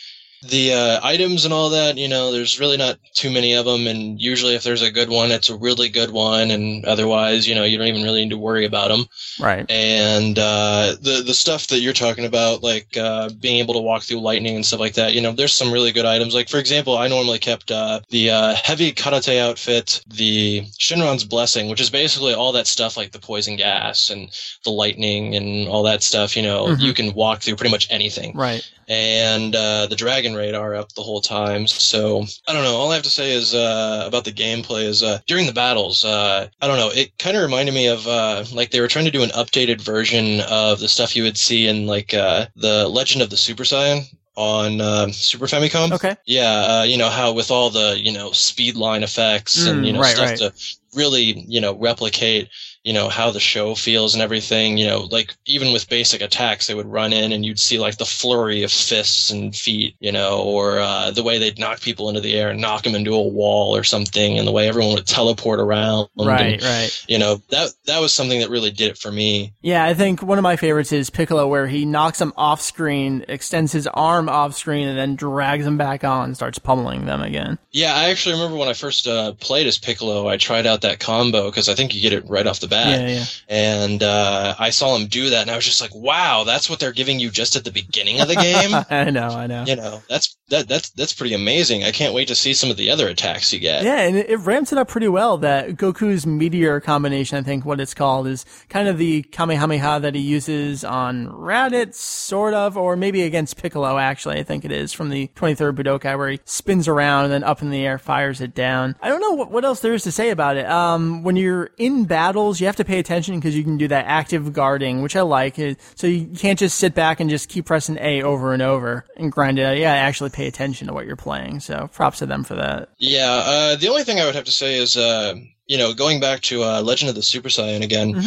the 0.43 0.75
uh, 0.75 1.01
items 1.03 1.45
and 1.45 1.55
all 1.55 1.71
that, 1.71 1.97
you 1.97 2.09
know, 2.09 2.33
there's 2.33 2.59
really 2.59 2.77
not 2.77 2.99
too 3.15 3.31
many 3.31 3.55
of 3.55 3.65
them, 3.65 3.87
and 3.87 4.21
usually 4.21 4.55
if 4.55 4.65
there's 4.65 4.83
a 4.83 4.91
good 4.91 5.09
one, 5.09 5.31
it's 5.31 5.51
a 5.51 5.57
really 5.57 5.89
good 5.89 6.11
one, 6.11 6.51
and 6.51 6.85
otherwise, 6.85 7.47
you 7.47 7.55
know, 7.55 7.63
you 7.63 7.79
don't 7.79 7.87
even 7.87 8.03
really 8.03 8.23
need 8.23 8.31
to 8.31 8.39
worry 8.39 8.65
about 8.65 8.89
them. 8.89 9.05
Right. 9.39 9.65
And 9.71 10.39
uh, 10.39 10.97
the 11.01 11.23
the 11.25 11.35
stuff 11.35 11.69
that 11.69 11.81
you're 11.81 11.93
talking 11.93 12.25
about, 12.25 12.63
like 12.63 12.97
uh, 12.97 13.31
being 13.41 13.59
able 13.59 13.75
to 13.75 13.81
walk 13.81 14.03
through 14.03 14.21
lightning 14.21 14.57
and 14.57 14.67
stuff 14.67 14.81
like 14.81 14.95
that, 14.95 15.15
you 15.15 15.21
know, 15.21 15.33
there's 15.33 15.53
some 15.55 15.73
really 15.73 15.93
good 15.93 16.07
items. 16.07 16.35
Like 16.35 16.49
for 16.49 16.59
example, 16.59 16.99
I 16.99 17.07
normally 17.07 17.39
kept 17.39 17.71
uh, 17.71 18.01
the 18.11 18.31
uh, 18.31 18.55
heavy 18.57 18.93
karate 18.93 19.39
outfit, 19.39 20.03
the 20.09 20.63
Shenron's 20.79 21.25
blessing, 21.25 21.69
which 21.69 21.81
is 21.81 21.91
basically 21.91 22.35
all 22.35 22.53
that 22.53 22.67
stuff 22.67 22.97
like 22.97 23.13
the 23.13 23.21
poison 23.21 23.57
gas 23.57 24.11
and 24.11 24.29
the 24.65 24.71
lightning 24.71 25.37
and 25.37 25.69
all 25.69 25.85
that 25.85 26.03
stuff. 26.03 26.37
You 26.37 26.43
know, 26.43 26.67
Mhm. 26.67 26.81
you 26.81 26.95
can 26.95 27.15
walk 27.15 27.43
through 27.43 27.57
pretty 27.57 27.71
much 27.71 27.87
anything 27.91 28.33
Right. 28.35 28.69
And 28.89 29.55
uh, 29.55 29.87
the 29.87 29.97
dragon 29.97 30.35
radar 30.35 30.75
up 30.75 30.93
the 30.93 31.03
whole 31.03 31.21
time. 31.21 31.67
So 31.67 32.25
I 32.49 32.53
don't 32.53 32.65
know. 32.65 32.75
All 32.75 32.91
I 32.91 32.95
have 32.95 33.05
to 33.05 33.11
say 33.11 33.33
is 33.33 33.55
uh, 33.55 34.05
about 34.07 34.25
the 34.25 34.33
gameplay 34.33 34.85
is 34.85 35.03
uh, 35.03 35.21
during 35.27 35.47
the 35.47 35.53
battles. 35.53 36.05
Uh, 36.05 36.49
I 36.61 36.67
don't 36.67 36.79
know. 36.79 36.91
It 36.91 37.17
kind 37.19 37.37
of 37.37 37.43
reminded 37.43 37.75
me 37.75 37.87
of 37.89 38.07
uh, 38.07 38.45
like 38.53 38.71
they 38.71 38.81
were 38.81 38.89
trying 38.89 39.05
to 39.07 39.11
do 39.11 39.23
an 39.23 39.31
updated 39.31 39.81
version 39.81 40.41
of 40.49 40.81
the 40.81 40.89
stuff 40.89 41.17
you 41.17 41.23
would 41.23 41.39
see 41.39 41.67
in 41.67 41.87
like 41.87 42.15
uh, 42.15 42.47
the 42.57 42.89
Legend 42.89 43.23
of 43.23 43.31
the 43.31 43.37
Super 43.37 43.65
Saiyan 43.65 44.03
on 44.35 44.81
um 44.81 45.13
Super 45.13 45.47
Famicom. 45.47 45.93
Okay. 45.93 46.17
Yeah, 46.25 46.81
uh, 46.81 46.83
you 46.85 46.97
know 46.97 47.11
how 47.11 47.33
with 47.33 47.51
all 47.51 47.71
the 47.71 47.99
you 48.01 48.13
know 48.13 48.33
speed 48.33 48.77
line 48.77 49.03
effects 49.03 49.67
and 49.67 49.83
Mm, 49.83 49.87
you 49.87 49.93
know 49.93 50.01
right, 50.01 50.17
stuff 50.17 50.31
right. 50.31 50.39
to 50.39 50.53
really 50.95 51.45
you 51.49 51.61
know 51.61 51.75
replicate 51.79 52.49
you 52.85 52.93
know, 52.93 53.09
how 53.09 53.31
the 53.31 53.41
show 53.41 53.75
feels 53.75 54.15
and 54.15 54.23
everything. 54.23 54.77
You 54.77 54.87
know, 54.87 55.09
like 55.11 55.35
even 55.47 55.73
with 55.73 55.89
basic 55.89 56.21
attacks, 56.21 56.67
they 56.67 56.75
would 56.75 56.87
run 56.87 57.13
in 57.13 57.33
and 57.33 57.45
you'd 57.45 57.59
see 57.59 57.79
like 57.79 57.99
the 57.99 58.05
flurry 58.05 58.63
of 58.63 58.73
fists 58.73 59.31
and 59.31 59.55
feet, 59.55 59.95
you 60.01 60.13
know, 60.13 60.43
or 60.43 60.79
uh, 60.79 61.11
the 61.11 61.23
way 61.23 61.39
they'd 61.39 61.59
knock 61.59 61.81
people 61.81 62.09
into 62.09 62.21
the 62.21 62.35
air 62.35 62.51
and 62.51 62.61
knock 62.61 62.83
them 62.83 62.95
into 62.95 63.15
a 63.15 63.23
wall 63.23 63.77
or 63.77 63.85
something, 63.85 64.39
and 64.39 64.47
the 64.47 64.53
way 64.53 64.69
everyone 64.69 64.95
would 64.95 65.07
teleport 65.07 65.61
around. 65.61 66.09
Right, 66.19 66.55
and, 66.55 66.63
right. 66.63 67.05
You 67.09 67.19
know, 67.19 67.43
that 67.51 67.73
that 67.87 68.01
was 68.01 68.15
something 68.15 68.41
that 68.41 68.51
really 68.51 68.71
did 68.71 68.91
it 68.91 68.99
for 68.99 69.13
me. 69.13 69.53
Yeah, 69.61 69.85
I 69.85 69.95
think 69.95 70.23
one 70.23 70.39
of 70.39 70.43
my 70.43 70.57
favorites 70.57 70.93
is 70.93 71.11
Piccolo, 71.11 71.47
where 71.47 71.67
he 71.67 71.85
knocks 71.85 72.19
them 72.19 72.33
off 72.37 72.61
screen, 72.61 73.25
extends 73.29 73.73
his 73.73 73.87
arm 73.89 74.29
off 74.29 74.57
screen, 74.57 74.89
and 74.89 74.99
then 74.99 75.17
drags 75.17 75.65
them 75.65 75.79
back 75.79 76.05
on 76.05 76.25
and 76.25 76.37
starts 76.37 76.59
pummeling 76.59 77.07
them 77.07 77.23
again. 77.23 77.59
Yeah, 77.71 77.95
I 77.95 78.11
actually 78.11 78.35
remember 78.35 78.57
when 78.57 78.69
I 78.69 78.75
first 78.75 79.07
uh, 79.07 79.33
played 79.33 79.67
as 79.67 79.79
Piccolo, 79.79 80.29
I 80.29 80.37
tried 80.37 80.67
out 80.67 80.83
that 80.83 81.01
combo 81.01 81.51
because 81.51 81.69
I 81.69 81.75
think 81.75 81.95
you 81.95 82.01
get 82.01 82.13
it 82.13 82.29
right 82.29 82.47
off 82.47 82.61
the 82.61 82.69
bat. 82.73 83.01
Yeah, 83.01 83.09
yeah. 83.09 83.25
And 83.49 84.03
uh, 84.03 84.55
I 84.59 84.71
saw 84.71 84.97
him 84.97 85.07
do 85.07 85.31
that, 85.31 85.43
and 85.43 85.51
I 85.51 85.57
was 85.57 85.65
just 85.65 85.81
like, 85.81 85.95
"Wow, 85.95 86.45
that's 86.45 86.69
what 86.69 86.81
they're 86.81 86.93
giving 86.93 87.21
you 87.21 87.31
just 87.31 87.57
at 87.57 87.65
the 87.65 87.71
beginning 87.71 88.21
of 88.21 88.29
the 88.29 88.37
game." 88.37 88.75
I 88.91 89.11
know, 89.11 89.29
I 89.29 89.47
know. 89.47 89.65
you 89.67 89.77
know, 89.77 90.03
that's 90.09 90.37
that 90.49 90.69
that's 90.69 90.91
that's 90.91 91.13
pretty 91.13 91.35
amazing. 91.35 91.85
I 91.85 91.91
can't 91.91 92.15
wait 92.15 92.29
to 92.29 92.35
see 92.35 92.55
some 92.55 92.71
of 92.71 92.77
the 92.77 92.91
other 92.91 93.09
attacks 93.09 93.53
you 93.53 93.61
get. 93.61 93.85
Yeah, 93.85 94.01
and 94.01 94.17
it, 94.17 94.29
it 94.31 94.37
ramps 94.39 94.73
it 94.73 94.79
up 94.79 94.89
pretty 94.89 95.09
well. 95.09 95.39
That 95.39 95.71
Goku's 95.77 96.27
meteor 96.27 96.81
combination, 96.81 97.39
I 97.39 97.43
think 97.43 97.65
what 97.65 97.81
it's 97.81 97.95
called, 97.95 98.27
is 98.27 98.45
kind 98.69 98.89
of 98.89 98.99
the 98.99 99.23
Kamehameha 99.23 100.01
that 100.01 100.15
he 100.15 100.21
uses 100.21 100.85
on 100.85 101.29
Raditz, 101.29 101.95
sort 101.95 102.55
of, 102.55 102.77
or 102.77 102.97
maybe 102.97 103.23
against 103.23 103.57
Piccolo, 103.57 103.99
actually. 103.99 104.39
I 104.39 104.43
think 104.43 104.65
it 104.65 104.73
is 104.73 104.93
from 104.93 105.11
the 105.11 105.29
23rd 105.35 105.77
Budokai, 105.77 106.17
where 106.17 106.31
he 106.31 106.41
spins 106.45 106.89
around 106.89 107.25
and 107.25 107.33
then 107.33 107.45
up 107.45 107.63
in 107.63 107.71
the 107.71 107.85
air 107.85 107.99
fires 107.99 108.41
it 108.41 108.55
down. 108.55 108.97
I 109.01 109.09
don't 109.09 109.21
know 109.21 109.33
what, 109.33 109.51
what 109.51 109.65
else 109.65 109.81
there 109.81 109.95
is 109.95 110.03
to 110.05 110.13
say 110.13 110.31
about 110.31 110.57
it. 110.57 110.67
Um, 110.67 111.23
when 111.23 111.37
you're 111.37 111.71
in 111.79 112.05
battles, 112.05 112.61
you 112.63 112.67
have 112.67 112.77
to 112.77 112.85
pay 112.85 112.99
attention 112.99 113.35
because 113.35 113.57
you 113.57 113.63
can 113.63 113.77
do 113.77 113.89
that 113.89 114.07
active 114.07 114.53
guarding, 114.53 115.03
which 115.03 115.17
I 115.17 115.21
like. 115.23 115.57
So 115.97 116.07
you 116.07 116.27
can't 116.37 116.59
just 116.59 116.79
sit 116.79 116.95
back 116.95 117.21
and 117.21 117.29
just 117.29 117.49
keep 117.49 117.67
pressing 117.67 117.99
A 118.01 118.23
over 118.23 118.53
and 118.53 118.63
over 118.63 119.05
and 119.17 119.31
grind 119.31 119.59
it 119.59 119.65
out. 119.65 119.77
Yeah, 119.77 119.93
actually 119.93 120.31
pay 120.31 120.47
attention 120.47 120.87
to 120.87 120.95
what 120.95 121.07
you're 121.07 121.17
playing. 121.17 121.61
So 121.61 121.91
props 121.93 122.21
to 122.21 122.27
them 122.27 122.45
for 122.45 122.55
that. 122.55 122.89
Yeah, 122.99 123.43
uh, 123.45 123.77
the 123.77 123.89
only 123.89 124.05
thing 124.05 124.21
I 124.21 124.25
would 124.25 124.35
have 124.35 124.45
to 124.45 124.53
say 124.53 124.79
is, 124.79 124.97
uh, 124.97 125.35
you 125.67 125.77
know, 125.77 125.93
going 125.93 126.21
back 126.21 126.41
to 126.43 126.63
uh, 126.63 126.83
Legend 126.83 127.09
of 127.11 127.15
the 127.15 127.23
Super 127.23 127.49
Saiyan 127.49 127.83
again, 127.83 128.23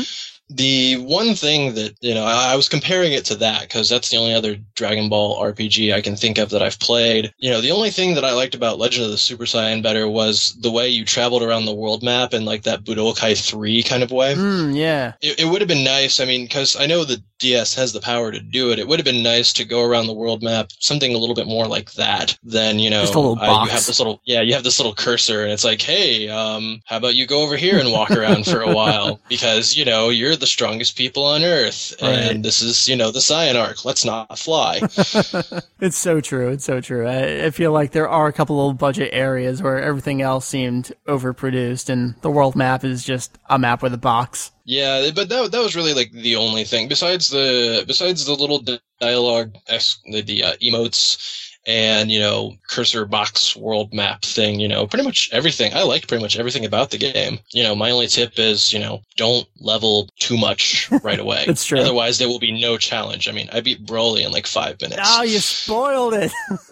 the 0.50 0.96
one 0.98 1.34
thing 1.34 1.74
that, 1.74 1.96
you 2.02 2.14
know, 2.14 2.24
I, 2.24 2.56
was 2.56 2.70
comparing 2.70 3.14
it 3.14 3.26
to 3.26 3.36
that 3.36 3.62
because 3.62 3.90
that's 3.90 4.10
the 4.10 4.18
only 4.18 4.34
other 4.34 4.56
Dragon 4.76 5.10
Ball 5.10 5.42
RPG 5.42 5.94
I 5.94 6.02
can 6.02 6.16
think 6.16 6.38
of 6.38 6.50
that 6.52 6.62
I've 6.62 6.80
played. 6.80 7.34
You 7.38 7.50
know, 7.50 7.62
the 7.62 7.72
only 7.72 7.90
thing 7.90 8.14
that 8.16 8.24
I 8.24 8.32
liked 8.32 8.56
about 8.56 8.78
Legend 8.78 9.06
of 9.06 9.12
the 9.12 9.18
Super 9.18 9.46
Saiyan 9.46 9.82
better 9.82 10.08
was 10.08 10.56
the 10.60 10.72
way 10.72 10.88
you 10.88 11.04
traveled 11.04 11.42
around 11.42 11.66
the 11.66 11.74
world 11.74 12.04
map 12.04 12.34
in 12.34 12.46
like 12.46 12.64
that 12.64 12.84
Budokai 12.84 13.42
3 13.44 13.84
kind 13.84 14.04
of 14.04 14.12
way. 14.12 14.36
Mm, 14.36 14.76
yeah. 14.76 15.14
It, 15.22 15.40
it 15.40 15.46
would 15.46 15.62
have 15.62 15.68
been 15.68 15.84
nice. 15.84 16.20
I 16.20 16.26
mean, 16.26 16.46
because 16.46 16.76
I 16.80 16.86
know 16.86 17.04
the 17.04 17.22
DS 17.40 17.76
has 17.76 17.94
the 17.94 18.00
power 18.00 18.32
to 18.32 18.40
do 18.40 18.72
it. 18.72 18.80
It 18.80 18.88
would 18.88 19.00
have 19.00 19.06
been 19.06 19.24
nice 19.24 19.52
to 19.54 19.66
go 19.66 19.84
around 19.84 20.08
the 20.08 20.14
world 20.14 20.42
map 20.42 20.72
something 20.80 21.14
a 21.14 21.18
little 21.18 21.36
bit 21.36 21.48
more 21.48 21.68
like 21.68 21.92
that 21.94 22.38
than 22.44 22.80
you 22.80 22.90
know. 22.90 23.02
Just 23.02 23.16
a 23.16 23.20
little 23.20 23.38
uh, 23.38 23.46
box. 23.48 23.70
you 23.70 23.76
have 23.76 23.86
this 23.86 24.00
little 24.00 24.22
yeah, 24.26 24.42
you 24.42 24.54
have 24.54 24.64
this 24.64 24.80
little 24.80 24.94
cursor, 24.94 25.44
and 25.44 25.52
it's 25.52 25.64
like, 25.64 25.82
hey, 25.82 26.30
um, 26.30 26.82
how 26.86 26.98
about 26.98 27.16
you 27.16 27.28
go 27.28 27.44
over 27.44 27.58
here 27.58 27.78
and 27.78 27.92
walk 27.92 28.12
around 28.12 28.46
for 28.46 28.62
a 28.62 28.74
while 28.74 29.20
because 29.30 29.76
you 29.76 29.86
know 29.86 30.10
you're 30.10 30.35
the 30.40 30.48
strongest 30.48 30.98
people 30.98 31.26
on 31.26 31.44
Earth, 31.44 31.94
Right. 32.02 32.12
and 32.12 32.44
this 32.46 32.62
is 32.62 32.88
you 32.88 32.96
know 32.96 33.12
the 33.12 33.20
Saiyan 33.20 33.60
arc. 33.60 33.86
Let's 33.86 34.06
not 34.06 34.38
fly. 34.40 34.82
It's 35.82 35.98
so 35.98 36.20
true. 36.22 36.50
It's 36.50 36.64
so 36.66 36.80
true. 36.82 37.06
I, 37.06 37.46
I 37.46 37.50
feel 37.52 37.72
like 37.72 37.92
there 37.92 38.08
are 38.10 38.28
a 38.28 38.34
couple 38.34 38.70
of 38.70 38.78
budget 38.78 39.10
areas 39.12 39.62
where 39.62 39.80
everything 39.80 40.22
else 40.22 40.48
seemed 40.48 40.94
overproduced, 41.08 41.90
and 41.90 42.16
the 42.22 42.32
world 42.32 42.56
map 42.56 42.84
is 42.84 43.04
just 43.04 43.38
a 43.50 43.60
map 43.60 43.84
with 43.84 43.94
a 43.94 43.98
box. 43.98 44.52
Yeah, 44.64 45.12
but 45.14 45.30
that 45.30 45.52
that 45.52 45.62
was 45.62 45.76
really 45.76 45.94
like 45.94 46.12
the 46.12 46.38
only 46.38 46.64
thing 46.64 46.88
besides 46.88 47.30
the 47.30 47.84
besides 47.86 48.26
the 48.26 48.34
little 48.34 48.64
dialogue, 49.00 49.54
the 49.68 50.44
uh, 50.44 50.54
emotes, 50.62 51.45
and 51.68 52.12
you 52.12 52.20
know 52.20 52.54
cursor 52.70 53.06
box 53.06 53.56
world 53.56 53.94
map 53.94 54.22
thing. 54.24 54.60
You 54.60 54.68
know, 54.68 54.88
pretty 54.88 55.06
much 55.06 55.30
everything. 55.32 55.74
I 55.74 55.84
liked 55.84 56.08
pretty 56.08 56.22
much 56.24 56.38
everything 56.38 56.66
about 56.66 56.92
the 56.92 56.98
game. 56.98 57.40
You 57.52 57.64
know, 57.64 57.76
my 57.76 57.92
only 57.92 58.08
tip 58.08 58.38
is 58.38 58.72
you 58.74 58.80
know 58.80 59.02
don't 59.18 59.48
level 59.60 60.10
too 60.20 60.38
much 60.38 60.90
right 61.04 61.20
away. 61.20 61.44
That's 61.48 61.66
true. 61.66 61.80
Otherwise, 61.80 62.18
there 62.18 62.28
will 62.28 62.40
be 62.40 62.52
no 62.60 62.78
challenge. 62.78 63.28
I 63.28 63.32
mean, 63.32 63.50
I 63.54 63.62
beat 63.62 63.86
Broly 63.86 64.26
in 64.26 64.32
like 64.32 64.46
five 64.48 64.80
minutes. 64.82 65.02
Oh, 65.04 65.24
you 65.24 65.40
spoiled 65.40 66.14
it. 66.14 66.32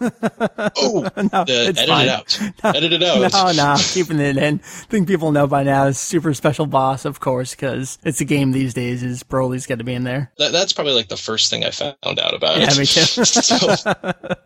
oh, 0.76 1.08
no, 1.32 1.44
it's 1.48 1.78
edit 1.80 1.88
fine. 1.88 2.06
it 2.06 2.10
out. 2.10 2.40
Edit 2.76 2.92
it 2.92 3.02
out. 3.02 3.32
No, 3.32 3.52
no, 3.52 3.76
keeping 3.78 4.20
it 4.20 4.36
in. 4.36 4.54
I 4.56 4.58
think 4.62 5.08
people 5.08 5.32
know 5.32 5.46
by 5.46 5.62
now. 5.62 5.86
It's 5.86 5.98
super 5.98 6.34
special 6.34 6.66
boss, 6.66 7.04
of 7.04 7.20
course, 7.20 7.52
because 7.52 7.98
it's 8.04 8.20
a 8.20 8.24
game 8.24 8.52
these 8.52 8.74
days. 8.74 9.02
Is 9.02 9.22
Broly's 9.22 9.66
got 9.66 9.78
to 9.78 9.84
be 9.84 9.94
in 9.94 10.04
there. 10.04 10.30
That, 10.38 10.52
that's 10.52 10.72
probably 10.72 10.92
like 10.94 11.08
the 11.08 11.16
first 11.16 11.50
thing 11.50 11.64
I 11.64 11.70
found 11.70 11.96
out 12.18 12.34
about 12.34 12.58
Yeah, 12.58 12.68
it. 12.70 12.78
me 12.78 12.86
too. 12.86 13.24
So- 13.24 13.84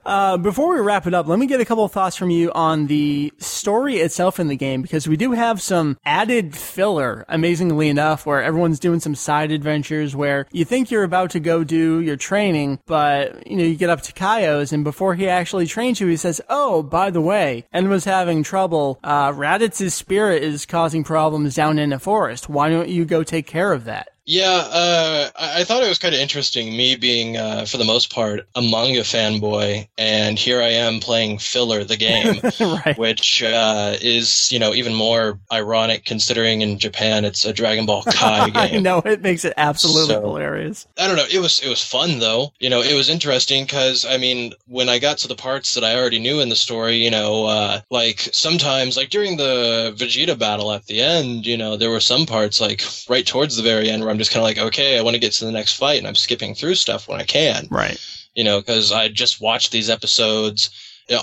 Uh, 0.05 0.38
before 0.43 0.75
we 0.75 0.81
wrap 0.81 1.07
it 1.07 1.15
up, 1.15 1.27
let 1.27 1.39
me 1.39 1.47
get 1.47 1.61
a 1.61 1.65
couple 1.65 1.85
of 1.85 1.93
thoughts 1.93 2.17
from 2.17 2.31
you 2.31 2.51
on 2.53 2.87
the 2.87 3.33
story 3.39 3.97
itself 3.99 4.41
in 4.41 4.49
the 4.49 4.57
game 4.57 4.83
because 4.83 5.09
we 5.09 5.17
do 5.17 5.33
have 5.33 5.61
some 5.61 5.99
added 6.05 6.57
filler, 6.57 7.25
amazingly 7.29 7.89
enough, 7.89 8.27
where 8.27 8.43
everyone's 8.43 8.79
doing 8.79 9.01
some 9.01 9.15
side 9.15 9.51
adventures 9.51 10.17
where 10.17 10.47
you 10.53 10.65
think 10.65 10.91
you're 10.91 11.05
about 11.05 11.31
to 11.31 11.41
go 11.41 11.65
do 11.65 12.01
your 12.01 12.17
training, 12.17 12.81
but 12.87 13.47
you 13.47 13.57
know 13.57 13.65
you 13.65 13.77
get 13.77 13.91
up 13.91 14.03
to 14.03 14.13
Kaio's 14.13 14.73
and 14.73 14.85
before 14.85 15.15
he 15.15 15.29
actually 15.29 15.67
trains 15.67 16.01
you, 16.01 16.07
he 16.07 16.17
says, 16.17 16.41
"Oh, 16.49 16.83
by 16.83 17.11
the 17.11 17.21
way, 17.21 17.65
En 17.73 17.89
was 17.89 18.05
having 18.05 18.43
trouble. 18.43 18.99
Uh, 19.03 19.33
Raditz's 19.33 19.95
spirit 19.95 20.43
is 20.43 20.67
causing 20.67 21.05
problems 21.05 21.55
down 21.55 21.79
in 21.79 21.91
the 21.91 21.99
forest. 21.99 22.49
Why 22.49 22.69
don't 22.69 22.89
you 22.89 23.05
go 23.05 23.23
take 23.23 23.47
care 23.47 23.73
of 23.73 23.85
that?" 23.85 24.09
Yeah, 24.31 24.51
uh, 24.71 25.31
I, 25.37 25.61
I 25.61 25.65
thought 25.65 25.83
it 25.83 25.89
was 25.89 25.99
kind 25.99 26.15
of 26.15 26.21
interesting. 26.21 26.77
Me 26.77 26.97
being, 26.97 27.39
uh, 27.39 27.65
for 27.65 27.79
the 27.79 27.85
most 27.85 28.13
part, 28.13 28.47
a 28.55 28.61
manga 28.61 29.01
fanboy, 29.01 29.89
and 29.97 30.39
here 30.39 30.61
I 30.61 30.69
am 30.69 31.01
playing 31.01 31.39
filler 31.39 31.83
the 31.83 31.97
game, 31.97 32.39
right. 32.85 32.99
which 32.99 33.43
uh, 33.43 33.97
is, 34.03 34.53
you 34.53 34.59
know, 34.59 34.75
even 34.75 34.93
more 34.93 35.39
ironic 35.51 36.05
considering 36.05 36.61
in 36.61 36.79
Japan 36.79 37.25
it's 37.25 37.47
a 37.47 37.55
Dragon 37.55 37.87
Ball 37.87 38.03
Kai 38.07 38.51
I 38.55 38.69
game. 38.69 38.83
know 38.83 38.99
it 38.99 39.23
makes 39.23 39.47
it 39.47 39.55
absolutely 39.57 40.15
So- 40.17 40.21
hilarious. 40.21 40.87
I 40.99 41.07
don't 41.07 41.17
know. 41.17 41.25
It 41.33 41.39
was 41.39 41.61
it 41.61 41.69
was 41.71 41.83
fun 41.83 42.19
though. 42.19 42.53
You 42.61 42.69
know, 42.69 42.83
it 42.83 42.93
was 42.95 43.09
interesting 43.09 43.65
because 43.65 44.05
I 44.05 44.19
mean, 44.19 44.53
when 44.67 44.91
I 44.91 44.99
got 44.99 45.17
to 45.19 45.29
the 45.29 45.37
parts 45.37 45.73
that 45.73 45.85
I 45.85 45.97
already 45.99 46.19
knew 46.19 46.41
in 46.41 46.51
the 46.51 46.57
story, 46.57 46.97
you 46.97 47.11
know, 47.11 47.47
uh, 47.47 47.81
like 47.91 48.21
sometimes, 48.33 48.95
like 48.95 49.09
during 49.09 49.39
the 49.39 49.95
Vegeta 49.97 50.39
battle 50.39 50.71
at 50.73 50.85
the 50.85 51.01
end, 51.01 51.47
you 51.47 51.57
know, 51.57 51.79
there 51.79 51.89
were 51.91 52.01
some 52.01 52.27
parts 52.27 52.61
like 52.61 52.83
right 53.09 53.27
towards 53.27 53.57
the 53.57 53.63
very 53.63 53.89
end 53.89 54.03
where 54.03 54.11
I'm 54.11 54.18
just 54.19 54.31
kind 54.31 54.41
of 54.41 54.45
like, 54.45 54.59
okay, 54.59 54.99
I 54.99 55.03
want 55.03 55.15
to 55.15 55.21
get 55.21 55.33
to 55.33 55.45
the 55.45 55.53
next 55.53 55.75
fight, 55.75 55.99
and 55.99 56.07
I'm 56.07 56.15
skipping 56.15 56.55
through 56.55 56.75
stuff 56.77 57.09
when 57.09 57.21
I 57.21 57.25
can, 57.25 57.67
Right. 57.71 57.99
you 58.35 58.45
know, 58.45 58.61
because 58.61 58.93
I 58.93 59.09
just 59.09 59.41
watched 59.41 59.73
these 59.73 59.91
episodes 59.91 60.71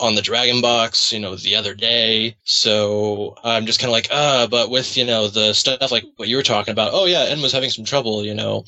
on 0.02 0.16
the 0.16 0.22
Dragon 0.22 0.62
Box, 0.62 1.14
you 1.14 1.20
know, 1.20 1.36
the 1.36 1.56
other 1.56 1.76
day. 1.76 2.36
So 2.44 3.36
I'm 3.44 3.66
just 3.68 3.80
kind 3.80 3.90
of 3.90 3.94
like, 3.94 4.08
ah, 4.12 4.48
but 4.50 4.72
with, 4.72 4.98
you 4.98 5.06
know, 5.06 5.28
the 5.28 5.54
stuff 5.54 5.92
like 5.92 6.04
what 6.16 6.28
you 6.28 6.36
were 6.38 6.44
talking 6.44 6.72
about, 6.72 6.92
oh 6.94 7.06
yeah, 7.06 7.26
En 7.26 7.42
was 7.42 7.52
having 7.52 7.70
some 7.70 7.86
trouble, 7.86 8.26
you 8.26 8.34
know, 8.34 8.66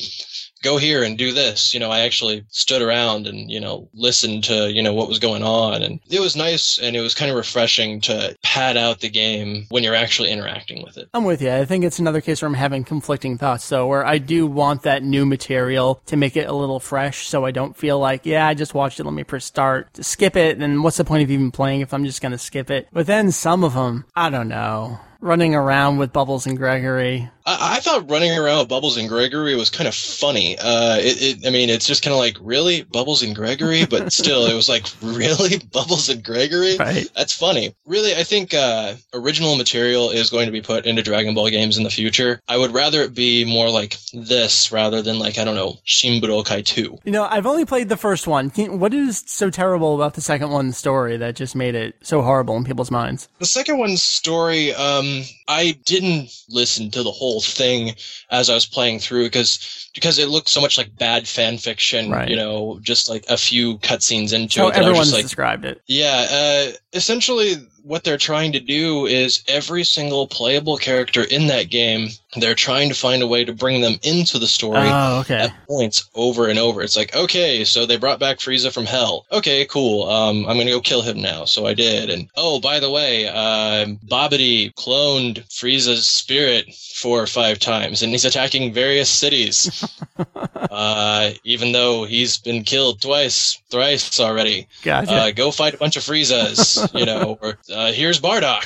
go 0.64 0.78
here 0.78 1.04
and 1.04 1.18
do 1.18 1.34
this. 1.34 1.74
You 1.74 1.80
know, 1.80 1.92
I 1.92 2.00
actually 2.02 2.46
stood 2.50 2.82
around 2.82 3.28
and, 3.28 3.50
you 3.50 3.60
know, 3.60 3.90
listened 3.94 4.44
to, 4.46 4.72
you 4.72 4.82
know, 4.82 4.94
what 4.94 5.08
was 5.08 5.20
going 5.20 5.44
on. 5.44 5.82
And 5.84 6.00
it 6.10 6.20
was 6.20 6.36
nice 6.36 6.80
and 6.80 6.96
it 6.96 7.02
was 7.02 7.16
kind 7.16 7.32
of 7.32 7.38
refreshing 7.38 8.02
to 8.02 8.36
pad 8.44 8.78
out 8.78 9.00
the 9.00 9.10
game 9.10 9.66
when 9.70 9.84
you're 9.84 9.96
actually 9.96 10.32
interacting 10.32 10.84
with 10.84 10.98
it. 10.98 11.10
I'm 11.14 11.26
with 11.26 11.42
you. 11.42 11.52
I 11.52 11.66
think 11.66 11.84
it's 11.84 12.00
another 12.00 12.22
case 12.22 12.42
where 12.42 12.48
I'm 12.48 12.56
having 12.56 12.84
conflicting 12.84 13.38
thoughts, 13.38 13.66
So, 13.66 13.88
where 13.88 14.06
I 14.06 14.18
do 14.18 14.48
want 14.48 14.84
that 14.84 15.04
new 15.04 15.26
material 15.26 16.02
to 16.08 16.18
make 16.18 16.36
it 16.36 16.48
a 16.48 16.54
little 16.54 16.80
fresh 16.80 17.28
so 17.28 17.46
I 17.46 17.52
don't 17.52 17.76
feel 17.76 18.00
like, 18.00 18.26
yeah, 18.26 18.48
I 18.48 18.54
just 18.54 18.74
watched 18.74 19.00
it, 19.00 19.04
let 19.04 19.14
me 19.14 19.24
press 19.24 19.46
start 19.46 19.88
skip 20.02 20.36
it, 20.36 20.60
then 20.60 20.82
what's 20.82 20.98
the 20.98 21.06
point 21.06 21.24
of 21.24 21.32
even 21.32 21.52
playing 21.52 21.82
if 21.82 21.94
I'm 21.94 22.06
just 22.06 22.22
going 22.22 22.32
to 22.32 22.38
skip 22.38 22.70
it? 22.72 22.88
But 22.92 23.08
then 23.08 23.32
some 23.32 23.64
of 23.64 23.74
them, 23.74 24.06
I 24.16 24.30
don't 24.30 24.48
know. 24.48 25.00
Running 25.20 25.56
around 25.56 25.98
with 25.98 26.14
Bubbles 26.14 26.46
and 26.46 26.58
Gregory. 26.58 27.30
I, 27.46 27.78
I 27.78 27.80
thought 27.80 28.10
running 28.10 28.38
around 28.38 28.60
with 28.60 28.68
Bubbles 28.68 28.98
and 28.98 29.10
Gregory 29.10 29.56
was 29.56 29.70
kind 29.70 29.88
of 29.88 29.96
funny. 29.96 30.58
Uh, 30.58 30.98
it, 30.98 31.22
it, 31.22 31.48
I 31.48 31.50
mean, 31.50 31.70
it's 31.70 31.88
just 31.88 32.04
kind 32.04 32.14
of 32.14 32.20
like, 32.20 32.38
really? 32.42 32.84
Bubbles 32.84 33.24
and 33.24 33.36
Gregory? 33.36 33.86
But 33.86 34.14
still, 34.22 34.46
it 34.46 34.54
was 34.54 34.70
like, 34.70 34.86
really? 35.02 35.58
Bubbles 35.72 36.10
and 36.10 36.24
Gregory? 36.24 36.78
Right. 36.78 37.08
That's 37.16 37.34
funny. 37.34 37.74
Really, 37.86 38.16
I 38.16 38.24
think 38.24 38.54
uh, 38.54 38.96
original 39.14 39.56
material 39.56 40.12
is 40.12 40.30
going 40.30 40.46
to 40.46 40.52
be 40.52 40.62
put 40.62 40.86
into 40.86 41.02
Dragon 41.02 41.34
Ball 41.34 41.50
games 41.50 41.78
in 41.78 41.84
the 41.84 41.90
future. 41.90 42.40
I 42.48 42.58
would 42.58 42.74
rather 42.74 43.02
it 43.02 43.16
be 43.16 43.46
more 43.46 43.70
like 43.70 43.98
this 44.14 44.72
rather 44.72 45.02
than 45.02 45.18
like, 45.18 45.38
I 45.38 45.46
don't 45.46 45.56
know, 45.56 45.78
Shin 45.84 46.22
Budokai 46.22 46.66
2. 46.66 47.00
You 47.06 47.12
know, 47.12 47.26
I've 47.26 47.46
only 47.46 47.66
played 47.66 47.90
the 47.90 47.98
first 47.98 48.28
one. 48.28 48.50
What 48.50 48.94
is 48.94 49.24
so 49.26 49.50
terrible 49.50 49.96
about 49.96 50.14
the 50.14 50.22
second 50.22 50.52
one's 50.52 50.78
story 50.78 51.18
that 51.18 51.36
just 51.36 51.56
made 51.56 51.76
it 51.76 51.96
so 52.02 52.22
horrible 52.22 52.56
in 52.58 52.66
people's 52.66 52.92
minds? 52.92 53.30
The 53.40 53.46
second 53.46 53.78
one's 53.78 54.04
story, 54.04 54.74
um, 54.74 55.07
I 55.48 55.78
didn't 55.86 56.30
listen 56.50 56.92
to 56.92 57.04
the 57.04 57.12
whole 57.12 57.42
thing 57.42 57.96
as 58.30 58.50
I 58.50 58.54
was 58.54 58.66
playing 58.66 59.00
through 59.00 59.26
because 59.26 59.90
because 59.94 60.20
it 60.20 60.28
looked 60.30 60.50
so 60.50 60.62
much 60.62 60.78
like 60.78 60.96
bad 60.98 61.28
fan 61.28 61.58
fiction, 61.58 62.12
Right. 62.12 62.30
you 62.30 62.36
know, 62.36 62.80
just 62.82 63.10
like 63.10 63.26
a 63.30 63.38
few 63.38 63.78
cutscenes 63.80 64.34
into 64.34 64.54
So 64.60 64.68
it. 64.68 64.76
Everyone's 64.76 65.14
like, 65.14 65.24
described 65.24 65.66
it. 65.66 65.82
yeah, 65.88 66.26
uh, 66.30 66.72
essentially 66.94 67.56
what 67.88 68.04
they're 68.04 68.18
trying 68.18 68.52
to 68.52 68.60
do 68.60 69.06
is 69.06 69.44
every 69.48 69.84
single 69.84 70.28
playable 70.28 70.78
character 70.78 71.24
in 71.24 71.48
that 71.48 71.70
game, 71.70 72.10
they're 72.36 72.54
trying 72.56 72.90
to 72.90 72.96
find 72.96 73.24
a 73.24 73.28
way 73.28 73.46
to 73.46 73.54
bring 73.54 73.82
them 73.82 73.96
into 74.04 74.38
the 74.38 74.48
story 74.48 74.78
Oh, 74.82 75.20
okay. 75.22 75.36
at 75.36 75.68
points 75.68 76.08
over 76.14 76.48
and 76.48 76.60
over. 76.60 76.82
It's 76.82 76.98
like, 76.98 77.16
okay, 77.16 77.64
so 77.64 77.86
they 77.86 77.98
brought 77.98 78.20
back 78.20 78.38
Frieza 78.40 78.74
from 78.74 78.86
hell. 78.86 79.26
Okay, 79.32 79.66
cool. 79.66 80.04
Um, 80.10 80.46
I'm 80.48 80.58
gonna 80.58 80.70
go 80.72 80.82
kill 80.82 81.02
him 81.02 81.22
now. 81.22 81.46
So 81.46 81.66
I 81.66 81.74
did. 81.74 82.10
And 82.10 82.28
oh, 82.36 82.60
by 82.60 82.80
the 82.80 82.92
way, 82.92 83.28
um, 83.28 83.98
Babidi 84.06 84.74
cloned 84.74 85.48
Frieza's 85.48 86.06
spirit 86.08 86.74
four 86.74 87.22
or 87.22 87.28
five 87.28 87.60
times, 87.60 88.02
and 88.02 88.12
he's 88.12 88.26
attacking 88.26 88.74
various 88.74 89.10
cities. 89.10 89.88
uh, 90.72 91.32
even 91.44 91.72
though 91.72 92.04
he's 92.04 92.38
been 92.38 92.64
killed 92.64 93.02
twice, 93.02 93.62
thrice 93.70 94.20
already. 94.20 94.68
Gotcha. 94.84 95.12
Uh, 95.14 95.32
go 95.32 95.52
fight 95.52 95.74
a 95.74 95.78
bunch 95.78 95.96
of 95.96 96.04
Friezas, 96.04 96.94
you 97.00 97.06
know, 97.06 97.38
or 97.42 97.58
uh, 97.78 97.92
here's 97.92 98.20
Bardock. 98.20 98.66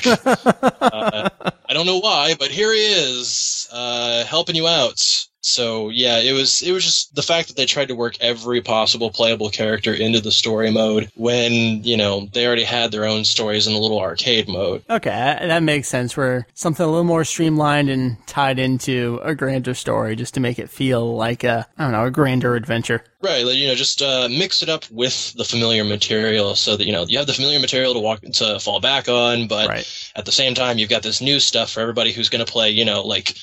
Uh, 0.92 1.28
I 1.68 1.74
don't 1.74 1.86
know 1.86 1.98
why, 1.98 2.34
but 2.38 2.50
here 2.50 2.72
he 2.72 2.80
is, 2.80 3.68
uh, 3.72 4.24
helping 4.24 4.54
you 4.56 4.68
out. 4.68 5.26
So 5.44 5.88
yeah, 5.88 6.18
it 6.18 6.32
was 6.32 6.62
it 6.62 6.70
was 6.72 6.84
just 6.84 7.14
the 7.16 7.22
fact 7.22 7.48
that 7.48 7.56
they 7.56 7.66
tried 7.66 7.88
to 7.88 7.94
work 7.96 8.16
every 8.20 8.60
possible 8.60 9.10
playable 9.10 9.50
character 9.50 9.92
into 9.92 10.20
the 10.20 10.30
story 10.30 10.70
mode 10.70 11.10
when 11.16 11.82
you 11.82 11.96
know 11.96 12.28
they 12.32 12.46
already 12.46 12.62
had 12.62 12.92
their 12.92 13.04
own 13.04 13.24
stories 13.24 13.66
in 13.66 13.72
the 13.72 13.78
little 13.80 14.00
arcade 14.00 14.48
mode. 14.48 14.84
Okay, 14.88 15.10
that 15.10 15.46
that 15.48 15.62
makes 15.64 15.88
sense. 15.88 16.16
Where 16.16 16.46
something 16.54 16.84
a 16.84 16.88
little 16.88 17.02
more 17.04 17.24
streamlined 17.24 17.90
and 17.90 18.24
tied 18.28 18.60
into 18.60 19.20
a 19.24 19.34
grander 19.34 19.74
story, 19.74 20.14
just 20.14 20.34
to 20.34 20.40
make 20.40 20.60
it 20.60 20.70
feel 20.70 21.16
like 21.16 21.42
a 21.42 21.66
I 21.76 21.82
don't 21.82 21.92
know 21.92 22.04
a 22.04 22.10
grander 22.10 22.54
adventure. 22.54 23.04
Right, 23.20 23.44
you 23.44 23.68
know, 23.68 23.74
just 23.74 24.02
uh, 24.02 24.28
mix 24.28 24.62
it 24.62 24.68
up 24.68 24.88
with 24.90 25.32
the 25.34 25.44
familiar 25.44 25.84
material 25.84 26.54
so 26.54 26.76
that 26.76 26.86
you 26.86 26.92
know 26.92 27.04
you 27.06 27.18
have 27.18 27.26
the 27.26 27.32
familiar 27.34 27.58
material 27.58 27.94
to 27.94 28.00
walk 28.00 28.20
to 28.20 28.60
fall 28.60 28.80
back 28.80 29.08
on, 29.08 29.48
but 29.48 29.68
Right. 29.68 30.12
at 30.14 30.24
the 30.24 30.32
same 30.32 30.54
time 30.54 30.78
you've 30.78 30.90
got 30.90 31.02
this 31.02 31.20
new 31.20 31.40
stuff 31.40 31.72
for 31.72 31.80
everybody 31.80 32.12
who's 32.12 32.28
going 32.28 32.44
to 32.44 32.50
play, 32.52 32.70
you 32.70 32.84
know, 32.84 33.02
like 33.02 33.34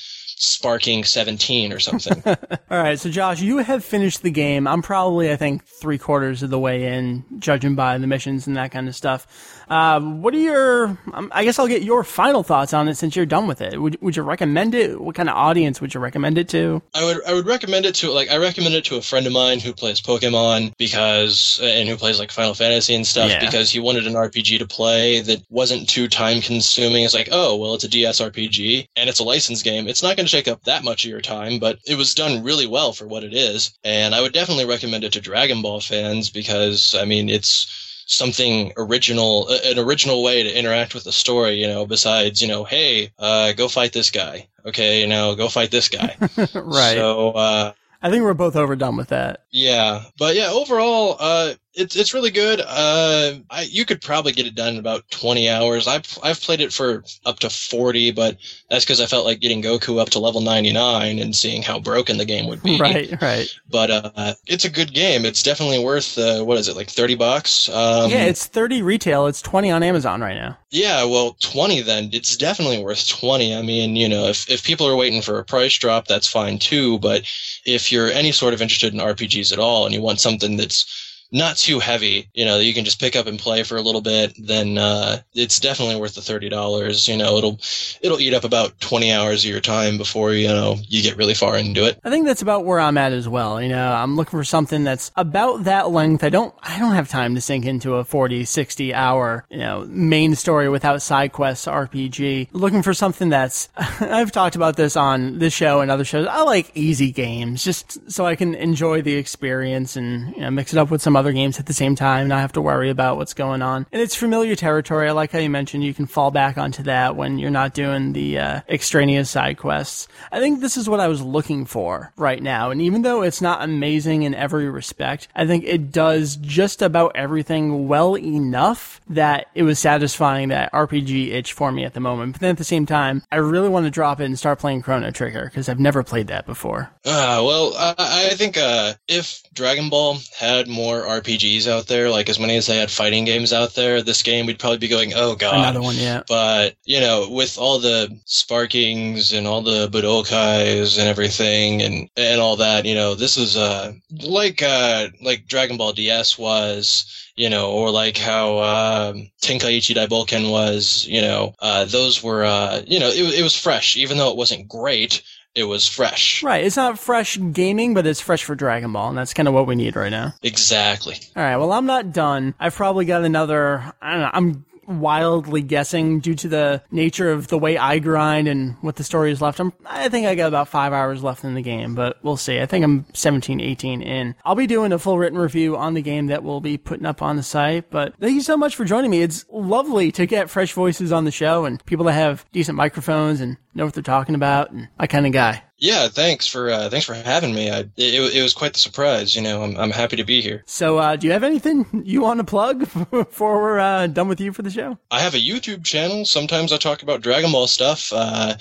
Sparking 0.42 1.04
17 1.04 1.70
or 1.70 1.78
something. 1.78 2.22
All 2.26 2.78
right, 2.82 2.98
so 2.98 3.10
Josh, 3.10 3.42
you 3.42 3.58
have 3.58 3.84
finished 3.84 4.22
the 4.22 4.30
game. 4.30 4.66
I'm 4.66 4.80
probably 4.80 5.30
I 5.30 5.36
think 5.36 5.66
three 5.66 5.98
quarters 5.98 6.42
of 6.42 6.48
the 6.48 6.58
way 6.58 6.94
in, 6.94 7.26
judging 7.38 7.74
by 7.74 7.98
the 7.98 8.06
missions 8.06 8.46
and 8.46 8.56
that 8.56 8.70
kind 8.70 8.88
of 8.88 8.96
stuff. 8.96 9.26
Uh, 9.70 10.00
what 10.00 10.34
are 10.34 10.38
your? 10.38 10.98
Um, 11.14 11.30
I 11.32 11.44
guess 11.44 11.58
I'll 11.58 11.68
get 11.68 11.82
your 11.82 12.02
final 12.02 12.42
thoughts 12.42 12.74
on 12.74 12.88
it 12.88 12.96
since 12.96 13.14
you're 13.14 13.24
done 13.24 13.46
with 13.46 13.60
it. 13.60 13.80
Would 13.80 14.02
Would 14.02 14.16
you 14.16 14.22
recommend 14.24 14.74
it? 14.74 15.00
What 15.00 15.14
kind 15.14 15.28
of 15.28 15.36
audience 15.36 15.80
would 15.80 15.94
you 15.94 16.00
recommend 16.00 16.38
it 16.38 16.48
to? 16.48 16.82
I 16.92 17.04
would 17.04 17.24
I 17.24 17.34
would 17.34 17.46
recommend 17.46 17.86
it 17.86 17.94
to 17.96 18.10
like 18.10 18.30
I 18.30 18.38
recommend 18.38 18.74
it 18.74 18.84
to 18.86 18.96
a 18.96 19.00
friend 19.02 19.26
of 19.28 19.32
mine 19.32 19.60
who 19.60 19.72
plays 19.72 20.00
Pokemon 20.00 20.72
because 20.76 21.60
and 21.62 21.88
who 21.88 21.96
plays 21.96 22.18
like 22.18 22.32
Final 22.32 22.54
Fantasy 22.54 22.94
and 22.96 23.06
stuff 23.06 23.30
Yeah. 23.30 23.38
because 23.44 23.70
he 23.70 23.78
wanted 23.78 24.06
an 24.08 24.14
RPG 24.14 24.58
to 24.58 24.66
play 24.66 25.20
that 25.20 25.42
wasn't 25.50 25.88
too 25.88 26.08
time 26.08 26.40
consuming. 26.40 27.04
It's 27.04 27.14
like 27.14 27.28
oh 27.30 27.56
well 27.56 27.74
it's 27.74 27.84
a 27.84 27.88
DS 27.88 28.20
RPG 28.20 28.86
and 28.96 29.08
it's 29.08 29.20
a 29.20 29.24
licensed 29.24 29.64
game. 29.64 29.86
It's 29.86 30.02
not 30.02 30.16
going 30.16 30.26
to 30.26 30.32
take 30.32 30.48
up 30.48 30.64
that 30.64 30.82
much 30.82 31.04
of 31.04 31.10
your 31.10 31.20
time, 31.20 31.60
but 31.60 31.78
it 31.86 31.96
was 31.96 32.14
done 32.14 32.42
really 32.42 32.66
well 32.66 32.92
for 32.92 33.06
what 33.06 33.22
it 33.22 33.34
is. 33.34 33.72
And 33.84 34.14
I 34.16 34.20
would 34.20 34.32
definitely 34.32 34.66
recommend 34.66 35.04
it 35.04 35.12
to 35.12 35.20
Dragon 35.20 35.62
Ball 35.62 35.80
fans 35.80 36.28
because 36.28 36.96
I 36.98 37.04
mean 37.04 37.28
it's 37.28 37.79
something 38.10 38.72
original 38.76 39.48
an 39.48 39.78
original 39.78 40.22
way 40.22 40.42
to 40.42 40.58
interact 40.58 40.94
with 40.94 41.04
the 41.04 41.12
story 41.12 41.54
you 41.54 41.66
know 41.66 41.86
besides 41.86 42.42
you 42.42 42.48
know 42.48 42.64
hey 42.64 43.12
uh, 43.18 43.52
go 43.52 43.68
fight 43.68 43.92
this 43.92 44.10
guy 44.10 44.48
okay 44.66 45.00
you 45.00 45.06
know 45.06 45.34
go 45.36 45.48
fight 45.48 45.70
this 45.70 45.88
guy 45.88 46.16
right. 46.54 46.96
so 46.96 47.30
uh, 47.30 47.72
I 48.02 48.10
think 48.10 48.24
we're 48.24 48.34
both 48.34 48.56
overdone 48.56 48.96
with 48.96 49.08
that. 49.08 49.44
yeah, 49.50 50.04
but 50.18 50.34
yeah, 50.34 50.48
overall, 50.50 51.16
uh, 51.20 51.52
it's 51.74 51.96
it's 51.96 52.14
really 52.14 52.30
good. 52.30 52.60
Uh, 52.60 53.34
I 53.50 53.62
you 53.62 53.84
could 53.84 54.00
probably 54.00 54.32
get 54.32 54.46
it 54.46 54.54
done 54.54 54.74
in 54.74 54.78
about 54.78 55.08
twenty 55.10 55.48
hours. 55.48 55.86
I've 55.86 56.18
I've 56.22 56.40
played 56.40 56.60
it 56.60 56.72
for 56.72 57.04
up 57.24 57.38
to 57.40 57.50
forty, 57.50 58.10
but 58.10 58.36
that's 58.68 58.84
because 58.84 59.00
I 59.00 59.06
felt 59.06 59.24
like 59.24 59.40
getting 59.40 59.62
Goku 59.62 60.00
up 60.00 60.10
to 60.10 60.18
level 60.18 60.40
ninety 60.40 60.72
nine 60.72 61.18
and 61.18 61.34
seeing 61.34 61.62
how 61.62 61.78
broken 61.78 62.18
the 62.18 62.24
game 62.24 62.46
would 62.48 62.62
be. 62.62 62.80
Right. 62.80 63.20
Right. 63.20 63.46
But 63.68 63.90
uh, 63.90 64.34
it's 64.46 64.64
a 64.64 64.70
good 64.70 64.94
game. 64.94 65.26
It's 65.26 65.42
definitely 65.42 65.84
worth 65.84 66.16
uh, 66.16 66.42
what 66.42 66.56
is 66.56 66.66
it 66.66 66.76
like 66.76 66.88
thirty 66.88 67.14
bucks? 67.14 67.68
Um, 67.68 68.10
yeah, 68.10 68.24
it's 68.24 68.46
30 68.46 68.82
retail. 68.82 69.26
It's 69.26 69.42
20 69.42 69.70
on 69.70 69.82
Amazon 69.82 70.20
right 70.20 70.34
now. 70.34 70.58
Yeah, 70.70 71.04
well, 71.04 71.36
20 71.40 71.82
then. 71.82 72.10
It's 72.12 72.36
definitely 72.36 72.82
worth 72.82 73.06
20. 73.08 73.54
I 73.54 73.62
mean, 73.62 73.96
you 73.96 74.08
know, 74.08 74.28
if, 74.28 74.48
if 74.50 74.64
people 74.64 74.86
are 74.86 74.96
waiting 74.96 75.22
for 75.22 75.38
a 75.38 75.44
price 75.44 75.76
drop, 75.76 76.06
that's 76.06 76.26
fine 76.26 76.58
too. 76.58 76.98
But 76.98 77.22
if 77.64 77.92
you're 77.92 78.10
any 78.10 78.32
sort 78.32 78.54
of 78.54 78.62
interested 78.62 78.92
in 78.94 79.00
RPGs 79.00 79.52
at 79.52 79.58
all 79.58 79.84
and 79.84 79.94
you 79.94 80.00
want 80.00 80.20
something 80.20 80.56
that's 80.56 81.09
not 81.32 81.56
too 81.56 81.78
heavy, 81.78 82.28
you 82.34 82.44
know, 82.44 82.58
you 82.58 82.74
can 82.74 82.84
just 82.84 83.00
pick 83.00 83.16
up 83.16 83.26
and 83.26 83.38
play 83.38 83.62
for 83.62 83.76
a 83.76 83.82
little 83.82 84.00
bit, 84.00 84.34
then 84.38 84.78
uh, 84.78 85.18
it's 85.34 85.60
definitely 85.60 85.96
worth 85.96 86.14
the 86.14 86.20
$30. 86.20 87.08
You 87.08 87.16
know, 87.16 87.36
it'll 87.36 87.58
it'll 88.02 88.20
eat 88.20 88.34
up 88.34 88.44
about 88.44 88.78
20 88.80 89.12
hours 89.12 89.44
of 89.44 89.50
your 89.50 89.60
time 89.60 89.98
before, 89.98 90.32
you 90.32 90.48
know, 90.48 90.76
you 90.88 91.02
get 91.02 91.16
really 91.16 91.34
far 91.34 91.56
into 91.56 91.86
it. 91.86 91.98
I 92.04 92.10
think 92.10 92.26
that's 92.26 92.42
about 92.42 92.64
where 92.64 92.80
I'm 92.80 92.98
at 92.98 93.12
as 93.12 93.28
well. 93.28 93.62
You 93.62 93.68
know, 93.68 93.92
I'm 93.92 94.16
looking 94.16 94.38
for 94.38 94.44
something 94.44 94.84
that's 94.84 95.12
about 95.16 95.64
that 95.64 95.90
length. 95.90 96.24
I 96.24 96.30
don't, 96.30 96.54
I 96.62 96.78
don't 96.78 96.94
have 96.94 97.08
time 97.08 97.34
to 97.34 97.40
sink 97.40 97.64
into 97.64 97.94
a 97.94 98.04
40, 98.04 98.44
60 98.44 98.94
hour, 98.94 99.44
you 99.50 99.58
know, 99.58 99.84
main 99.88 100.34
story 100.34 100.68
without 100.68 101.02
side 101.02 101.32
quests 101.32 101.66
RPG. 101.66 102.48
Looking 102.52 102.82
for 102.82 102.94
something 102.94 103.28
that's, 103.28 103.68
I've 103.76 104.32
talked 104.32 104.56
about 104.56 104.76
this 104.76 104.96
on 104.96 105.38
this 105.38 105.54
show 105.54 105.80
and 105.80 105.90
other 105.90 106.04
shows. 106.04 106.26
I 106.26 106.42
like 106.42 106.72
easy 106.74 107.12
games 107.12 107.62
just 107.62 108.10
so 108.10 108.26
I 108.26 108.34
can 108.34 108.54
enjoy 108.54 109.02
the 109.02 109.14
experience 109.14 109.96
and, 109.96 110.34
you 110.34 110.42
know, 110.42 110.50
mix 110.50 110.72
it 110.72 110.78
up 110.78 110.90
with 110.90 111.02
some 111.02 111.16
other 111.20 111.32
games 111.32 111.60
at 111.60 111.66
the 111.66 111.72
same 111.72 111.94
time, 111.94 112.26
not 112.26 112.40
have 112.40 112.52
to 112.52 112.60
worry 112.60 112.90
about 112.90 113.16
what's 113.16 113.34
going 113.34 113.62
on. 113.62 113.86
And 113.92 114.02
it's 114.02 114.16
familiar 114.16 114.56
territory. 114.56 115.08
I 115.08 115.12
like 115.12 115.30
how 115.30 115.38
you 115.38 115.50
mentioned 115.50 115.84
you 115.84 115.94
can 115.94 116.06
fall 116.06 116.30
back 116.30 116.58
onto 116.58 116.82
that 116.84 117.14
when 117.14 117.38
you're 117.38 117.50
not 117.50 117.74
doing 117.74 118.12
the 118.12 118.38
uh, 118.38 118.60
extraneous 118.68 119.30
side 119.30 119.58
quests. 119.58 120.08
I 120.32 120.40
think 120.40 120.60
this 120.60 120.76
is 120.76 120.88
what 120.88 121.00
I 121.00 121.08
was 121.08 121.22
looking 121.22 121.64
for 121.66 122.12
right 122.16 122.42
now. 122.42 122.70
And 122.70 122.82
even 122.82 123.02
though 123.02 123.22
it's 123.22 123.40
not 123.40 123.62
amazing 123.62 124.22
in 124.22 124.34
every 124.34 124.68
respect, 124.68 125.28
I 125.36 125.46
think 125.46 125.64
it 125.64 125.92
does 125.92 126.36
just 126.36 126.82
about 126.82 127.12
everything 127.14 127.86
well 127.86 128.16
enough 128.16 129.00
that 129.08 129.46
it 129.54 129.62
was 129.62 129.78
satisfying 129.78 130.48
that 130.48 130.72
RPG 130.72 131.32
itch 131.32 131.52
for 131.52 131.70
me 131.70 131.84
at 131.84 131.94
the 131.94 132.00
moment. 132.00 132.32
But 132.32 132.40
then 132.40 132.50
at 132.50 132.58
the 132.58 132.64
same 132.64 132.86
time, 132.86 133.22
I 133.30 133.36
really 133.36 133.68
want 133.68 133.84
to 133.84 133.90
drop 133.90 134.20
it 134.20 134.24
and 134.24 134.38
start 134.38 134.58
playing 134.58 134.82
Chrono 134.82 135.10
Trigger 135.10 135.44
because 135.44 135.68
I've 135.68 135.80
never 135.80 136.02
played 136.02 136.28
that 136.28 136.46
before. 136.46 136.90
Uh, 137.04 137.42
well, 137.44 137.74
I, 137.76 138.30
I 138.30 138.34
think 138.34 138.56
uh, 138.56 138.94
if 139.08 139.42
Dragon 139.52 139.90
Ball 139.90 140.18
had 140.38 140.68
more 140.68 141.06
RPGs 141.10 141.66
out 141.66 141.86
there, 141.86 142.10
like 142.10 142.28
as 142.28 142.38
many 142.38 142.56
as 142.56 142.66
they 142.66 142.76
had 142.78 142.90
fighting 142.90 143.24
games 143.24 143.52
out 143.52 143.74
there, 143.74 144.02
this 144.02 144.22
game 144.22 144.46
we'd 144.46 144.58
probably 144.58 144.78
be 144.78 144.88
going, 144.88 145.12
oh 145.14 145.34
god. 145.34 145.58
Another 145.58 145.82
one, 145.82 145.96
yeah. 145.96 146.22
But 146.28 146.76
you 146.84 147.00
know, 147.00 147.28
with 147.30 147.58
all 147.58 147.78
the 147.78 148.18
sparkings 148.26 149.36
and 149.36 149.46
all 149.46 149.62
the 149.62 149.88
Budokais 149.88 150.98
and 150.98 151.08
everything 151.08 151.82
and 151.82 152.08
and 152.16 152.40
all 152.40 152.56
that, 152.56 152.84
you 152.84 152.94
know, 152.94 153.14
this 153.14 153.36
is 153.36 153.56
uh 153.56 153.92
like 154.22 154.62
uh 154.62 155.08
like 155.20 155.46
Dragon 155.46 155.76
Ball 155.76 155.92
DS 155.92 156.38
was, 156.38 157.30
you 157.36 157.48
know, 157.48 157.70
or 157.70 157.90
like 157.90 158.16
how 158.16 158.58
um, 158.58 159.30
Tenkaichi 159.42 159.94
Daiboken 159.94 160.50
was, 160.50 161.06
you 161.06 161.22
know, 161.22 161.54
uh, 161.60 161.84
those 161.86 162.22
were 162.22 162.44
uh, 162.44 162.82
you 162.86 163.00
know, 163.00 163.08
it, 163.08 163.40
it 163.40 163.42
was 163.42 163.56
fresh, 163.56 163.96
even 163.96 164.18
though 164.18 164.30
it 164.30 164.36
wasn't 164.36 164.68
great. 164.68 165.22
It 165.54 165.64
was 165.64 165.88
fresh. 165.88 166.42
Right. 166.42 166.64
It's 166.64 166.76
not 166.76 166.98
fresh 166.98 167.38
gaming, 167.52 167.94
but 167.94 168.06
it's 168.06 168.20
fresh 168.20 168.44
for 168.44 168.54
Dragon 168.54 168.92
Ball, 168.92 169.08
and 169.08 169.18
that's 169.18 169.34
kind 169.34 169.48
of 169.48 169.54
what 169.54 169.66
we 169.66 169.74
need 169.74 169.96
right 169.96 170.10
now. 170.10 170.32
Exactly. 170.42 171.16
All 171.34 171.42
right. 171.42 171.56
Well, 171.56 171.72
I'm 171.72 171.86
not 171.86 172.12
done. 172.12 172.54
I've 172.60 172.74
probably 172.74 173.04
got 173.04 173.24
another. 173.24 173.92
I 174.00 174.12
don't 174.12 174.20
know. 174.20 174.30
I'm 174.32 174.64
wildly 174.90 175.62
guessing 175.62 176.20
due 176.20 176.34
to 176.34 176.48
the 176.48 176.82
nature 176.90 177.30
of 177.30 177.48
the 177.48 177.58
way 177.58 177.78
I 177.78 177.98
grind 177.98 178.48
and 178.48 178.76
what 178.80 178.96
the 178.96 179.04
story 179.04 179.30
is 179.30 179.40
left. 179.40 179.60
I'm, 179.60 179.72
I 179.86 180.08
think 180.08 180.26
I 180.26 180.34
got 180.34 180.48
about 180.48 180.68
five 180.68 180.92
hours 180.92 181.22
left 181.22 181.44
in 181.44 181.54
the 181.54 181.62
game, 181.62 181.94
but 181.94 182.18
we'll 182.24 182.36
see. 182.36 182.60
I 182.60 182.66
think 182.66 182.84
I'm 182.84 183.06
17, 183.14 183.60
18 183.60 184.02
in. 184.02 184.34
I'll 184.44 184.54
be 184.54 184.66
doing 184.66 184.92
a 184.92 184.98
full 184.98 185.18
written 185.18 185.38
review 185.38 185.76
on 185.76 185.94
the 185.94 186.02
game 186.02 186.26
that 186.26 186.42
we'll 186.42 186.60
be 186.60 186.76
putting 186.76 187.06
up 187.06 187.22
on 187.22 187.36
the 187.36 187.42
site, 187.42 187.90
but 187.90 188.14
thank 188.20 188.34
you 188.34 188.42
so 188.42 188.56
much 188.56 188.74
for 188.74 188.84
joining 188.84 189.10
me. 189.10 189.22
It's 189.22 189.44
lovely 189.50 190.10
to 190.12 190.26
get 190.26 190.50
fresh 190.50 190.72
voices 190.72 191.12
on 191.12 191.24
the 191.24 191.30
show 191.30 191.64
and 191.64 191.84
people 191.86 192.06
that 192.06 192.14
have 192.14 192.44
decent 192.52 192.76
microphones 192.76 193.40
and 193.40 193.56
know 193.74 193.84
what 193.84 193.94
they're 193.94 194.02
talking 194.02 194.34
about 194.34 194.70
and 194.70 194.88
my 194.98 195.06
kind 195.06 195.26
of 195.26 195.32
guy. 195.32 195.62
Yeah, 195.80 196.08
thanks 196.08 196.46
for 196.46 196.70
uh, 196.70 196.90
thanks 196.90 197.06
for 197.06 197.14
having 197.14 197.54
me. 197.54 197.70
I, 197.70 197.80
it, 197.96 198.34
it 198.36 198.42
was 198.42 198.52
quite 198.52 198.74
the 198.74 198.78
surprise. 198.78 199.34
You 199.34 199.40
know, 199.40 199.62
I'm 199.62 199.76
I'm 199.78 199.90
happy 199.90 200.16
to 200.16 200.24
be 200.24 200.42
here. 200.42 200.62
So, 200.66 200.98
uh, 200.98 201.16
do 201.16 201.26
you 201.26 201.32
have 201.32 201.42
anything 201.42 201.86
you 202.04 202.20
want 202.20 202.38
to 202.38 202.44
plug 202.44 202.80
before 203.10 203.62
we're 203.62 203.80
uh, 203.80 204.06
done 204.06 204.28
with 204.28 204.40
you 204.40 204.52
for 204.52 204.60
the 204.60 204.70
show? 204.70 204.98
I 205.10 205.20
have 205.20 205.34
a 205.34 205.38
YouTube 205.38 205.82
channel. 205.84 206.26
Sometimes 206.26 206.72
I 206.72 206.76
talk 206.76 207.02
about 207.02 207.22
Dragon 207.22 207.50
Ball 207.50 207.66
stuff. 207.66 208.12
Uh, 208.12 208.56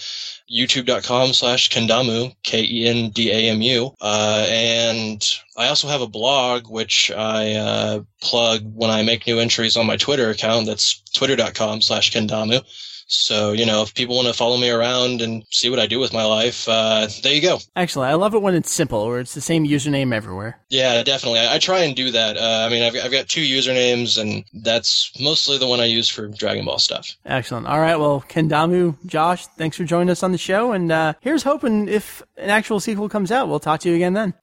YouTube.com 0.49 1.33
slash 1.33 1.69
Kendamu, 1.69 2.33
K 2.43 2.63
E 2.63 2.87
N 2.87 3.09
D 3.09 3.31
A 3.31 3.49
M 3.51 3.61
U. 3.61 3.93
Uh, 3.99 4.45
and 4.49 5.39
I 5.57 5.67
also 5.67 5.89
have 5.89 6.01
a 6.01 6.07
blog, 6.07 6.69
which 6.69 7.11
I 7.11 7.55
uh, 7.55 8.03
plug 8.21 8.61
when 8.73 8.89
I 8.89 9.03
make 9.03 9.27
new 9.27 9.39
entries 9.39 9.75
on 9.75 9.85
my 9.85 9.97
Twitter 9.97 10.29
account. 10.29 10.67
That's 10.67 11.01
twitter.com 11.11 11.81
slash 11.81 12.11
Kendamu. 12.13 12.63
So, 13.09 13.53
you 13.53 13.65
know, 13.65 13.81
if 13.81 13.95
people 13.95 14.15
want 14.15 14.27
to 14.27 14.33
follow 14.33 14.57
me 14.57 14.69
around 14.69 15.21
and 15.21 15.43
see 15.49 15.69
what 15.69 15.79
I 15.79 15.87
do 15.87 15.99
with 15.99 16.13
my 16.13 16.23
life, 16.23 16.69
uh, 16.69 17.07
there 17.23 17.33
you 17.33 17.41
go. 17.41 17.57
Excellent. 17.75 18.11
I 18.11 18.13
love 18.13 18.35
it 18.35 18.41
when 18.41 18.53
it's 18.53 18.71
simple, 18.71 18.99
or 18.99 19.19
it's 19.19 19.33
the 19.33 19.41
same 19.41 19.65
username 19.65 20.13
everywhere. 20.13 20.59
Yeah, 20.69 21.01
definitely. 21.01 21.39
I, 21.39 21.55
I 21.55 21.57
try 21.57 21.79
and 21.79 21.95
do 21.95 22.11
that. 22.11 22.37
Uh, 22.37 22.65
I 22.67 22.69
mean, 22.69 22.83
I've, 22.83 22.95
I've 23.03 23.11
got 23.11 23.27
two 23.27 23.41
usernames, 23.41 24.19
and 24.21 24.45
that's 24.63 25.11
mostly 25.19 25.57
the 25.57 25.67
one 25.67 25.79
I 25.79 25.85
use 25.85 26.07
for 26.07 26.27
Dragon 26.27 26.65
Ball 26.65 26.77
stuff. 26.77 27.15
Excellent. 27.25 27.65
All 27.65 27.79
right. 27.79 27.99
Well, 27.99 28.23
Kendamu, 28.29 28.95
Josh, 29.07 29.47
thanks 29.47 29.75
for 29.75 29.85
joining 29.85 30.11
us 30.11 30.21
on 30.21 30.31
the 30.31 30.37
show. 30.37 30.71
And 30.71 30.91
uh, 30.91 31.13
here's 31.21 31.43
hoping 31.43 31.87
if 31.87 32.21
an 32.37 32.51
actual 32.51 32.79
sequel 32.79 33.09
comes 33.09 33.31
out, 33.31 33.49
we'll 33.49 33.59
talk 33.59 33.79
to 33.81 33.89
you 33.89 33.95
again 33.95 34.13
then. 34.13 34.33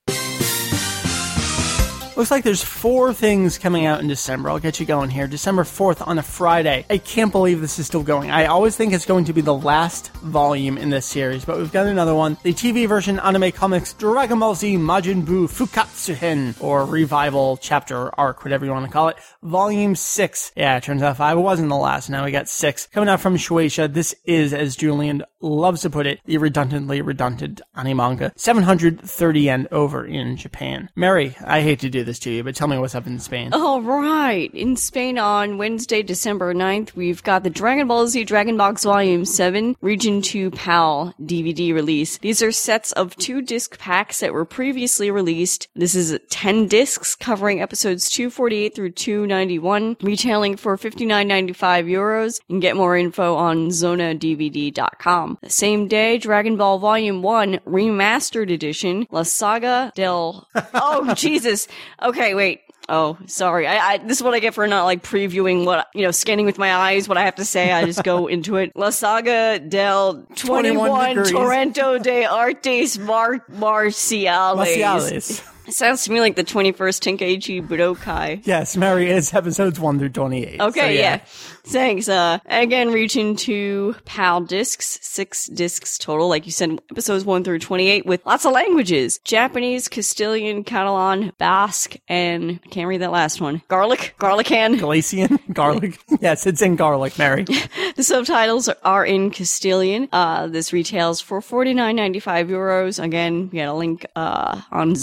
Looks 2.17 2.31
like 2.31 2.45
there's 2.45 2.65
four 2.65 3.13
things 3.13 3.59
coming 3.59 3.85
out 3.85 4.01
in 4.01 4.09
December. 4.09 4.49
I'll 4.49 4.59
get 4.59 4.81
you 4.81 4.87
going 4.87 5.11
here. 5.11 5.27
December 5.27 5.65
4th 5.65 6.07
on 6.07 6.19
a 6.19 6.23
Friday. 6.23 6.87
I 6.89 6.97
can't 6.97 7.31
believe 7.31 7.61
this 7.61 7.79
is 7.79 7.87
still 7.87 8.03
going. 8.03 8.31
I 8.31 8.47
always 8.47 8.75
think 8.75 8.95
it's 8.95 9.05
going 9.05 9.27
to 9.27 9.35
be 9.35 9.43
the 9.43 9.53
last 9.53 10.11
volume 10.15 10.79
in 10.79 10.89
this 10.89 11.05
series, 11.05 11.45
but 11.45 11.59
we've 11.59 11.71
got 11.71 11.87
another 11.87 12.15
one. 12.15 12.39
The 12.43 12.55
TV 12.55 12.89
version 12.89 13.19
anime 13.19 13.53
comics 13.53 13.93
Dragon 13.93 14.39
Ball 14.39 14.55
Z 14.55 14.79
Majin 14.79 15.27
Buu 15.27 15.47
Fukkatsu-hen, 15.47 16.55
or 16.59 16.87
Revival 16.87 17.59
Chapter 17.59 18.19
Arc, 18.19 18.45
whatever 18.45 18.65
you 18.65 18.71
want 18.71 18.87
to 18.87 18.93
call 18.93 19.09
it. 19.09 19.19
Volume 19.43 19.95
6. 19.95 20.53
Yeah, 20.57 20.79
it 20.79 20.85
turns 20.85 21.03
out 21.03 21.19
5 21.19 21.37
wasn't 21.37 21.69
the 21.69 21.77
last. 21.77 22.09
Now 22.09 22.25
we 22.25 22.31
got 22.31 22.49
6. 22.49 22.87
Coming 22.87 23.11
out 23.11 23.21
from 23.21 23.37
Shueisha. 23.37 23.93
This 23.93 24.15
is, 24.25 24.55
as 24.55 24.75
Julian 24.75 25.23
loves 25.43 25.83
to 25.83 25.91
put 25.91 26.07
it, 26.07 26.21
the 26.25 26.39
redundantly 26.39 27.03
redundant 27.03 27.61
anime 27.75 27.99
manga. 27.99 28.33
730 28.37 29.41
yen 29.41 29.69
over 29.71 30.07
in 30.07 30.39
Japan. 30.39 30.89
Meri, 30.97 31.37
I 31.45 31.61
hate 31.61 31.81
to 31.81 31.91
do 31.91 32.06
this 32.07 32.19
to 32.21 32.31
you, 32.31 32.43
but 32.43 32.55
tell 32.55 32.69
me 32.69 32.79
what's 32.79 32.95
up 32.95 33.07
in 33.07 33.19
Spain. 33.19 33.53
All 33.53 33.83
right. 33.83 34.53
In 34.55 34.77
Spain 34.77 35.19
on 35.19 35.59
Wednesday, 35.59 36.03
December 36.03 36.55
9th, 36.55 36.95
we've 36.95 37.23
got 37.23 37.43
the 37.43 37.51
Dragon 37.51 37.87
Ball 37.87 38.07
Z 38.07 38.25
Dragon 38.25 38.57
Box 38.57 38.85
Volume 38.85 39.25
7 39.25 39.77
Region 39.81 40.23
2 40.23 40.53
PAL 40.53 41.15
DVD 41.21 41.75
release. 41.75 42.19
These 42.19 42.43
are 42.43 42.53
sets 42.53 42.93
of 42.93 43.15
two 43.17 43.43
disc 43.43 43.79
packs 43.79 44.21
that 44.21 44.33
were 44.33 44.45
previously 44.45 45.11
released. 45.11 45.69
This 45.75 45.95
is 45.95 46.19
10 46.31 46.69
discs 46.69 47.15
covering 47.15 47.61
episodes 47.61 48.09
248 48.09 48.75
through 48.75 48.93
291, 48.93 49.97
retailing 50.01 50.57
for 50.57 50.77
59.95 50.77 51.91
euros. 51.91 52.41
You 52.49 52.55
can 52.55 52.61
get 52.61 52.77
more 52.77 52.97
info 52.97 53.35
on 53.35 53.69
zonadvd.com. 53.69 55.39
The 55.43 55.51
same 55.51 55.89
day, 55.89 56.19
Dragon 56.19 56.57
Ball 56.57 56.79
Volume 56.79 57.23
1 57.23 57.59
Remastered 57.67 58.53
Edition, 58.53 59.07
La 59.11 59.23
Saga 59.23 59.93
del... 59.95 60.47
Oh, 60.79 61.15
Jesus. 61.15 61.69
Okay, 62.03 62.35
wait. 62.35 62.61
Oh, 62.89 63.19
sorry. 63.27 63.67
I, 63.67 63.95
I, 63.95 63.99
this 63.99 64.19
is 64.19 64.23
what 64.23 64.35
I 64.35 64.39
get 64.39 64.55
for 64.55 64.65
not 64.67 64.85
like 64.85 65.03
previewing 65.03 65.65
what 65.65 65.89
you 65.93 66.03
know, 66.03 66.13
scanning 66.13 66.47
with 66.47 66.57
my 66.57 66.73
eyes 66.73 67.09
what 67.09 67.19
I 67.19 67.25
have 67.25 67.35
to 67.37 67.45
say. 67.45 67.73
I 67.73 67.85
just 67.85 68.05
go 68.05 68.27
into 68.29 68.57
it. 68.57 68.73
La 68.77 68.91
Saga 68.91 69.59
del 69.59 70.25
21, 70.37 71.09
degrees. 71.09 71.33
Torrento 71.33 71.99
de 72.01 72.25
Artes 72.27 72.99
Mar- 72.99 73.45
Marciales. 73.51 74.57
Marciales. 74.57 75.43
It 75.67 75.75
sounds 75.75 76.05
to 76.05 76.13
me 76.13 76.21
like 76.21 76.37
the 76.37 76.45
21st 76.45 77.19
Tenkaichi 77.19 77.67
Budokai. 77.67 78.43
Yes, 78.47 78.77
Meri 78.77 79.11
is 79.11 79.35
episodes 79.35 79.81
1 79.81 79.99
through 79.99 80.11
28. 80.11 80.61
Okay, 80.61 80.81
So, 80.81 80.87
yeah. 80.87 81.21
Thanks. 81.69 82.09
Uh, 82.09 82.39
again, 82.47 82.93
reaching 82.93 83.35
to 83.37 83.97
PAL 84.05 84.43
discs, 84.43 85.01
six 85.03 85.47
discs 85.47 85.99
total, 85.99 86.29
like 86.29 86.47
you 86.47 86.53
said, 86.53 86.79
episodes 86.93 87.25
1 87.25 87.43
through 87.43 87.59
28 87.59 88.07
with 88.07 88.25
lots 88.25 88.45
of 88.45 88.53
languages. 88.53 89.19
Japanese, 89.25 89.89
Castilian, 89.89 90.63
Catalan, 90.63 91.33
Basque, 91.39 91.97
and 92.09 92.61
I 92.65 92.69
can't 92.69 92.87
read 92.87 93.01
that 93.01 93.11
last 93.11 93.41
one. 93.41 93.63
Garlic? 93.67 94.15
Garlican? 94.21 94.79
Galician 94.79 95.39
garlic. 95.53 95.99
yes, 96.21 96.47
it's 96.47 96.63
in 96.63 96.77
garlic, 96.77 97.19
Meri. 97.19 97.45
The 97.97 98.03
subtitles 98.03 98.69
are, 98.69 99.07
in 99.07 99.31
Castilian. 99.31 100.09
Uh, 100.13 100.49
this 100.49 100.71
retails 100.73 101.23
for 101.23 101.41
49.95 101.41 102.51
euros. 102.51 103.03
Again, 103.03 103.49
we 103.51 103.59
got 103.59 103.69
a 103.69 103.75
link, 103.75 104.05
uh, 104.15 104.61
on 104.71 104.95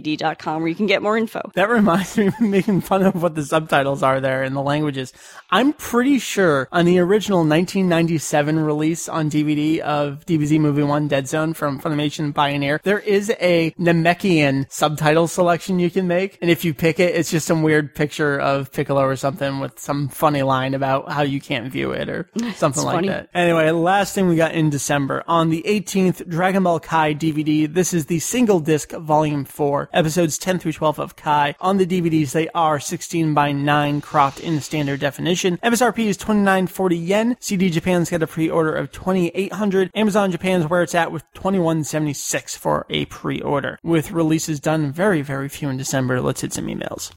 zonadvd.com 0.00 0.62
where 0.62 0.68
you 0.68 0.74
can 0.74 0.86
get 0.86 1.02
more 1.02 1.16
info. 1.16 1.50
That 1.54 1.68
reminds 1.68 2.16
me 2.16 2.28
of 2.28 2.40
making 2.40 2.80
fun 2.82 3.02
of 3.02 3.22
what 3.22 3.34
the 3.34 3.44
subtitles 3.44 4.02
are 4.02 4.20
there 4.20 4.42
in 4.42 4.54
the 4.54 4.62
languages. 4.62 5.12
I'm 5.50 5.72
pretty 5.72 6.18
sure 6.18 6.68
on 6.72 6.84
the 6.84 6.98
original 6.98 7.38
1997 7.38 8.58
release 8.58 9.08
on 9.08 9.30
DVD 9.30 9.78
of 9.80 10.24
DBZ 10.26 10.60
Movie 10.60 10.82
1 10.82 11.08
Dead 11.08 11.28
Zone 11.28 11.54
from 11.54 11.80
Funimation 11.80 12.34
Pioneer, 12.34 12.80
there 12.84 12.98
is 12.98 13.30
a 13.40 13.70
Namekian 13.72 14.70
subtitle 14.70 15.28
selection 15.28 15.78
you 15.78 15.90
can 15.90 16.06
make. 16.06 16.38
And 16.40 16.50
if 16.50 16.64
you 16.64 16.74
pick 16.74 17.00
it, 17.00 17.14
it's 17.14 17.30
just 17.30 17.46
some 17.46 17.62
weird 17.62 17.94
picture 17.94 18.38
of 18.38 18.72
Piccolo 18.72 19.02
or 19.02 19.16
something 19.16 19.60
with 19.60 19.78
some 19.78 20.08
funny 20.08 20.42
line 20.42 20.74
about 20.74 21.10
how 21.10 21.22
you 21.22 21.40
can't 21.40 21.70
view 21.70 21.92
it 21.92 22.08
or 22.08 22.28
something 22.54 22.82
like 22.82 22.96
funny. 22.96 23.08
that. 23.08 23.28
Anyway, 23.34 23.70
last 23.70 24.14
thing 24.14 24.28
we 24.28 24.36
got 24.36 24.54
in 24.54 24.70
December. 24.70 25.22
On 25.26 25.50
the 25.50 25.62
18th, 25.66 26.28
Dragon 26.28 26.62
Ball 26.62 26.80
Kai 26.80 27.14
DVD. 27.14 27.72
This 27.72 27.94
is 27.94 28.06
the 28.06 28.18
single 28.18 28.60
disc 28.60 28.92
volume 28.92 29.44
4, 29.44 29.85
episodes 29.92 30.38
10 30.38 30.58
through 30.58 30.72
12 30.72 30.98
of 30.98 31.16
Kai. 31.16 31.54
On 31.60 31.76
the 31.76 31.86
DVDs, 31.86 32.32
they 32.32 32.48
are 32.48 32.80
16 32.80 33.34
by 33.34 33.52
9 33.52 34.00
cropped 34.00 34.40
in 34.40 34.60
standard 34.60 35.00
definition. 35.00 35.58
MSRP 35.58 36.06
is 36.06 36.18
29.40 36.18 37.06
yen. 37.06 37.36
CD 37.40 37.70
Japan's 37.70 38.10
got 38.10 38.22
a 38.22 38.26
pre-order 38.26 38.74
of 38.74 38.92
2800. 38.92 39.90
Amazon 39.94 40.30
Japan's 40.32 40.68
where 40.68 40.82
it's 40.82 40.94
at 40.94 41.12
with 41.12 41.24
2176 41.34 42.56
for 42.56 42.86
a 42.90 43.04
pre-order. 43.06 43.78
With 43.82 44.10
releases 44.10 44.60
done 44.60 44.92
very, 44.92 45.22
very 45.22 45.48
few 45.48 45.68
in 45.68 45.76
December, 45.76 46.20
let's 46.20 46.40
hit 46.40 46.52
some 46.52 46.66
emails. 46.66 47.12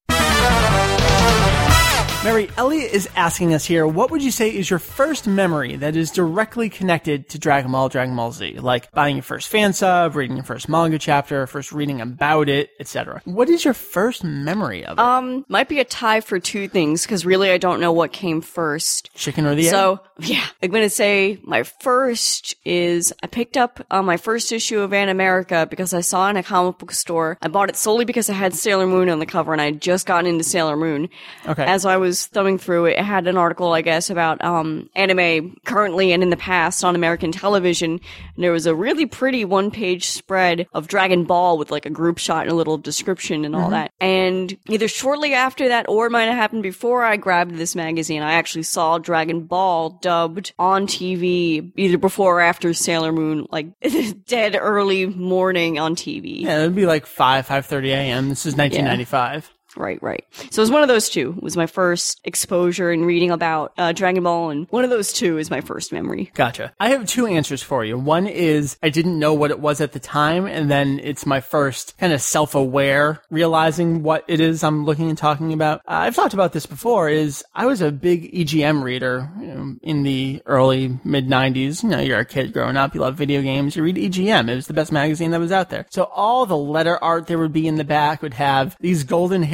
Meri, 2.22 2.50
Elliot 2.58 2.92
is 2.92 3.08
asking 3.16 3.54
us 3.54 3.64
here, 3.64 3.88
what 3.88 4.12
would 4.12 4.22
you 4.22 4.30
say 4.30 4.54
is 4.54 4.70
your 4.70 4.78
first 4.78 5.26
memory 5.26 5.78
that 5.78 5.96
is 5.96 6.12
directly 6.12 6.70
connected 6.70 7.30
to 7.30 7.40
Dragon 7.40 7.72
Ball, 7.72 7.88
Dragon 7.88 8.14
Ball 8.14 8.34
Z? 8.34 8.60
Like 8.60 8.92
buying 8.92 9.16
your 9.16 9.24
first 9.24 9.48
fan 9.48 9.72
sub, 9.72 10.18
reading 10.18 10.36
your 10.36 10.44
first 10.44 10.68
manga 10.68 11.00
chapter, 11.00 11.48
first 11.48 11.72
reading 11.72 12.02
about 12.02 12.50
it, 12.50 12.72
etc. 12.78 13.22
What 13.24 13.48
is 13.48 13.64
your 13.64 13.74
first 13.74 14.26
memory 14.26 14.84
of 14.84 14.98
it? 14.98 15.02
Um, 15.02 15.46
might 15.48 15.70
be 15.70 15.80
a 15.80 15.86
tie 15.86 16.20
for 16.20 16.40
two 16.40 16.68
things 16.68 17.04
because 17.04 17.26
really 17.26 17.52
I 17.52 17.58
don't 17.58 17.80
know 17.80 17.94
what 17.94 18.12
came 18.12 18.42
first. 18.42 19.10
Chicken 19.16 19.46
or 19.46 19.56
the 19.56 19.68
egg? 19.68 19.72
So 19.72 20.02
yeah, 20.20 20.46
I'm 20.62 20.72
gonna 20.72 20.90
say 20.90 21.40
my 21.44 21.64
first 21.64 22.54
is 22.66 23.14
I 23.24 23.28
picked 23.28 23.56
up 23.56 23.80
uh, 23.90 24.02
my 24.02 24.18
first 24.18 24.52
issue 24.52 24.82
of 24.82 24.92
Animerica 24.92 25.70
because 25.70 25.94
I 25.94 26.02
saw 26.02 26.28
it 26.28 26.32
in 26.32 26.38
a 26.38 26.44
comic 26.44 26.80
book 26.80 26.92
store. 26.92 27.38
I 27.42 27.48
bought 27.48 27.70
it 27.70 27.78
solely 27.78 28.04
because 28.04 28.30
I 28.30 28.34
had 28.34 28.54
Sailor 28.54 28.88
Moon 28.88 29.08
on 29.10 29.20
the 29.20 29.26
cover 29.26 29.54
and 29.54 29.62
I 29.62 29.66
had 29.66 29.82
just 29.82 30.06
gotten 30.06 30.30
into 30.30 30.44
Sailor 30.44 30.76
Moon. 30.76 31.08
Okay. 31.48 31.64
As 31.64 31.86
I 31.86 31.96
was 31.96 32.09
thumbing 32.12 32.58
through 32.58 32.86
it, 32.86 32.98
it 32.98 33.04
had 33.06 33.28
an 33.28 33.38
article, 33.38 33.74
I 33.74 33.82
guess, 33.82 34.10
about 34.10 34.44
um 34.44 34.90
anime 34.96 35.56
currently 35.66 36.12
and 36.12 36.24
in 36.24 36.30
the 36.30 36.38
past 36.38 36.84
on 36.84 36.96
American 36.96 37.32
television. 37.32 37.92
And 37.92 38.44
there 38.44 38.52
was 38.52 38.66
a 38.66 38.76
really 38.76 39.06
pretty 39.06 39.46
one-page 39.46 40.06
spread 40.06 40.68
of 40.74 40.88
Dragon 40.88 41.24
Ball 41.24 41.58
with 41.58 41.72
like 41.72 41.86
a 41.86 41.90
group 41.90 42.18
shot 42.18 42.44
and 42.44 42.52
a 42.52 42.56
little 42.56 42.78
description 42.78 43.46
and 43.46 43.56
all 43.56 43.70
that. 43.70 43.92
And 44.00 44.58
either 44.70 44.88
shortly 44.88 45.34
after 45.34 45.68
that 45.70 45.86
or 45.90 46.08
it 46.08 46.12
might 46.12 46.26
have 46.26 46.36
happened 46.36 46.64
before 46.64 47.04
I 47.04 47.18
grabbed 47.18 47.56
this 47.56 47.76
magazine, 47.76 48.22
I 48.22 48.34
actually 48.34 48.64
saw 48.64 48.98
Dragon 48.98 49.42
Ball 49.42 49.92
dubbed 50.02 50.54
on 50.60 50.88
TV 50.88 51.72
either 51.76 51.98
before 51.98 52.38
or 52.38 52.42
after 52.42 52.74
Sailor 52.74 53.12
Moon, 53.12 53.48
like 53.52 53.68
dead 54.28 54.58
early 54.60 55.06
morning 55.06 55.80
on 55.80 55.96
TV. 55.96 56.42
yeah, 56.42 56.60
it'd 56.60 56.76
be 56.76 56.86
like 56.86 57.06
5, 57.06 57.48
5.30 57.48 57.88
a.m. 57.88 58.30
This 58.30 58.46
is 58.46 58.56
1995. 58.56 59.52
Right, 59.76 60.02
right. 60.02 60.26
So 60.52 60.62
it 60.62 60.64
was 60.64 60.72
one 60.72 60.82
of 60.82 60.88
those 60.88 61.10
two. 61.10 61.36
It 61.38 61.44
was 61.44 61.56
my 61.56 61.68
first 61.68 62.20
exposure 62.24 62.92
in 62.92 63.06
reading 63.06 63.32
about 63.32 63.74
uh, 63.78 63.92
Dragon 63.92 64.24
Ball, 64.24 64.50
and 64.50 64.68
one 64.70 64.84
of 64.84 64.90
those 64.90 65.14
two 65.14 65.38
is 65.38 65.50
my 65.50 65.62
first 65.62 65.92
memory. 65.92 66.32
Gotcha. 66.34 66.74
I 66.80 66.90
have 66.90 67.06
two 67.06 67.28
answers 67.28 67.62
for 67.62 67.86
you. 67.86 67.98
One 67.98 68.28
is 68.28 68.78
I 68.82 68.90
didn't 68.90 69.20
know 69.20 69.34
what 69.34 69.52
it 69.52 69.60
was 69.60 69.82
at 69.82 69.92
the 69.92 70.00
time, 70.00 70.46
and 70.46 70.70
then 70.70 71.00
it's 71.04 71.26
my 71.26 71.42
first 71.42 71.98
kind 71.98 72.14
of 72.14 72.22
self-aware 72.22 73.22
realizing 73.30 74.04
what 74.04 74.24
it 74.28 74.40
is 74.40 74.64
I'm 74.64 74.86
looking 74.86 75.10
and 75.10 75.18
talking 75.18 75.54
about. 75.54 75.80
Uh, 75.82 76.04
I've 76.06 76.16
talked 76.16 76.34
about 76.34 76.54
this 76.54 76.66
before. 76.66 77.10
Is 77.10 77.44
I 77.54 77.66
was 77.66 77.82
a 77.82 77.92
big 77.92 78.34
EGM 78.34 78.84
reader 78.84 79.32
you 79.40 79.48
know, 79.48 79.76
in 79.82 80.04
the 80.04 80.42
early 80.46 81.00
mid 81.04 81.28
'90s. 81.28 81.84
You 81.84 81.90
know, 81.90 82.00
you're 82.00 82.20
a 82.20 82.26
kid 82.26 82.54
growing 82.54 82.78
up, 82.78 82.96
you 82.96 83.02
love 83.02 83.16
video 83.16 83.42
games, 83.42 83.76
you 83.76 83.84
read 83.84 83.98
EGM. 83.98 84.50
It 84.50 84.56
was 84.56 84.68
the 84.68 84.74
best 84.74 84.92
magazine 84.92 85.32
that 85.32 85.40
was 85.40 85.52
out 85.52 85.70
there. 85.70 85.86
So 85.90 86.04
all 86.04 86.46
the 86.46 86.58
letter 86.58 87.02
art 87.04 87.28
there 87.28 87.40
would 87.40 87.54
be 87.54 87.68
in 87.68 87.76
the 87.76 87.84
back 87.84 88.22
would 88.22 88.34
have 88.34 88.76
these 88.80 89.04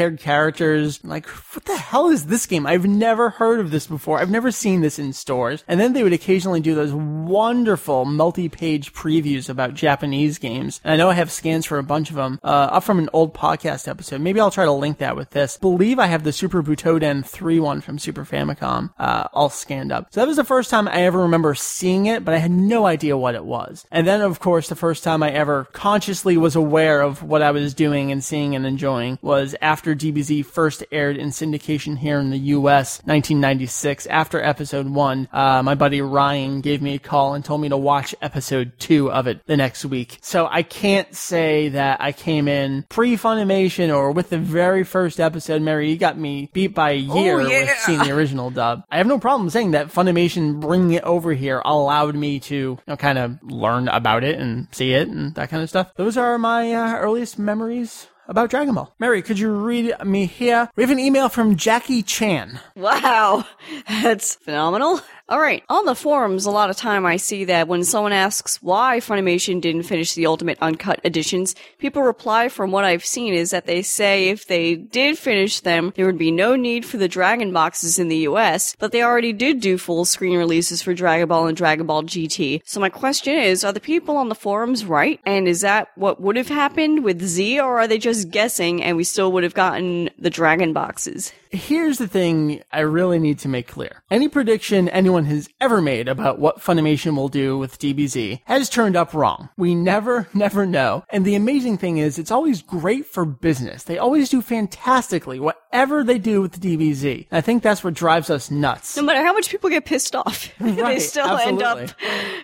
golden-haired 0.06 0.20
characters. 0.20 1.04
Like, 1.04 1.28
what 1.28 1.66
the 1.66 1.78
hell 1.78 2.10
is 2.10 2.26
this 2.26 2.46
game? 2.46 2.66
I've 2.66 2.86
never 2.86 3.30
heard 3.30 3.60
of 3.60 3.72
this 3.72 3.88
before. 3.88 4.20
I've 4.20 4.30
never 4.30 4.52
seen 4.52 4.82
this 4.82 5.00
in 5.00 5.14
stores. 5.14 5.64
And 5.68 5.80
then 5.80 5.94
they 5.94 6.04
would 6.04 6.14
occasionally 6.14 6.62
do 6.62 6.76
those 6.76 6.94
wonderful 6.94 8.06
multi-page 8.06 8.94
previews 8.94 9.50
about 9.50 9.74
Japanese 9.74 10.38
games. 10.38 10.82
And 10.84 10.94
I 10.94 10.98
know 10.98 11.10
I 11.10 11.16
have 11.16 11.32
scans 11.32 11.66
for 11.66 11.78
a 11.78 11.84
bunch 11.84 12.10
of 12.10 12.16
them, 12.16 12.40
uh, 12.44 12.48
up 12.72 12.84
from 12.84 13.00
an 13.00 13.10
old 13.14 13.34
podcast 13.34 13.88
episode. 13.88 14.22
Maybe 14.22 14.40
I'll 14.40 14.52
try 14.52 14.66
to 14.66 14.72
link 14.72 14.98
that 15.00 15.16
with 15.16 15.32
this. 15.32 15.58
believe 15.58 16.00
I 16.00 16.08
have 16.08 16.24
the 16.24 16.34
Super 16.34 16.62
Butoden 16.62 17.26
3 17.26 17.60
one 17.60 17.82
from 17.82 18.00
Super 18.00 18.26
Famicom, 18.26 18.94
uh, 19.00 19.28
all 19.34 19.50
scanned 19.50 19.92
up. 19.92 20.08
So 20.12 20.22
that 20.22 20.28
was 20.28 20.38
the 20.38 20.44
first 20.44 20.70
time 20.70 20.88
I 20.88 21.02
ever 21.04 21.20
remember 21.20 21.56
seeing 21.56 22.06
it, 22.06 22.24
but 22.24 22.34
I 22.34 22.38
had 22.38 22.52
no 22.52 22.86
idea 22.86 23.18
what 23.18 23.36
it 23.36 23.46
was. 23.46 23.86
And 23.92 24.08
then, 24.08 24.22
of 24.22 24.40
course, 24.40 24.70
the 24.70 24.76
first 24.76 25.04
time 25.04 25.24
I 25.24 25.32
ever 25.32 25.66
consciously 25.74 26.38
was 26.38 26.56
aware 26.56 27.02
of 27.02 27.24
what 27.24 27.42
I 27.42 27.52
was 27.52 27.74
doing 27.74 28.12
and 28.12 28.24
seeing 28.24 28.56
and 28.56 28.66
enjoying 28.66 29.18
was 29.22 29.56
after 29.62 29.95
after 29.96 30.12
DBZ 30.12 30.46
first 30.46 30.84
aired 30.92 31.18
in 31.18 31.30
syndication 31.30 31.98
here 31.98 32.20
in 32.20 32.30
the 32.30 32.38
U.S., 32.38 33.00
1996. 33.06 34.08
After 34.08 34.42
episode 34.42 34.88
one, 34.88 35.28
uh, 35.32 35.64
my 35.64 35.76
buddy 35.76 36.02
Ryan 36.02 36.62
gave 36.62 36.82
me 36.82 36.96
a 36.96 37.00
call 37.00 37.34
and 37.34 37.44
told 37.44 37.62
me 37.62 37.70
to 37.70 37.78
watch 37.78 38.16
episode 38.22 38.74
two 38.80 39.12
of 39.12 39.28
it 39.28 39.46
the 39.46 39.58
next 39.58 39.86
week. 39.86 40.18
So 40.22 40.48
I 40.50 40.64
can't 40.64 41.14
say 41.16 41.70
that 41.70 42.02
I 42.02 42.12
came 42.12 42.48
in 42.48 42.86
pre-Funimation 42.90 43.96
or 43.96 44.12
with 44.12 44.30
the 44.30 44.38
very 44.38 44.84
first 44.84 45.20
episode. 45.20 45.62
Meri, 45.62 45.90
you 45.90 45.98
got 45.98 46.18
me 46.18 46.50
beat 46.54 46.74
by 46.74 46.92
a 46.92 46.96
year 46.96 47.42
yeah. 47.42 47.62
with 47.62 47.78
seeing 47.80 48.00
the 48.00 48.12
original 48.12 48.50
dub. 48.50 48.84
I 48.92 48.98
have 48.98 49.08
no 49.08 49.20
problem 49.20 49.50
saying 49.50 49.72
that 49.72 49.88
Funimation 49.88 50.60
bringing 50.60 50.94
it 50.94 51.04
over 51.04 51.34
here 51.34 51.62
allowed 51.64 52.16
me 52.16 52.40
to, 52.42 52.56
you 52.56 52.80
know, 52.88 52.98
kind 52.98 53.18
of 53.18 53.42
learn 53.44 53.88
about 53.88 54.24
it 54.24 54.40
and 54.40 54.68
see 54.72 54.94
it 54.94 55.08
and 55.08 55.36
that 55.36 55.50
kind 55.50 55.64
of 55.64 55.70
stuff. 55.70 55.94
Those 55.96 56.18
are 56.18 56.38
my 56.38 56.74
uh, 56.74 56.96
earliest 56.98 57.40
memories 57.40 58.08
about 58.28 58.50
Dragon 58.50 58.74
Ball. 58.76 58.94
Meri, 59.00 59.22
could 59.22 59.40
you 59.40 59.52
read 59.52 59.94
me 60.04 60.26
here? 60.26 60.70
We 60.76 60.84
have 60.84 60.92
an 60.92 61.00
email 61.00 61.30
from 61.30 61.56
Jackie 61.56 62.04
Chan. 62.04 62.60
Wow, 62.76 63.46
that's 63.88 64.36
phenomenal. 64.36 65.02
All 65.28 65.40
right. 65.40 65.64
On 65.70 65.86
the 65.86 65.96
forums, 65.96 66.46
a 66.46 66.52
lot 66.52 66.70
of 66.70 66.78
time 66.78 67.04
I 67.04 67.18
see 67.18 67.46
that 67.46 67.68
when 67.68 67.84
someone 67.84 68.12
asks 68.12 68.62
why 68.62 69.00
Funimation 69.00 69.60
didn't 69.60 69.84
finish 69.84 70.14
the 70.14 70.28
Ultimate 70.28 70.60
Uncut 70.62 71.00
editions, 71.04 71.56
people 71.80 72.04
reply 72.04 72.48
from 72.48 72.70
what 72.70 72.86
I've 72.86 73.04
seen 73.04 73.34
is 73.34 73.50
that 73.50 73.66
they 73.66 73.82
say 73.82 74.30
if 74.30 74.46
they 74.46 74.76
did 74.76 75.18
finish 75.18 75.62
them, 75.62 75.94
there 75.96 76.06
would 76.06 76.20
be 76.20 76.30
no 76.30 76.56
need 76.56 76.86
for 76.86 76.98
the 76.98 77.08
Dragon 77.08 77.52
boxes 77.52 77.98
in 77.98 78.08
the 78.08 78.28
US, 78.28 78.76
but 78.78 78.92
they 78.92 79.02
already 79.02 79.34
did 79.34 79.62
do 79.62 79.80
full 79.80 80.06
screen 80.06 80.38
releases 80.38 80.84
for 80.84 80.94
Dragon 80.94 81.28
Ball 81.28 81.48
and 81.48 81.58
Dragon 81.58 81.88
Ball 81.88 82.04
GT. 82.04 82.62
So 82.64 82.80
my 82.80 82.90
question 82.90 83.34
is, 83.34 83.64
are 83.64 83.74
the 83.74 83.80
people 83.80 84.18
on 84.18 84.30
the 84.30 84.36
forums 84.36 84.86
right? 84.86 85.20
And 85.26 85.48
is 85.48 85.62
that 85.62 85.88
what 85.96 86.22
would 86.22 86.36
have 86.36 86.50
happened 86.50 87.04
with 87.04 87.24
Z, 87.24 87.60
or 87.60 87.80
are 87.80 87.88
they 87.88 87.98
just 87.98 88.30
guessing 88.30 88.84
and 88.84 88.96
we 88.96 89.04
still 89.04 89.32
would 89.32 89.44
have 89.44 89.56
gotten 89.56 90.12
the 90.20 90.30
Dragon 90.30 90.72
boxes? 90.72 91.34
Here's 91.50 91.98
the 91.98 92.08
thing 92.08 92.62
I 92.72 92.82
really 92.82 93.18
need 93.18 93.40
to 93.40 93.48
make 93.48 93.68
clear. 93.68 94.04
Any 94.12 94.28
prediction 94.28 94.88
anyone 94.90 95.15
has 95.24 95.48
ever 95.62 95.82
made 95.82 96.10
about 96.10 96.38
what 96.40 96.60
Funimation 96.60 97.16
will 97.16 97.30
do 97.30 97.58
with 97.58 97.80
DBZ 97.80 98.42
has 98.44 98.70
turned 98.70 98.98
up 98.98 99.14
wrong. 99.14 99.48
We 99.56 99.74
never, 99.74 100.28
never 100.34 100.66
know. 100.66 101.06
And 101.10 101.24
the 101.24 101.36
amazing 101.36 101.78
thing 101.78 101.98
is, 101.98 102.20
it's 102.20 102.32
always 102.32 102.62
great 102.62 103.06
for 103.06 103.24
business. 103.24 103.84
They 103.84 103.98
always 103.98 104.30
do 104.30 104.42
fantastically 104.42 105.40
whatever 105.40 106.04
they 106.04 106.18
do 106.18 106.42
with 106.42 106.60
the 106.60 106.78
DBZ. 106.78 107.28
I 107.32 107.40
think 107.40 107.64
that's 107.64 107.84
what 107.84 107.94
drives 107.94 108.30
us 108.30 108.52
nuts. 108.52 108.98
No 108.98 109.04
matter 109.04 109.24
how 109.26 109.32
much 109.34 109.50
people 109.50 109.70
get 109.70 109.86
pissed 109.86 110.16
off, 110.16 110.52
they 110.60 110.82
Right, 110.82 111.02
still 111.02 111.38
end 111.38 111.62
up 111.64 111.90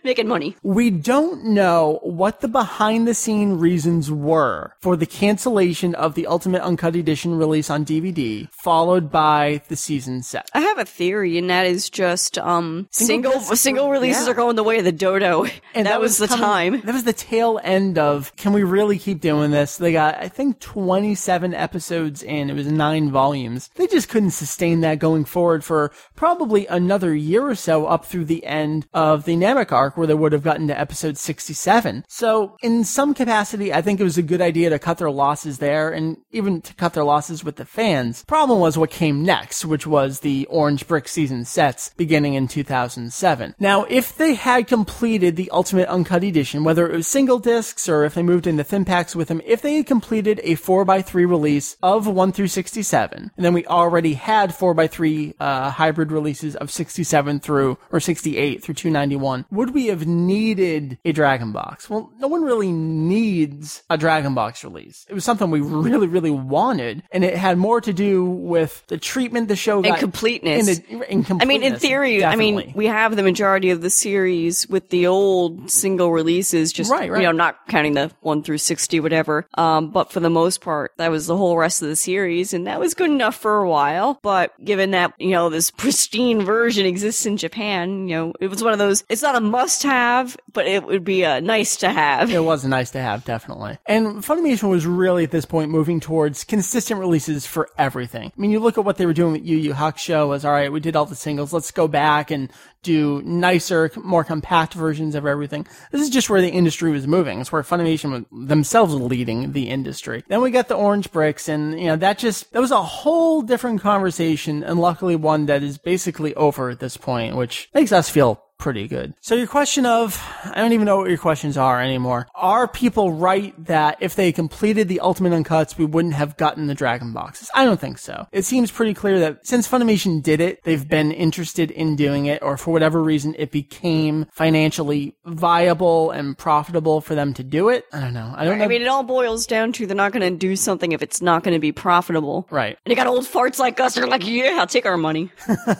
making 0.03 0.27
money. 0.27 0.55
We 0.63 0.89
don't 0.89 1.43
know 1.45 1.99
what 2.03 2.39
the 2.39 2.47
behind 2.47 3.07
the 3.07 3.13
scene 3.13 3.57
reasons 3.59 4.09
were 4.11 4.73
for 4.79 4.95
the 4.95 5.05
cancellation 5.05 5.95
of 5.95 6.15
the 6.15 6.27
Ultimate 6.27 6.61
Uncut 6.63 6.95
Edition 6.95 7.35
release 7.35 7.69
on 7.69 7.83
DVD, 7.83 8.47
followed 8.51 9.11
by 9.11 9.61
the 9.67 9.75
season 9.75 10.21
set. 10.23 10.49
I 10.53 10.61
have 10.61 10.77
a 10.77 10.85
theory, 10.85 11.37
and 11.37 11.49
that 11.49 11.65
is 11.65 11.89
just 11.89 12.37
um 12.37 12.60
Um, 12.61 12.87
single 12.91 13.33
discs 13.33 13.59
single, 13.59 13.89
releases 13.89 14.25
yeah. 14.25 14.31
are 14.31 14.35
going 14.35 14.55
the 14.55 14.63
way 14.63 14.79
of 14.79 14.85
the 14.85 14.91
dodo, 14.91 15.45
and 15.73 15.85
that, 15.87 15.99
was, 15.99 16.17
the 16.17 16.27
coming- 16.27 16.43
time. 16.43 16.81
That 16.81 16.93
was 16.93 17.03
the 17.03 17.13
tail 17.13 17.59
end 17.63 17.97
of, 17.97 18.35
can 18.35 18.53
we 18.53 18.63
really 18.63 18.97
keep 18.97 19.21
doing 19.21 19.51
this? 19.51 19.77
They 19.77 19.91
got, 19.91 20.15
I 20.15 20.27
think, 20.27 20.59
27 20.59 21.53
episodes 21.53 22.23
in. 22.23 22.49
It 22.49 22.53
was 22.53 22.71
nine 22.71 23.11
volumes. 23.11 23.69
They 23.75 23.87
just 23.87 24.09
couldn't 24.09 24.31
sustain 24.31 24.81
that 24.81 24.99
going 24.99 25.25
forward 25.25 25.63
for 25.63 25.91
probably 26.15 26.67
another 26.67 27.13
year 27.13 27.47
or 27.47 27.55
so 27.55 27.85
up 27.85 28.05
through 28.05 28.25
the 28.25 28.45
end 28.45 28.87
of 28.93 29.25
the 29.25 29.35
Namek 29.35 29.71
arc 29.71 29.97
where 29.97 30.07
they 30.07 30.13
would 30.13 30.33
have 30.33 30.43
gotten 30.43 30.67
to 30.67 30.79
episode 30.79 31.17
67. 31.17 32.05
So 32.07 32.57
in 32.61 32.83
some 32.83 33.13
capacity, 33.13 33.73
I 33.73 33.81
think 33.81 33.99
it 33.99 34.03
was 34.03 34.17
a 34.17 34.23
good 34.23 34.41
idea 34.41 34.69
to 34.69 34.79
cut 34.79 34.97
their 34.97 35.11
losses 35.11 35.57
there 35.57 35.91
and 35.91 36.17
even 36.31 36.61
to 36.61 36.73
cut 36.75 36.93
their 36.93 37.03
losses 37.03 37.43
with 37.43 37.55
the 37.55 37.65
fans. 37.65 38.23
Problem 38.25 38.59
was 38.59 38.77
what 38.77 38.91
came 38.91 39.23
next, 39.23 39.65
which 39.65 39.87
was 39.87 40.19
the 40.19 40.45
Orange 40.49 40.87
Brick 40.87 41.07
season 41.07 41.45
sets 41.45 41.91
beginning 41.97 42.33
in 42.33 42.47
2007. 42.51 43.55
Now, 43.59 43.85
if 43.85 44.15
they 44.15 44.35
had 44.35 44.67
completed 44.67 45.35
the 45.35 45.49
Ultimate 45.51 45.87
Uncut 45.87 46.23
Edition, 46.23 46.63
whether 46.63 46.87
it 46.87 46.95
was 46.95 47.07
single 47.07 47.39
discs 47.39 47.89
or 47.89 48.03
if 48.03 48.13
they 48.13 48.23
moved 48.23 48.45
into 48.45 48.63
thin 48.63 48.85
packs 48.85 49.15
with 49.15 49.29
them, 49.29 49.41
if 49.45 49.61
they 49.61 49.77
had 49.77 49.87
completed 49.87 50.39
a 50.43 50.55
4x3 50.55 51.13
release 51.13 51.77
of 51.81 52.07
1 52.07 52.31
through 52.31 52.47
67, 52.47 53.31
and 53.35 53.45
then 53.45 53.53
we 53.53 53.65
already 53.65 54.13
had 54.13 54.51
4x3 54.51 55.33
uh, 55.39 55.71
hybrid 55.71 56.11
releases 56.11 56.55
of 56.55 56.69
67 56.69 57.39
through, 57.39 57.77
or 57.91 57.99
68 57.99 58.63
through 58.63 58.75
291, 58.75 59.45
would 59.51 59.73
we 59.73 59.87
have 59.87 60.05
needed 60.05 60.97
a 61.05 61.11
Dragon 61.11 61.51
Box? 61.51 61.89
Well, 61.89 62.11
no 62.19 62.27
one 62.27 62.43
really 62.43 62.71
needs 62.71 63.83
a 63.89 63.97
Dragon 63.97 64.33
Box 64.33 64.63
release. 64.63 65.05
It 65.09 65.13
was 65.13 65.23
something 65.23 65.49
we 65.49 65.61
really, 65.61 66.07
really 66.07 66.31
wanted, 66.31 67.03
and 67.11 67.23
it 67.23 67.35
had 67.35 67.57
more 67.57 67.81
to 67.81 67.93
do 67.93 68.25
with 68.25 68.85
the 68.87 68.97
treatment 68.97 69.47
the 69.47 69.55
show 69.55 69.81
got. 69.81 69.99
completeness. 69.99 70.67
In, 70.67 70.75
the, 70.75 70.91
in 70.91 70.99
I 70.99 70.99
mean, 70.99 71.19
in 71.19 71.23
completeness, 71.23 71.81
theory, 71.81 72.25
I 72.25 72.35
mean, 72.41 72.73
we 72.75 72.87
have 72.87 73.15
the 73.15 73.23
majority 73.23 73.69
of 73.69 73.81
the 73.81 73.89
series 73.89 74.67
with 74.67 74.89
the 74.89 75.07
old 75.07 75.69
single 75.71 76.11
releases, 76.11 76.71
just 76.73 76.91
Right, 76.91 77.09
right. 77.11 77.21
you 77.21 77.27
know, 77.27 77.31
not 77.31 77.67
counting 77.67 77.93
the 77.93 78.11
one 78.21 78.43
through 78.43 78.57
sixty, 78.57 78.99
whatever. 78.99 79.47
Um, 79.55 79.91
but 79.91 80.11
for 80.11 80.19
the 80.19 80.29
most 80.29 80.61
part, 80.61 80.91
that 80.97 81.11
was 81.11 81.27
the 81.27 81.37
whole 81.37 81.57
rest 81.57 81.81
of 81.81 81.87
the 81.87 81.95
series, 81.95 82.53
and 82.53 82.67
that 82.67 82.79
was 82.79 82.93
good 82.93 83.09
enough 83.09 83.35
for 83.35 83.57
a 83.57 83.69
while. 83.69 84.19
But 84.21 84.53
given 84.63 84.91
that 84.91 85.13
you 85.19 85.31
know 85.31 85.49
this 85.49 85.71
pristine 85.77 86.41
version 86.41 86.85
exists 86.85 87.25
in 87.25 87.37
Japan, 87.37 88.07
you 88.07 88.15
know, 88.15 88.33
it 88.39 88.47
was 88.49 88.63
one 88.63 88.73
of 88.73 88.79
those. 88.79 89.03
It's 89.09 89.21
not 89.21 89.35
a 89.35 89.41
must-have, 89.41 90.37
but 90.53 90.65
it 90.67 90.85
would 90.85 91.03
be 91.03 91.23
a 91.23 91.39
nice 91.41 91.77
to 91.77 91.89
have. 91.89 92.29
It 92.31 92.43
was 92.43 92.65
nice 92.65 92.91
to 92.91 93.01
have, 93.01 93.23
definitely. 93.25 93.77
And 93.85 94.23
Funimation 94.23 94.69
was 94.69 94.85
really 94.85 95.23
at 95.23 95.31
this 95.31 95.45
point 95.45 95.71
moving 95.71 95.99
towards 95.99 96.43
consistent 96.43 96.99
releases 96.99 97.45
for 97.45 97.69
everything. 97.77 98.31
I 98.35 98.41
mean, 98.41 98.51
you 98.51 98.59
look 98.59 98.77
at 98.77 98.85
what 98.85 98.97
they 98.97 99.05
were 99.05 99.13
doing 99.13 99.33
with 99.33 99.45
Yu 99.45 99.57
Yu 99.57 99.73
Hakusho 99.73 100.27
was, 100.27 100.45
alright, 100.45 100.71
we 100.71 100.79
did 100.79 100.95
all 100.95 101.05
the 101.05 101.15
singles, 101.15 101.53
let's 101.53 101.71
go 101.71 101.87
back 101.87 102.30
and 102.31 102.51
do 102.83 103.21
nicer, 103.23 103.91
more 103.95 104.23
compact 104.23 104.73
versions 104.73 105.15
of 105.15 105.25
everything. 105.25 105.67
This 105.91 106.01
is 106.01 106.09
just 106.09 106.29
where 106.29 106.41
the 106.41 106.49
industry 106.49 106.91
was 106.91 107.07
moving. 107.07 107.39
It's 107.39 107.51
where 107.51 107.61
Funimation 107.61 108.11
was 108.11 108.47
themselves 108.47 108.93
leading 108.93 109.51
the 109.53 109.69
industry. 109.69 110.23
Then 110.27 110.41
we 110.41 110.51
got 110.51 110.67
the 110.67 110.75
Orange 110.75 111.11
Bricks 111.11 111.47
and, 111.47 111.79
you 111.79 111.87
know, 111.87 111.95
that 111.97 112.17
just, 112.17 112.51
that 112.53 112.61
was 112.61 112.71
a 112.71 112.81
whole 112.81 113.41
different 113.41 113.81
conversation 113.81 114.63
and 114.63 114.79
luckily 114.79 115.15
one 115.15 115.45
that 115.47 115.63
is 115.63 115.77
basically 115.77 116.33
over 116.35 116.69
at 116.69 116.79
this 116.79 116.97
point, 116.97 117.35
which 117.35 117.69
makes 117.73 117.91
us 117.91 118.09
feel 118.09 118.43
pretty 118.57 118.87
good. 118.87 119.15
So 119.21 119.33
your 119.33 119.47
question 119.47 119.87
of, 119.87 120.23
I 120.45 120.61
don't 120.61 120.73
even 120.73 120.85
know 120.85 120.97
what 120.97 121.09
your 121.09 121.17
questions 121.17 121.57
are 121.57 121.81
anymore. 121.81 122.27
Are 122.35 122.67
people 122.67 123.11
right 123.11 123.55
that 123.65 123.97
if 124.01 124.13
they 124.13 124.31
completed 124.31 124.87
the 124.87 124.99
Ultimate 124.99 125.31
Uncuts, 125.33 125.79
we 125.79 125.85
wouldn't 125.85 126.13
have 126.13 126.37
gotten 126.37 126.67
the 126.67 126.75
Dragon 126.75 127.11
Boxes? 127.11 127.49
I 127.55 127.65
don't 127.65 127.79
think 127.79 127.97
so. 127.97 128.27
It 128.31 128.45
seems 128.45 128.69
pretty 128.69 128.93
clear 128.93 129.19
that 129.19 129.47
since 129.47 129.67
Funimation 129.67 130.21
did 130.21 130.39
it, 130.39 130.63
they've 130.63 130.87
been 130.87 131.11
interested 131.11 131.71
in 131.71 131.95
doing 131.95 132.27
it, 132.27 132.43
or 132.43 132.55
for 132.55 132.70
whatever 132.71 133.01
reason, 133.01 133.35
it 133.37 133.51
became 133.51 134.25
financially 134.31 135.15
viable 135.25 136.11
and 136.11 136.37
profitable 136.37 137.01
for 137.01 137.15
them 137.15 137.33
to 137.35 137.43
do 137.43 137.69
it. 137.69 137.85
I 137.93 137.99
don't 137.99 138.13
know. 138.13 138.33
I 138.35 138.45
don't 138.45 138.57
know. 138.57 138.65
I 138.65 138.67
mean, 138.67 138.81
it 138.81 138.87
all 138.87 139.03
boils 139.03 139.45
down 139.45 139.71
to 139.73 139.85
they're 139.85 139.95
not 139.95 140.11
going 140.11 140.29
to 140.31 140.37
do 140.37 140.55
something 140.55 140.91
if 140.91 141.01
it's 141.01 141.21
not 141.21 141.43
going 141.43 141.53
to 141.53 141.59
be 141.59 141.71
profitable. 141.71 142.47
right. 142.49 142.77
And 142.85 142.91
you 142.91 142.95
got 142.95 143.07
old 143.07 143.25
farts 143.25 143.59
like 143.59 143.79
us 143.79 143.95
that 143.95 144.03
are 144.03 144.07
like, 144.07 144.25
yeah, 144.25 144.57
I'll 144.59 144.67
take 144.67 144.85
our 144.85 144.97
money. 144.97 145.31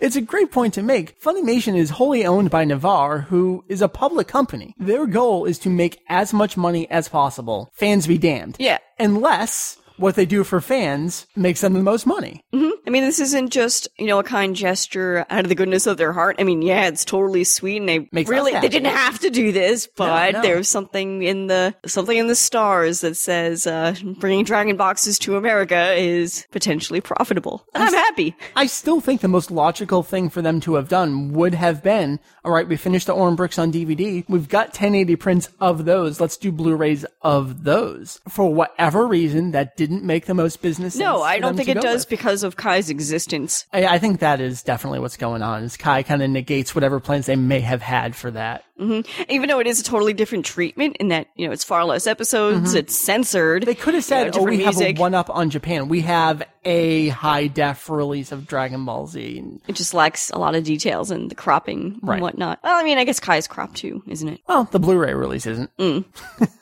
It's 0.00 0.16
a 0.16 0.22
great 0.22 0.50
point 0.50 0.72
to 0.74 0.82
make. 0.82 1.20
Funimation 1.20 1.76
is 1.76 1.90
wholly 1.90 2.24
owned 2.24 2.48
by 2.50 2.64
Navarre, 2.64 3.20
who 3.20 3.62
is 3.68 3.82
a 3.82 3.88
public 3.88 4.26
company. 4.26 4.74
Their 4.78 5.06
goal 5.06 5.44
is 5.44 5.58
to 5.60 5.68
make 5.68 6.00
as 6.08 6.32
much 6.32 6.56
money 6.56 6.90
as 6.90 7.10
possible. 7.10 7.70
Fans 7.74 8.06
be 8.06 8.16
damned. 8.16 8.56
Yeah. 8.58 8.78
Unless 8.98 9.76
what 9.96 10.14
they 10.14 10.26
do 10.26 10.44
for 10.44 10.60
fans 10.60 11.26
makes 11.36 11.60
them 11.60 11.74
the 11.74 11.82
most 11.82 12.06
money. 12.06 12.42
I 12.86 12.90
mean, 12.90 13.02
this 13.02 13.18
isn't 13.18 13.50
just, 13.50 13.88
you 13.98 14.06
know, 14.06 14.20
a 14.20 14.24
kind 14.24 14.54
gesture 14.54 15.26
out 15.28 15.40
of 15.40 15.48
the 15.48 15.56
goodness 15.56 15.88
of 15.88 15.96
their 15.96 16.12
heart. 16.12 16.36
I 16.38 16.44
mean, 16.44 16.62
yeah, 16.62 16.86
it's 16.86 17.04
totally 17.04 17.42
sweet 17.42 17.78
and 17.78 17.88
they 17.88 18.08
Makes 18.12 18.30
really, 18.30 18.52
they 18.52 18.68
didn't 18.68 18.94
have 18.94 19.18
to 19.20 19.30
do 19.30 19.50
this, 19.50 19.88
but 19.96 20.34
no. 20.34 20.42
there's 20.42 20.68
something 20.68 21.22
in 21.22 21.48
the, 21.48 21.74
something 21.84 22.16
in 22.16 22.28
the 22.28 22.36
stars 22.36 23.00
that 23.00 23.16
says, 23.16 23.66
uh, 23.66 23.94
bringing 24.18 24.44
Dragon 24.44 24.76
Boxes 24.76 25.18
to 25.20 25.36
America 25.36 25.94
is 25.94 26.46
potentially 26.52 27.00
profitable. 27.00 27.66
And 27.74 27.82
I'm 27.82 27.92
happy. 27.92 28.36
I 28.54 28.66
still 28.66 29.00
think 29.00 29.20
the 29.20 29.28
most 29.28 29.50
logical 29.50 30.04
thing 30.04 30.30
for 30.30 30.40
them 30.40 30.60
to 30.60 30.76
have 30.76 30.88
done 30.88 31.32
would 31.32 31.54
have 31.54 31.82
been, 31.82 32.20
all 32.44 32.52
right, 32.52 32.68
we 32.68 32.76
finished 32.76 33.08
the 33.08 33.14
Orange 33.14 33.36
Bricks 33.36 33.58
on 33.58 33.72
DVD. 33.72 34.24
We've 34.28 34.48
got 34.48 34.68
1080 34.68 35.16
prints 35.16 35.48
of 35.58 35.84
those. 35.86 36.20
Let's 36.20 36.36
do 36.36 36.52
Blu-rays 36.52 37.04
of 37.22 37.64
those. 37.64 38.20
For 38.28 38.52
whatever 38.52 39.08
reason, 39.08 39.50
that 39.50 39.76
didn't 39.86 40.04
make 40.04 40.26
the 40.26 40.34
most 40.34 40.60
business 40.62 40.94
sense. 40.94 41.00
No, 41.02 41.22
I 41.22 41.38
don't 41.38 41.56
think 41.56 41.68
it 41.68 41.80
does 41.80 42.02
with. 42.02 42.08
because 42.08 42.42
of 42.42 42.56
Kai's 42.56 42.90
existence. 42.90 43.66
I, 43.72 43.86
I 43.86 43.98
think 43.98 44.20
that 44.20 44.40
is 44.40 44.62
definitely 44.62 44.98
what's 44.98 45.16
going 45.16 45.42
on. 45.42 45.62
Is 45.62 45.76
Kai 45.76 46.02
kind 46.02 46.22
of 46.22 46.30
negates 46.30 46.74
whatever 46.74 47.00
plans 47.00 47.26
they 47.26 47.36
may 47.36 47.60
have 47.60 47.82
had 47.82 48.14
for 48.16 48.30
that. 48.32 48.64
Even 48.78 49.48
though 49.48 49.58
it 49.58 49.66
is 49.66 49.80
a 49.80 49.82
totally 49.82 50.12
different 50.12 50.44
treatment 50.44 50.98
in 50.98 51.08
that, 51.08 51.28
you 51.34 51.46
know, 51.46 51.52
it's 51.52 51.64
far 51.64 51.84
less 51.86 52.06
episodes, 52.06 52.74
it's 52.74 52.94
censored. 52.94 53.62
Mm-hmm. 53.62 53.68
They 53.70 53.74
could 53.74 53.94
have 53.94 54.04
said, 54.04 54.34
you 54.34 54.40
know, 54.40 54.46
"Oh, 54.46 54.50
we 54.50 54.58
different 54.58 54.64
have 54.66 54.80
music. 54.80 54.98
a 54.98 55.00
one 55.00 55.14
up 55.14 55.30
on 55.30 55.48
Japan. 55.48 55.88
We 55.88 56.02
have 56.02 56.42
a 56.66 57.08
high 57.08 57.46
def 57.46 57.88
release 57.88 58.32
of 58.32 58.46
Dragon 58.46 58.84
Ball 58.84 59.06
Z. 59.06 59.42
It 59.68 59.76
just 59.76 59.94
lacks 59.94 60.30
a 60.30 60.38
lot 60.38 60.54
of 60.54 60.64
details 60.64 61.10
and 61.10 61.30
the 61.30 61.34
cropping 61.34 61.98
Right. 62.02 62.14
and 62.16 62.22
whatnot. 62.22 62.58
Well, 62.62 62.76
I 62.78 62.82
mean, 62.84 62.98
I 62.98 63.04
guess 63.04 63.20
Kai's 63.20 63.46
cropped 63.48 63.76
too, 63.76 64.02
isn't 64.08 64.28
it? 64.28 64.40
well, 64.48 64.64
the 64.64 64.78
Blu-ray 64.80 65.14
release 65.14 65.46
isn't. 65.46 65.74
Mm. 65.78 66.04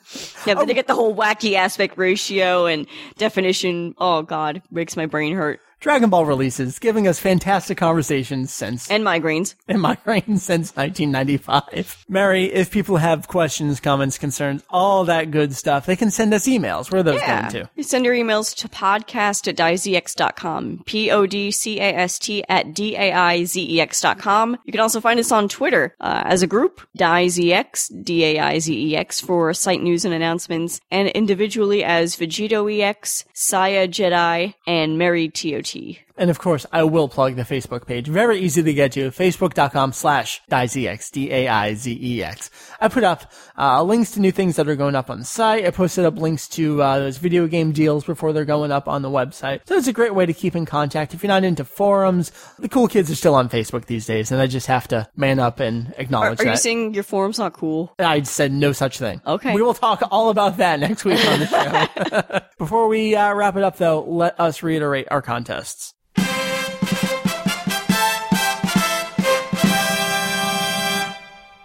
Yeah, 0.45 0.53
but 0.53 0.67
they 0.67 0.75
get 0.75 0.85
the 0.85 0.93
whole 0.93 1.15
wacky 1.15 1.55
aspect 1.55 1.97
ratio 1.97 2.67
and 2.67 2.85
definition. 3.17 3.95
Oh 3.97 4.21
god, 4.21 4.61
makes 4.69 4.95
my 4.95 5.07
brain 5.07 5.33
hurt. 5.35 5.59
Dragon 5.79 6.09
Ball 6.09 6.25
releases, 6.25 6.79
giving 6.79 7.07
us 7.07 7.19
fantastic 7.19 7.77
conversations 7.77 8.51
since 8.53 8.89
And 8.89 9.03
migraines. 9.03 9.55
in 9.67 9.79
my 9.79 9.97
reign 10.05 10.37
since 10.37 10.75
1995. 10.75 12.05
Meri, 12.09 12.45
if 12.45 12.71
people 12.71 12.97
have 12.97 13.27
questions, 13.27 13.79
comments, 13.79 14.17
concerns, 14.17 14.63
all 14.69 15.05
that 15.05 15.31
good 15.31 15.55
stuff, 15.55 15.85
they 15.85 15.95
can 15.95 16.09
send 16.11 16.33
us 16.33 16.47
emails. 16.47 16.91
Where 16.91 17.01
are 17.01 17.03
those 17.03 17.19
Yeah. 17.21 17.41
going 17.51 17.63
to? 17.65 17.69
You 17.75 17.83
send 17.83 18.05
your 18.05 18.15
emails 18.15 18.55
to 18.57 18.67
podcast 18.69 19.47
at 19.47 19.55
daizex.com. 19.55 20.83
P-O-D-C-A-S-T 20.85 22.43
at 22.49 22.73
D-A-I-Z-E-X 22.73 24.01
dot 24.01 24.17
com. 24.19 24.57
You 24.65 24.71
can 24.71 24.81
also 24.81 24.99
find 25.01 25.19
us 25.19 25.31
on 25.31 25.47
Twitter, 25.47 25.95
uh, 26.01 26.23
as 26.25 26.41
a 26.41 26.47
group, 26.47 26.81
DaiZeX, 26.97 28.03
D-A-I-Z-E-X 28.03 29.21
for 29.21 29.53
site 29.53 29.81
news 29.81 30.05
and 30.05 30.13
announcements, 30.13 30.79
and 30.91 31.09
individually 31.09 31.83
as 31.83 32.15
VegettoEX, 32.15 33.25
Saya 33.33 33.87
Jedi, 33.87 34.53
and 34.65 34.97
Meri 34.97 35.29
TOT. 35.65 36.04
And 36.17 36.29
of 36.29 36.39
course, 36.39 36.65
I 36.71 36.83
will 36.83 37.09
plug 37.09 37.35
the 37.35 37.43
Facebook 37.43 37.85
page. 37.85 38.07
Very 38.07 38.39
easy 38.39 38.63
to 38.63 38.73
get 38.73 38.93
to. 38.93 39.11
Facebook.com 39.11 39.91
slash 39.91 40.41
DaiZeX, 40.49 41.11
D-A-I-Z-E-X. 41.11 42.49
I 42.79 42.87
put 42.87 43.03
up, 43.03 43.31
uh, 43.57 43.83
links 43.83 44.11
to 44.11 44.19
new 44.21 44.31
things 44.31 44.55
that 44.55 44.69
are 44.69 44.75
going 44.77 44.95
up 44.95 45.09
on 45.09 45.19
the 45.19 45.25
site. 45.25 45.65
I 45.65 45.71
posted 45.71 46.05
up 46.05 46.17
links 46.17 46.47
to, 46.49 46.81
uh, 46.81 46.99
those 46.99 47.17
video 47.17 47.47
game 47.47 47.71
deals 47.73 48.05
before 48.05 48.31
they're 48.33 48.45
going 48.45 48.71
up 48.71 48.87
on 48.87 49.01
the 49.01 49.09
website. 49.09 49.61
So 49.65 49.75
it's 49.75 49.87
a 49.87 49.93
great 49.93 50.15
way 50.15 50.25
to 50.25 50.33
keep 50.33 50.55
in 50.55 50.65
contact. 50.65 51.13
If 51.13 51.21
you're 51.23 51.27
not 51.27 51.43
into 51.43 51.65
forums, 51.65 52.31
the 52.59 52.69
cool 52.69 52.87
kids 52.87 53.11
are 53.11 53.15
still 53.15 53.35
on 53.35 53.49
Facebook 53.49 53.85
these 53.85 54.05
days, 54.05 54.31
and 54.31 54.41
I 54.41 54.47
just 54.47 54.67
have 54.67 54.87
to 54.89 55.07
man 55.15 55.39
up 55.39 55.59
and 55.59 55.87
Are, 55.89 55.93
acknowledge 55.97 56.39
are 56.39 56.45
that. 56.45 56.51
you 56.51 56.57
saying 56.57 56.93
your 56.93 57.03
forum's 57.03 57.39
not 57.39 57.53
cool? 57.53 57.93
I 57.99 58.21
said 58.23 58.51
no 58.51 58.71
such 58.71 58.99
thing. 58.99 59.21
Okay. 59.27 59.53
We 59.53 59.61
will 59.61 59.73
talk 59.73 60.01
all 60.11 60.29
about 60.29 60.57
that 60.57 60.79
next 60.79 61.03
week 61.05 61.19
on 61.25 61.39
the 61.41 61.45
show. 62.31 62.39
Before 62.57 62.87
we 62.87 63.15
uh, 63.15 63.33
wrap 63.33 63.57
it 63.57 63.63
up, 63.63 63.77
though, 63.77 64.01
let 64.03 64.39
us 64.39 64.63
reiterate 64.63 65.07
our 65.11 65.21
contests. 65.21 65.93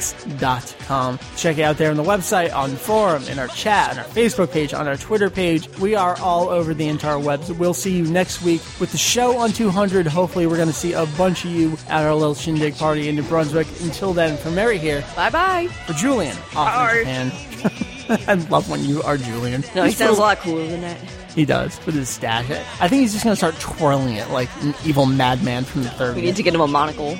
www.daizex.com. 0.00 1.18
Check 1.36 1.58
it 1.58 1.62
out 1.62 1.76
there 1.76 1.90
on 1.90 1.96
the 1.96 2.02
website, 2.02 2.54
on 2.54 2.70
the 2.70 2.76
forum, 2.76 3.22
in 3.24 3.38
our 3.38 3.48
chat, 3.48 3.92
on 3.92 3.98
our 3.98 4.04
Facebook 4.04 4.50
page, 4.52 4.72
on 4.74 4.86
our 4.88 4.96
Twitter 4.96 5.30
page. 5.30 5.68
We 5.78 5.94
are 5.94 6.18
all 6.20 6.48
over 6.48 6.74
the 6.74 6.88
entire 6.88 7.18
webs. 7.18 7.52
We'll 7.52 7.74
see 7.74 7.96
you 7.96 8.04
next 8.04 8.42
week 8.42 8.60
with 8.80 8.92
the 8.92 8.98
show 8.98 9.36
on 9.38 9.50
200. 9.52 10.06
Hopefully, 10.06 10.46
we're 10.46 10.56
going 10.56 10.68
to 10.68 10.74
see 10.74 10.92
a 10.92 11.06
bunch 11.18 11.44
of 11.44 11.50
you 11.50 11.76
at 11.88 12.04
our 12.04 12.14
little 12.14 12.34
shindig 12.34 12.76
party 12.76 13.08
in 13.08 13.16
New 13.16 13.22
Brunswick. 13.24 13.65
Until 13.82 14.12
then, 14.12 14.36
for 14.38 14.50
Meri 14.50 14.78
here, 14.78 15.04
Bye 15.14 15.30
bye. 15.30 15.68
for 15.86 15.92
Julian, 15.92 16.36
off 16.54 16.74
Bye. 16.74 16.98
in 17.06 17.30
Japan. 17.30 17.72
I 18.28 18.34
love 18.50 18.70
when 18.70 18.84
you 18.84 19.02
are 19.02 19.16
Julian. 19.16 19.64
No, 19.74 19.82
he 19.82 19.88
He's 19.88 19.98
sounds 19.98 20.18
a 20.18 20.20
lot 20.20 20.38
cooler 20.38 20.66
than 20.66 20.80
that. 20.82 20.96
He 21.34 21.44
does 21.44 21.78
with 21.84 21.94
his 21.96 22.08
stash. 22.08 22.48
I 22.80 22.88
think 22.88 23.02
he's 23.02 23.12
just 23.12 23.24
gonna 23.24 23.36
start 23.36 23.54
twirling 23.60 24.14
it 24.14 24.30
like 24.30 24.48
an 24.62 24.74
evil 24.84 25.06
madman 25.06 25.64
from 25.64 25.82
the 25.82 25.90
third. 25.90 26.16
We 26.16 26.22
need 26.22 26.36
to 26.36 26.42
get 26.42 26.54
him 26.54 26.60
a 26.60 26.66
monocle. 26.68 27.18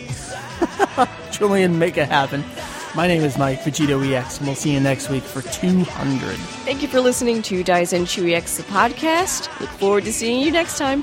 Julian, 1.32 1.78
make 1.78 1.96
it 1.98 2.08
happen. 2.08 2.42
My 2.94 3.06
name 3.06 3.22
is 3.22 3.36
Mike 3.36 3.60
Vegito 3.60 4.00
EX, 4.10 4.38
and 4.38 4.46
we'll 4.46 4.56
see 4.56 4.72
you 4.72 4.80
next 4.80 5.10
week 5.10 5.22
for 5.22 5.42
200. 5.42 5.84
Thank 6.64 6.80
you 6.80 6.88
for 6.88 7.00
listening 7.00 7.42
to 7.42 7.62
Daizenshuu 7.62 8.32
EX 8.32 8.56
the 8.56 8.62
podcast. 8.62 9.60
Look 9.60 9.68
forward 9.70 10.04
to 10.04 10.12
seeing 10.14 10.40
you 10.40 10.50
next 10.50 10.78
time. 10.78 11.02